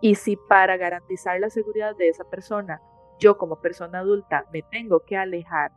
[0.00, 2.80] Y si para garantizar la seguridad de esa persona,
[3.18, 5.70] yo como persona adulta me tengo que alejar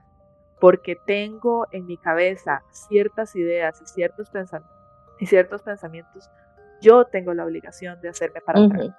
[0.59, 4.75] porque tengo en mi cabeza ciertas ideas y ciertos, pensamientos,
[5.19, 6.29] y ciertos pensamientos,
[6.81, 8.89] yo tengo la obligación de hacerme para atrás.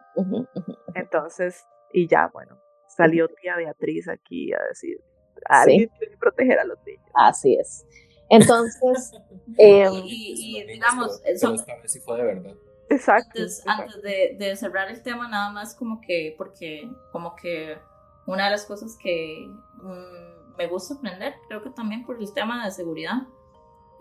[0.94, 2.58] Entonces, y ya, bueno,
[2.98, 5.00] salió tía Beatriz aquí a decir,
[5.46, 7.10] alguien tiene que proteger a los niños.
[7.14, 7.86] Así es.
[8.28, 9.12] Entonces,
[9.56, 12.54] em, y, digamos, eso, esta vez sí fue de verdad.
[12.90, 13.40] Exacto.
[13.66, 17.78] Antes, de, cerrar el tema, nada más como que, porque como que
[18.26, 19.46] una de las cosas que
[19.82, 23.22] mm, me gusta aprender, creo que también por el tema de seguridad,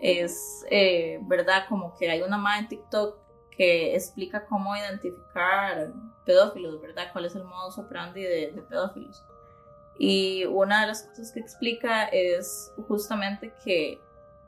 [0.00, 1.64] es, eh, ¿verdad?
[1.68, 3.27] Como que hay una madre en TikTok
[3.58, 5.92] que explica cómo identificar
[6.24, 7.08] pedófilos, ¿verdad?
[7.12, 9.24] ¿Cuál es el modus operandi de, de pedófilos?
[9.98, 14.00] Y una de las cosas que explica es justamente que,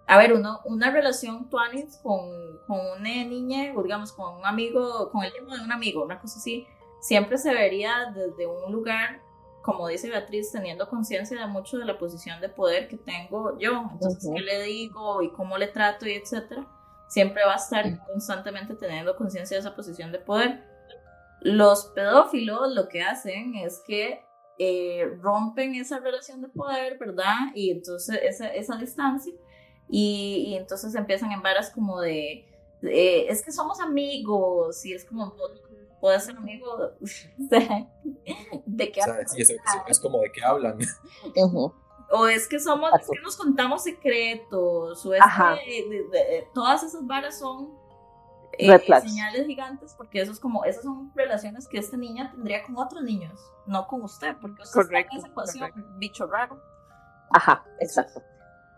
[0.07, 5.11] a ver, uno, una relación tuanis con, con una niña, o digamos, con un amigo,
[5.11, 6.69] con el hijo de un amigo, una cosa así,
[7.01, 9.23] siempre se vería desde un lugar,
[9.63, 13.89] como dice Beatriz, teniendo conciencia de mucho de la posición de poder que tengo yo.
[13.91, 16.65] Entonces, ¿qué le digo y cómo le trato y etcétera?
[17.11, 20.63] Siempre va a estar constantemente teniendo conciencia de esa posición de poder.
[21.41, 24.23] Los pedófilos lo que hacen es que
[24.59, 27.35] eh, rompen esa relación de poder, ¿verdad?
[27.55, 29.33] Y entonces esa, esa distancia,
[29.89, 32.47] y, y, entonces empiezan en varas como de,
[32.83, 35.35] es que somos amigos, y es como,
[36.01, 36.93] puedes ser amigo
[37.37, 39.01] de, qué
[39.37, 39.51] es,
[39.89, 40.79] es, como de qué hablan.
[42.13, 45.23] O es que somos, es que nos contamos secretos, o es
[45.65, 47.79] que todas esas varas son
[48.59, 52.77] eh, señales gigantes, porque eso es como, esas son relaciones que esta niña tendría con
[52.79, 56.61] otros niños, no con usted, porque usted está en esa ecuación, bicho raro.
[57.31, 58.23] Ajá, exacto.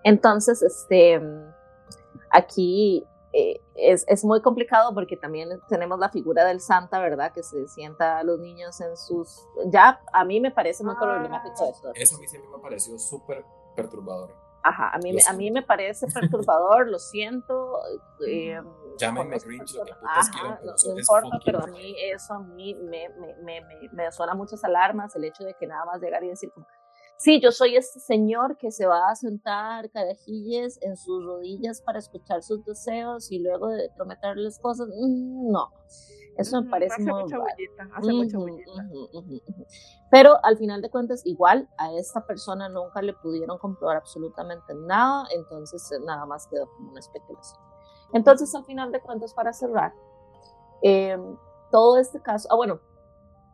[0.05, 1.21] Entonces, este,
[2.31, 7.33] aquí eh, es, es, muy complicado porque también tenemos la figura del Santa, ¿verdad?
[7.33, 9.47] Que se sienta a los niños en sus...
[9.67, 11.71] Ya, a mí me parece muy problemático ah.
[11.71, 11.93] eso.
[11.95, 13.45] Eso a mí siempre me pareció súper
[13.75, 14.35] perturbador.
[14.65, 17.81] Ajá, a mí, a mí me parece perturbador, lo siento.
[18.29, 18.61] Eh,
[18.97, 23.09] Llámenme Grinch, lo que Ajá, no, no importa, pero a mí eso a mí me,
[23.09, 26.29] me, me, me, me suena muchas alarmas, el hecho de que nada más llegar y
[26.29, 26.67] decir como,
[27.23, 32.01] sí, yo soy este señor que se va a sentar carajillas en sus rodillas para
[32.01, 35.71] escuchar sus deseos y luego de prometerles cosas, mm, no.
[36.37, 37.31] Eso me parece muy
[40.11, 45.27] Pero al final de cuentas, igual a esta persona nunca le pudieron comprobar absolutamente nada,
[45.37, 47.61] entonces eh, nada más quedó como una especulación.
[48.15, 49.95] Entonces, al final de cuentas, para cerrar,
[50.83, 51.37] em,
[51.71, 52.81] todo este caso, ah, bueno,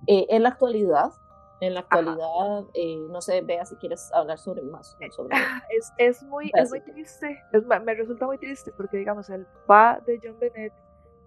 [0.06, 1.12] eh, en la actualidad,
[1.60, 4.96] en la actualidad, eh, no sé, vea si quieres hablar sobre más.
[5.10, 7.42] Sobre ah, es, es, muy, es muy triste,
[7.84, 10.72] me resulta muy triste porque, digamos, el papá de John Bennett,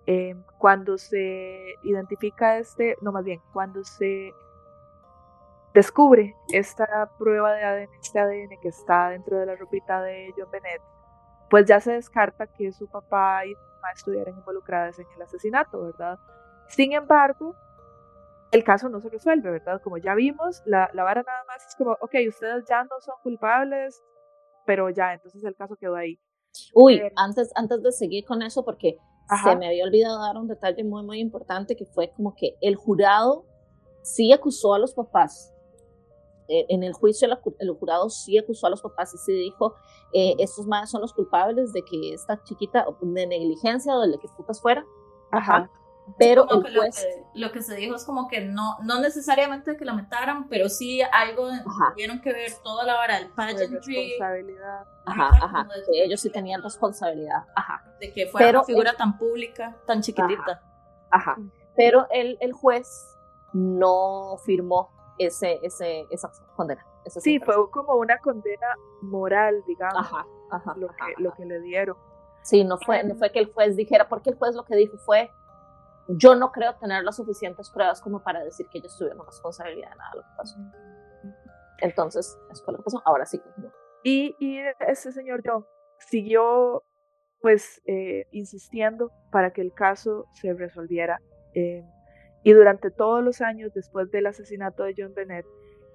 [0.06, 4.34] em, cuando se identifica este, no más bien, cuando se
[5.74, 10.50] descubre esta prueba de ADN, este ADN que está dentro de la ropita de John
[10.52, 10.82] Bennett,
[11.50, 15.82] pues ya se descarta que su papá y su mamá estuvieran involucradas en el asesinato,
[15.82, 16.18] ¿verdad?
[16.68, 17.56] Sin embargo,
[18.52, 19.82] el caso no se resuelve, ¿verdad?
[19.82, 23.16] Como ya vimos, la, la vara nada más es como, ok, ustedes ya no son
[23.24, 24.04] culpables,
[24.66, 26.20] pero ya, entonces el caso quedó ahí.
[26.74, 28.98] Uy, eh, antes, antes de seguir con eso, porque
[29.44, 32.76] se me había olvidado dar un detalle muy, muy importante, que fue como que el
[32.76, 33.46] jurado
[34.02, 35.54] sí acusó a los papás.
[36.50, 37.30] Eh, en el juicio
[37.60, 39.76] el, jurado sí acusó a los papás y sí dijo,
[40.12, 44.28] eh, estos madres son los culpables de que esta chiquita, de negligencia o de que
[44.36, 44.86] putas fuera,
[45.32, 45.72] ajá
[46.18, 46.46] pero
[47.34, 51.02] lo, que, se dijo es como que no, no necesariamente que la mataran, pero sí
[51.02, 51.50] algo
[51.94, 54.10] tuvieron que ver toda la hora del pageantry.
[54.10, 54.86] Responsabilidad.
[55.06, 57.44] Ajá, ajá, que ellos sí tenían responsabilidad.
[57.56, 57.84] Ajá.
[58.00, 60.62] De que fuera una figura tan pública, tan chiquitita.
[61.10, 61.38] Ajá.
[61.76, 63.18] Pero el, el juez
[63.54, 66.86] no firmó ese, ese, esa condena.
[67.06, 68.68] sí, fue como una condena
[69.02, 69.98] moral, digamos.
[69.98, 71.98] Ajá, ajá, lo, que, lo que le dieron.
[72.44, 74.98] Sí, no fue, no fue que el juez dijera, porque el juez lo que dijo
[74.98, 75.32] fue,
[76.18, 79.96] yo no creo tener las suficientes pruebas como para decir que ellos tuvieron responsabilidad de
[79.96, 80.58] nada de lo que pasó.
[81.80, 83.02] Entonces, eso fue lo que pasó.
[83.06, 83.42] Ahora sí.
[84.04, 85.66] Y, y ese señor John
[86.00, 86.84] siguió,
[87.42, 91.20] pues, eh, insistiendo para que el caso se resolviera.
[91.54, 91.84] Eh,
[92.44, 95.46] y durante todos los años después del asesinato de John Bennett,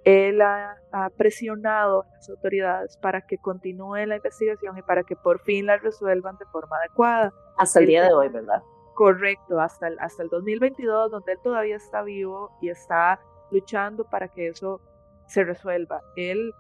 [0.05, 0.77] él ha,
[1.17, 5.79] presionado a las autoridades para que continúe la investigación y para que por fin la
[5.79, 7.33] resuelvan de forma adecuada.
[7.59, 8.63] Hasta el día de hoy, ¿verdad?
[8.97, 13.21] Correcto, hasta el, hasta el 2022, donde él todavía está vivo y está
[13.51, 14.81] luchando para que eso
[15.27, 16.01] se resuelva.
[16.17, 16.55] Él,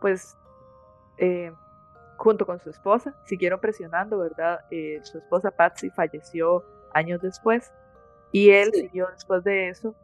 [0.00, 0.34] pues,
[1.18, 1.52] eh,
[2.16, 4.60] junto con su esposa, siguieron presionando, ¿verdad?
[4.70, 6.64] Eh, su esposa Patsy falleció
[6.94, 7.70] años después
[8.30, 9.94] y él siguió después de eso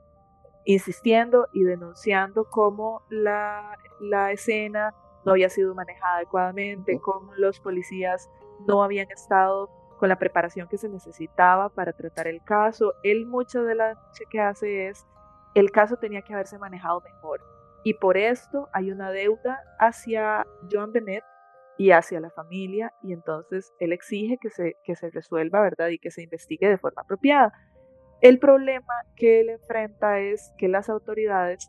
[0.67, 4.93] insistiendo y denunciando cómo la, la escena
[5.25, 8.29] no había sido manejada adecuadamente, cómo los policías
[8.67, 12.95] no habían estado con la preparación que se necesitaba para tratar el caso.
[13.03, 15.07] Él mucho de la denuncia que hace es,
[15.55, 17.41] el caso tenía que haberse manejado mejor.
[17.85, 21.25] Y por esto hay una deuda hacia Joan Bennett
[21.77, 25.89] y hacia la familia, y entonces él exige que se, que se resuelva, ¿verdad?
[25.89, 27.53] Y que se investigue de forma apropiada.
[28.21, 31.69] El problema que él enfrenta es que las autoridades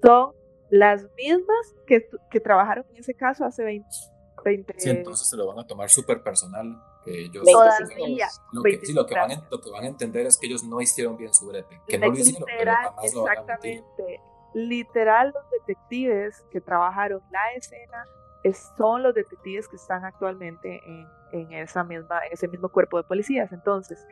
[0.00, 0.32] son
[0.70, 3.84] las mismas que, que trabajaron en ese caso hace 20,
[4.44, 6.80] 20 Sí, entonces se lo van a tomar súper personal.
[7.04, 8.28] Que ellos, Todavía.
[8.52, 10.62] Lo que, sí, lo que, van a, lo que van a entender es que ellos
[10.62, 11.80] no hicieron bien su brete.
[11.86, 13.84] Que no lo hicieron, pero jamás exactamente.
[13.98, 18.06] Lo Literal, los detectives que trabajaron la escena
[18.76, 23.04] son los detectives que están actualmente en, en, esa misma, en ese mismo cuerpo de
[23.04, 23.52] policías.
[23.52, 24.04] Entonces,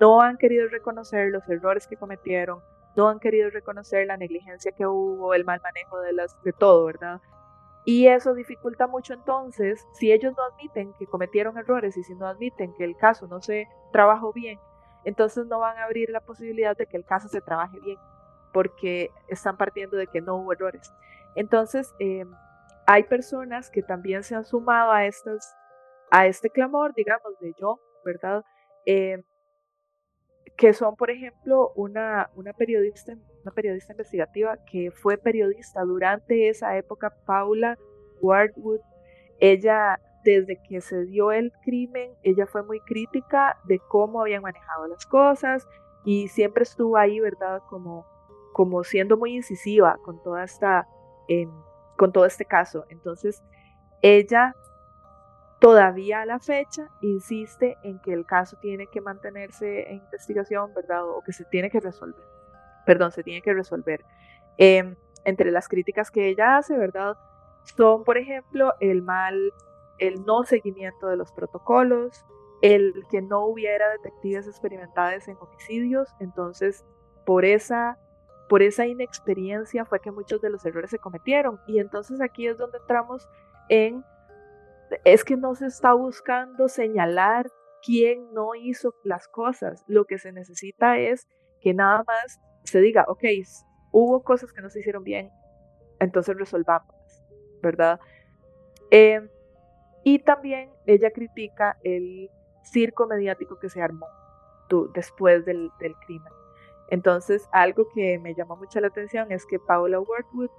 [0.00, 2.60] no han querido reconocer los errores que cometieron,
[2.96, 6.86] no han querido reconocer la negligencia que hubo, el mal manejo de, las, de todo,
[6.86, 7.20] ¿verdad?
[7.84, 12.26] Y eso dificulta mucho entonces, si ellos no admiten que cometieron errores y si no
[12.26, 14.58] admiten que el caso no se trabajó bien,
[15.04, 17.98] entonces no van a abrir la posibilidad de que el caso se trabaje bien,
[18.52, 20.92] porque están partiendo de que no hubo errores.
[21.34, 22.26] Entonces, eh,
[22.86, 25.56] hay personas que también se han sumado a, estas,
[26.10, 28.44] a este clamor, digamos, de yo, ¿verdad?
[28.84, 29.22] Eh,
[30.56, 36.76] que son, por ejemplo, una, una, periodista, una periodista investigativa que fue periodista durante esa
[36.76, 37.78] época, Paula
[38.20, 38.80] Wardwood.
[39.38, 44.86] Ella, desde que se dio el crimen, ella fue muy crítica de cómo habían manejado
[44.88, 45.66] las cosas
[46.04, 47.62] y siempre estuvo ahí, ¿verdad?
[47.68, 48.06] Como,
[48.52, 50.86] como siendo muy incisiva con toda esta,
[51.96, 52.84] con todo este caso.
[52.90, 53.42] Entonces,
[54.02, 54.54] ella
[55.60, 61.08] todavía a la fecha insiste en que el caso tiene que mantenerse en investigación, ¿verdad?
[61.08, 62.39] O que se tiene que resolver.
[62.86, 64.04] Perdón, se tiene que resolver.
[64.58, 67.16] Em, entre las críticas que ella hace, ¿verdad?
[67.76, 69.52] Son, por ejemplo, el mal,
[69.98, 72.24] el no seguimiento de los protocolos,
[72.62, 76.84] el que no hubiera detectives experimentadas en homicidios, entonces
[77.24, 77.98] por esa
[78.48, 82.58] por esa inexperiencia fue que muchos de los errores se cometieron y entonces aquí es
[82.58, 83.28] donde entramos
[83.68, 84.04] en
[85.04, 87.48] es que no se está buscando señalar
[87.80, 89.84] quién no hizo las cosas.
[89.86, 91.28] Lo que se necesita es
[91.60, 93.24] que nada más se diga, ok,
[93.90, 95.30] hubo cosas que no se hicieron bien,
[95.98, 96.94] entonces resolvamos,
[97.62, 98.00] ¿verdad?
[98.90, 99.28] Em,
[100.04, 102.30] y también ella critica el
[102.62, 104.06] circo mediático que se armó
[104.94, 105.70] después del,
[106.06, 106.32] crimen.
[106.88, 110.50] Entonces, algo que me llama mucho la atención es que Paula Wortwood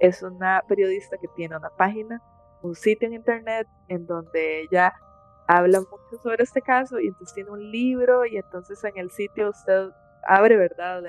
[0.00, 2.22] es una periodista que tiene una página
[2.62, 4.92] un sitio en internet en donde ella
[5.46, 9.50] habla mucho sobre este caso y entonces tiene un libro y entonces en el sitio
[9.50, 9.90] usted
[10.26, 11.02] abre, ¿verdad?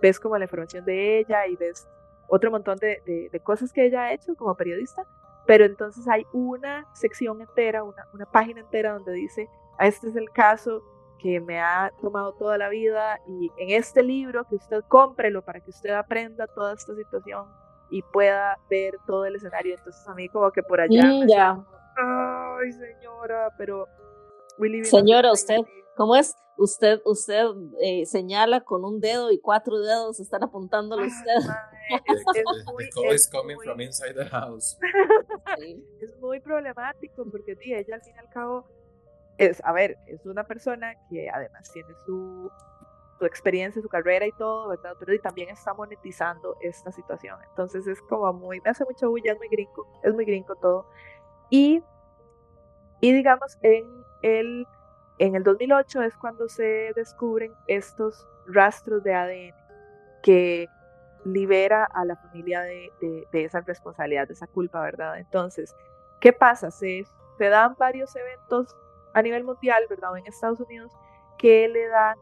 [0.00, 1.88] ves como la información de ella y ves
[2.28, 3.02] otro montón de,
[3.32, 5.06] de, cosas que ella ha hecho como periodista,
[5.46, 9.48] pero entonces hay una sección entera, una, una página entera donde dice,
[9.80, 10.82] este es el caso
[11.18, 15.60] que me ha tomado toda la vida y en este libro que usted cómprelo para
[15.60, 17.46] que usted aprenda toda esta situación
[17.90, 19.74] y pueda ver todo el escenario.
[19.74, 21.06] Entonces a mí como que por allá...
[21.06, 21.58] Mm, ya.
[21.96, 23.86] Ay, señora, pero...
[24.84, 25.58] Señora, usted,
[25.98, 26.34] ¿cómo es?
[26.56, 27.44] Usted, usted
[27.82, 31.52] eh, señala con un dedo y cuatro dedos están apuntándole a usted.
[33.10, 34.78] Es, coming from inside the house.
[36.00, 38.66] Es muy problemático porque tía, ella al fin y al cabo
[39.38, 42.50] es, a ver, es una persona que además tiene su
[43.18, 44.94] su experiencia, su carrera y todo, ¿verdad?
[44.98, 47.36] Pero y también está monetizando esta situación.
[47.50, 50.86] Entonces es como muy, me hace mucho bulla, es muy gringo, es muy gringo todo.
[51.50, 51.82] Y,
[53.00, 53.84] y digamos, en
[54.22, 54.66] el,
[55.18, 59.54] en el 2008 es cuando se descubren estos rastros de ADN
[60.22, 60.68] que
[61.24, 65.18] libera a la familia de, de, esa responsabilidad, de esa culpa, ¿verdad?
[65.18, 65.74] Entonces,
[66.20, 66.70] ¿qué pasa?
[66.70, 67.04] Se,
[67.38, 68.74] dan varios eventos
[69.14, 70.12] a nivel mundial, ¿verdad?
[70.12, 70.92] O en Estados Unidos,
[71.38, 72.16] que le dan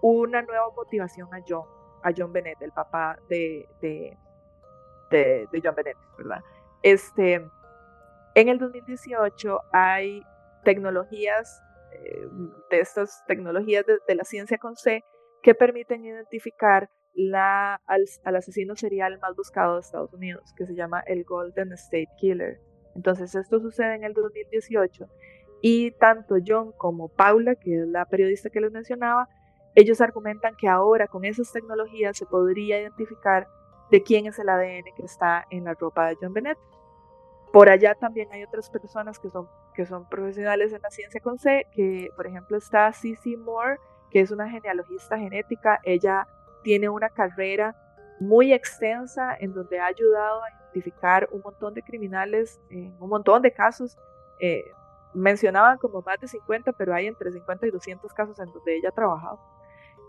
[0.00, 1.66] una nueva motivación a John,
[2.02, 4.16] a John Bennett, el papá de, de,
[5.10, 6.42] de, John Bennett, ¿verdad?
[6.82, 7.34] Este,
[8.34, 10.24] en el 2018 hay
[10.64, 11.62] tecnologías,
[12.70, 15.04] de estas tecnologías de, la ciencia con C,
[15.42, 21.00] que permiten identificar la, al, asesino serial más buscado de Estados Unidos, que se llama
[21.06, 22.60] el Golden State Killer.
[22.94, 25.06] Entonces esto sucede en el 2018
[25.62, 29.28] y tanto John como Paula, que es la periodista que les mencionaba,
[29.74, 33.46] ellos argumentan que ahora con esas tecnologías se podría identificar
[33.90, 36.58] de quién es el ADN que está en la ropa de John Bennett.
[37.52, 41.38] Por allá también hay otras personas que son, que son profesionales en la ciencia con
[41.38, 43.76] C, que por ejemplo está Cici Moore,
[44.10, 45.78] que es una genealogista genética.
[45.82, 46.26] Ella
[46.62, 47.76] tiene una carrera
[48.20, 53.42] muy extensa en donde ha ayudado a identificar un montón de criminales en un montón
[53.42, 53.98] de casos.
[54.40, 54.64] Eh,
[55.12, 58.88] mencionaban como más de 50, pero hay entre 50 y 200 casos en donde ella
[58.88, 59.38] ha trabajado.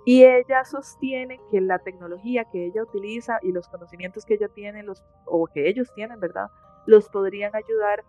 [0.06, 4.84] Y ella sostiene que la tecnología que ella utiliza y los conocimientos que ella tiene,
[4.84, 6.50] los, o que ellos tienen, ¿verdad?
[6.86, 8.04] Los podrían ayudar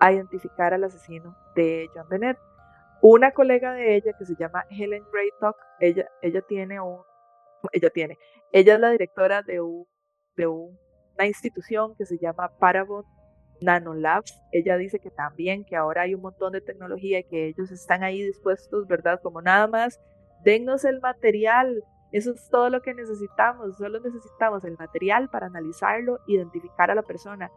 [0.00, 2.38] a identificar al asesino de John Bennett.
[3.00, 7.00] Una colega de ella que se llama Helen Graytock, ella, ella tiene un,
[7.72, 8.18] ella tiene,
[8.52, 9.86] ella es la directora de, un,
[10.36, 13.06] de una institución que se llama Paramount
[13.60, 14.40] Nanolabs.
[14.52, 18.02] Ella dice que también que ahora hay un montón de tecnología y que ellos están
[18.02, 19.20] ahí dispuestos, ¿verdad?
[19.22, 20.00] Como nada más
[20.44, 21.82] dennos el material,
[22.12, 27.02] eso es todo lo que necesitamos, solo necesitamos el material para analizarlo, identificar a la
[27.02, 27.50] persona,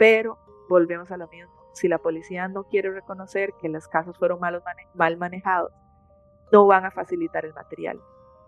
[0.00, 4.40] pero volvemos a lo mismo, si la policía no quiere reconocer que los casos fueron
[4.40, 4.62] mal,
[4.94, 5.74] mal manejados,
[6.50, 8.00] no van a facilitar el material,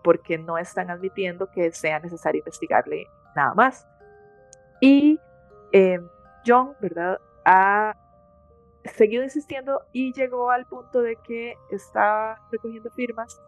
[0.03, 3.05] porque no están admitiendo que sea necesario investigarle
[3.35, 3.87] nada más.
[4.81, 5.19] Y
[5.73, 5.99] eh,
[6.43, 7.19] John, ¿verdad?
[7.45, 7.95] Ha
[8.85, 13.39] seguido insistiendo y llegó al punto de que está recogiendo firmas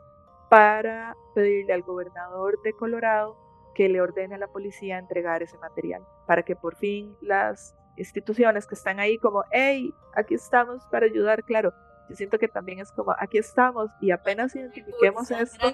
[0.52, 3.36] para pedirle al gobernador de Colorado
[3.73, 8.67] que le ordene a la policía entregar ese material, para que por fin las instituciones
[8.67, 11.73] que están ahí como, hey, aquí estamos para ayudar, claro,
[12.09, 15.67] yo siento que también es como, aquí estamos y apenas identifiquemos esto.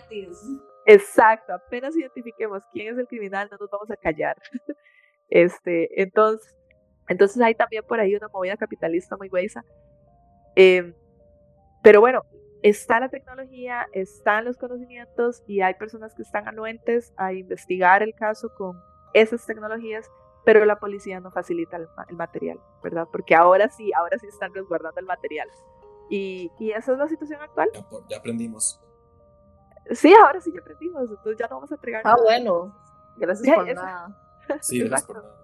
[0.85, 4.37] Exacto, apenas identifiquemos quién es el criminal, no nos vamos a callar.
[5.29, 6.55] este, entonces,
[7.07, 9.63] entonces hay también por ahí una movida capitalista muy gruesa.
[10.55, 10.93] Em,
[11.83, 12.23] pero bueno,
[12.63, 18.13] está la tecnología, están los conocimientos y hay personas que están anuentes a investigar el
[18.13, 18.77] caso con
[19.13, 20.09] esas tecnologías,
[20.43, 23.07] pero la policía no facilita el, material, ¿verdad?
[23.11, 25.47] Porque ahora sí, ahora sí están resguardando el material.
[26.09, 27.69] Y, y esa es la situación actual.
[28.09, 28.81] Ya, aprendimos.
[29.91, 32.01] Sí, ahora sí ya aprendimos, entonces ya no vamos a entregar.
[32.05, 32.75] Ah, bueno,
[33.17, 34.07] gracias por nada.
[34.61, 35.35] Sí, gracias por nada.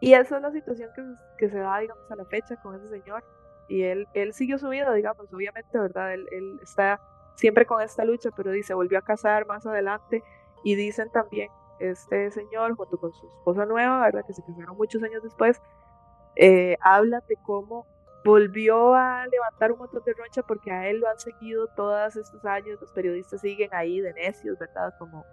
[0.00, 1.02] Y esa es la situación que,
[1.38, 3.24] que se da, digamos, a la fecha con ese señor
[3.68, 6.14] y él, él siguió su vida, digamos, obviamente, ¿verdad?
[6.14, 7.00] Él, él está
[7.34, 10.22] siempre con esta lucha, pero dice, volvió a casar más adelante
[10.64, 14.24] y dicen también, este señor, junto con su esposa nueva, ¿verdad?
[14.26, 15.60] Que se casaron muchos años después,
[16.36, 17.86] eh, hablan de cómo
[18.24, 22.44] volvió a levantar un montón de roncha porque a él lo han seguido todos estos
[22.44, 24.92] años, los periodistas siguen ahí de necios, ¿verdad?
[24.98, 25.24] Como,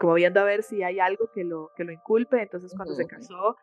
[0.00, 3.06] como viendo a ver si hay algo que lo, que lo inculpe, entonces cuando se
[3.06, 3.56] casó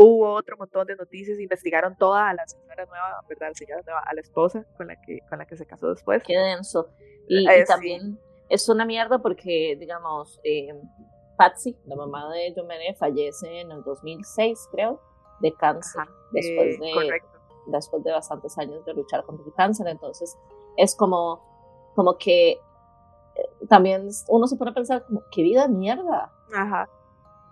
[0.00, 3.48] Hubo otro montón de noticias, investigaron toda a la señora nueva, ¿verdad?
[3.48, 6.22] La señora nueva, a la esposa con la que, con la que se casó después.
[6.22, 6.86] Qué denso.
[7.26, 8.16] Y, eh, también
[8.48, 10.68] es una mierda porque, digamos, eh,
[11.38, 12.66] Patsy, la mamá de John
[12.98, 15.00] fallece en el 2006, creo,
[15.40, 16.02] de cáncer,
[16.32, 17.22] después, eh, de,
[17.68, 19.86] después de bastantes años de luchar contra el cáncer.
[19.86, 20.36] Entonces,
[20.76, 21.40] es como,
[21.94, 22.60] como que
[23.68, 26.32] también uno se pone a pensar, como, qué vida mierda.
[26.52, 26.88] Ajá.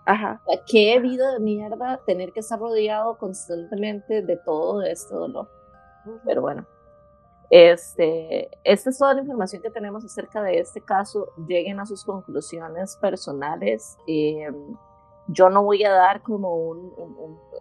[0.05, 0.41] Ajá.
[0.69, 5.49] Qué vida de mierda tener que estar rodeado constantemente de todo este dolor.
[6.25, 6.65] Pero bueno,
[7.49, 11.31] este, esta es toda la información que tenemos acerca de este caso.
[11.47, 13.97] Lleguen a sus conclusiones personales.
[14.07, 14.47] Eh,
[15.27, 16.93] yo no voy a dar como un,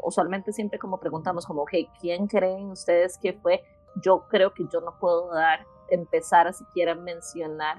[0.03, 1.65] usualmente siempre como preguntamos como,
[2.01, 3.63] ¿quién creen ustedes que fue?
[4.03, 7.77] Yo creo que yo no puedo dar, empezar a siquiera mencionar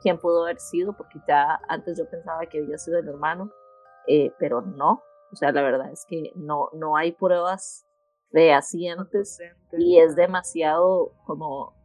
[0.00, 3.50] quién pudo haber sido, porque ya antes yo pensaba que había sido el hermano.
[4.06, 7.87] Eh, pero no, o sea, la verdad es que no, no hay pruebas
[8.32, 9.40] fehacientes
[9.76, 11.76] y es demasiado como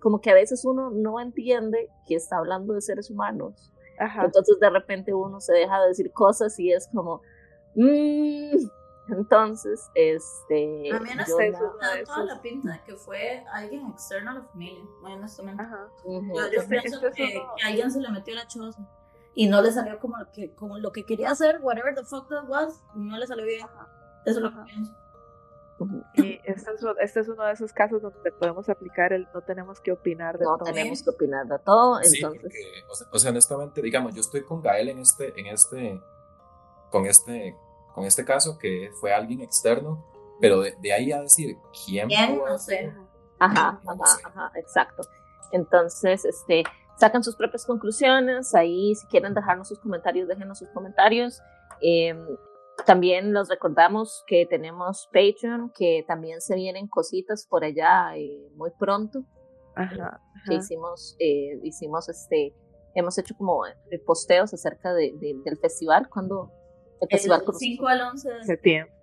[0.00, 3.70] como que a veces uno no entiende que está hablando de seres humanos.
[3.98, 7.20] Entonces de repente uno se deja de decir cosas y es como,
[7.74, 8.56] mmm,
[9.08, 10.92] entonces, este.
[10.92, 14.42] A mí no sé, da toda la pinta de que fue alguien externo a la
[14.42, 15.62] familia, muy honestamente.
[15.62, 15.88] Ajá.
[16.04, 18.86] Yo, pienso que, que, alguien se le metió la choza
[19.34, 22.28] y no le salió como lo que, como lo que quería hacer, whatever the fuck
[22.28, 23.66] that was, no le salió bien.
[24.26, 24.94] Eso es lo que pienso.
[26.14, 29.80] Y este es, este es, uno de esos casos donde podemos aplicar el no tenemos
[29.80, 30.58] que opinar de todo.
[30.58, 32.52] No tenemos que opinar de todo, entonces.
[32.52, 36.00] Sí, o, sea, honestamente, digamos, yo estoy con Gael en este, en este,
[36.90, 37.56] con este
[37.98, 40.04] con este caso, que fue alguien externo,
[40.40, 42.38] pero de, ahí a decir quién, ¿Quién?
[42.38, 42.92] No sé.
[43.40, 45.02] Ajá, ajá, ajá, exacto.
[45.50, 46.62] Entonces, este,
[46.96, 51.40] sacan sus propias conclusiones, ahí si quieren dejarnos sus comentarios, déjenos sus comentarios.
[51.80, 52.24] Em,
[52.84, 58.70] también los recordamos que tenemos Patreon, que también se vienen cositas por allá eh, muy
[58.78, 59.24] pronto.
[59.74, 62.52] Ajá, Que hicimos, eh, hicimos este,
[62.94, 65.12] hemos hecho como eh, posteos acerca de,
[65.44, 66.50] del festival cuando
[67.08, 68.94] el 5 al 11 de septiembre.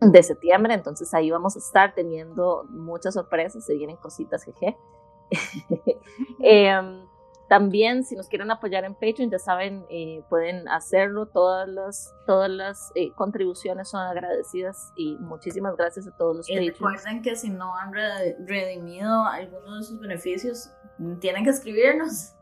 [0.00, 4.76] De septiembre, entonces ahí vamos a estar teniendo muchas sorpresas, se vienen cositas, jeje.
[6.40, 7.04] Em,
[7.48, 11.26] también, si nos quieren apoyar en Patreon, ya saben, eh, pueden hacerlo.
[11.26, 16.58] Todas las, todas las eh, contribuciones son agradecidas y muchísimas gracias a todos los y
[16.58, 20.70] Recuerden que si no han redimido algunos de sus beneficios,
[21.20, 22.34] tienen que escribirnos.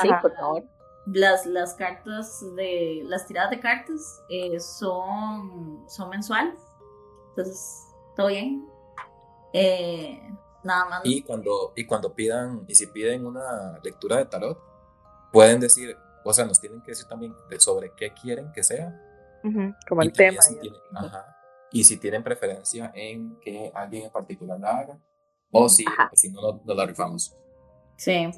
[0.00, 0.62] Sí, por favor
[1.06, 6.58] las, las cartas de las tiradas de cartas eh, son, son mensuales.
[7.30, 8.66] Entonces, todo bien.
[9.52, 10.20] Eh,
[10.64, 11.00] nada más.
[11.04, 14.58] Y cuando, y cuando pidan, y si piden una lectura de tarot,
[15.32, 19.00] pueden decir, o sea, nos tienen que decir también sobre qué quieren que sea.
[19.88, 20.40] Como el tema.
[21.72, 24.98] Y si tienen preferencia en que alguien en particular la haga,
[25.50, 27.36] o si, si no, no, la rifamos.
[27.96, 28.28] sí.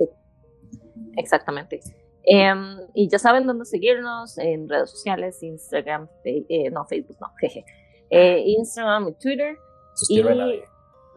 [1.16, 1.80] Exactamente.
[2.26, 7.64] Em, y ya saben dónde seguirnos en redes sociales, Instagram, eh, no, Facebook, no, jeje.
[8.10, 9.58] Eh, Instagram y Twitter.
[10.10, 10.64] Nadie.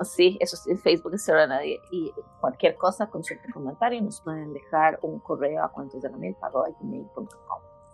[0.04, 1.82] Sí, eso sí, Facebook es a nadie.
[1.92, 6.18] Y cualquier cosa, consulta, comentario, nos pueden dejar un correo a cuentos de la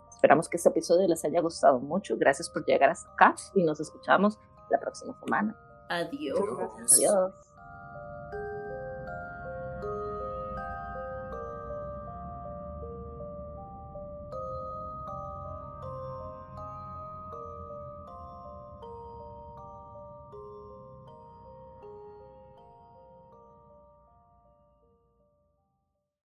[0.09, 2.15] Esperamos que este episodio les haya gustado mucho.
[2.17, 4.39] Gracias por llegar hasta acá y nos escuchamos
[4.69, 5.55] la próxima semana.
[5.89, 6.39] Adiós.
[6.39, 7.33] Adiós.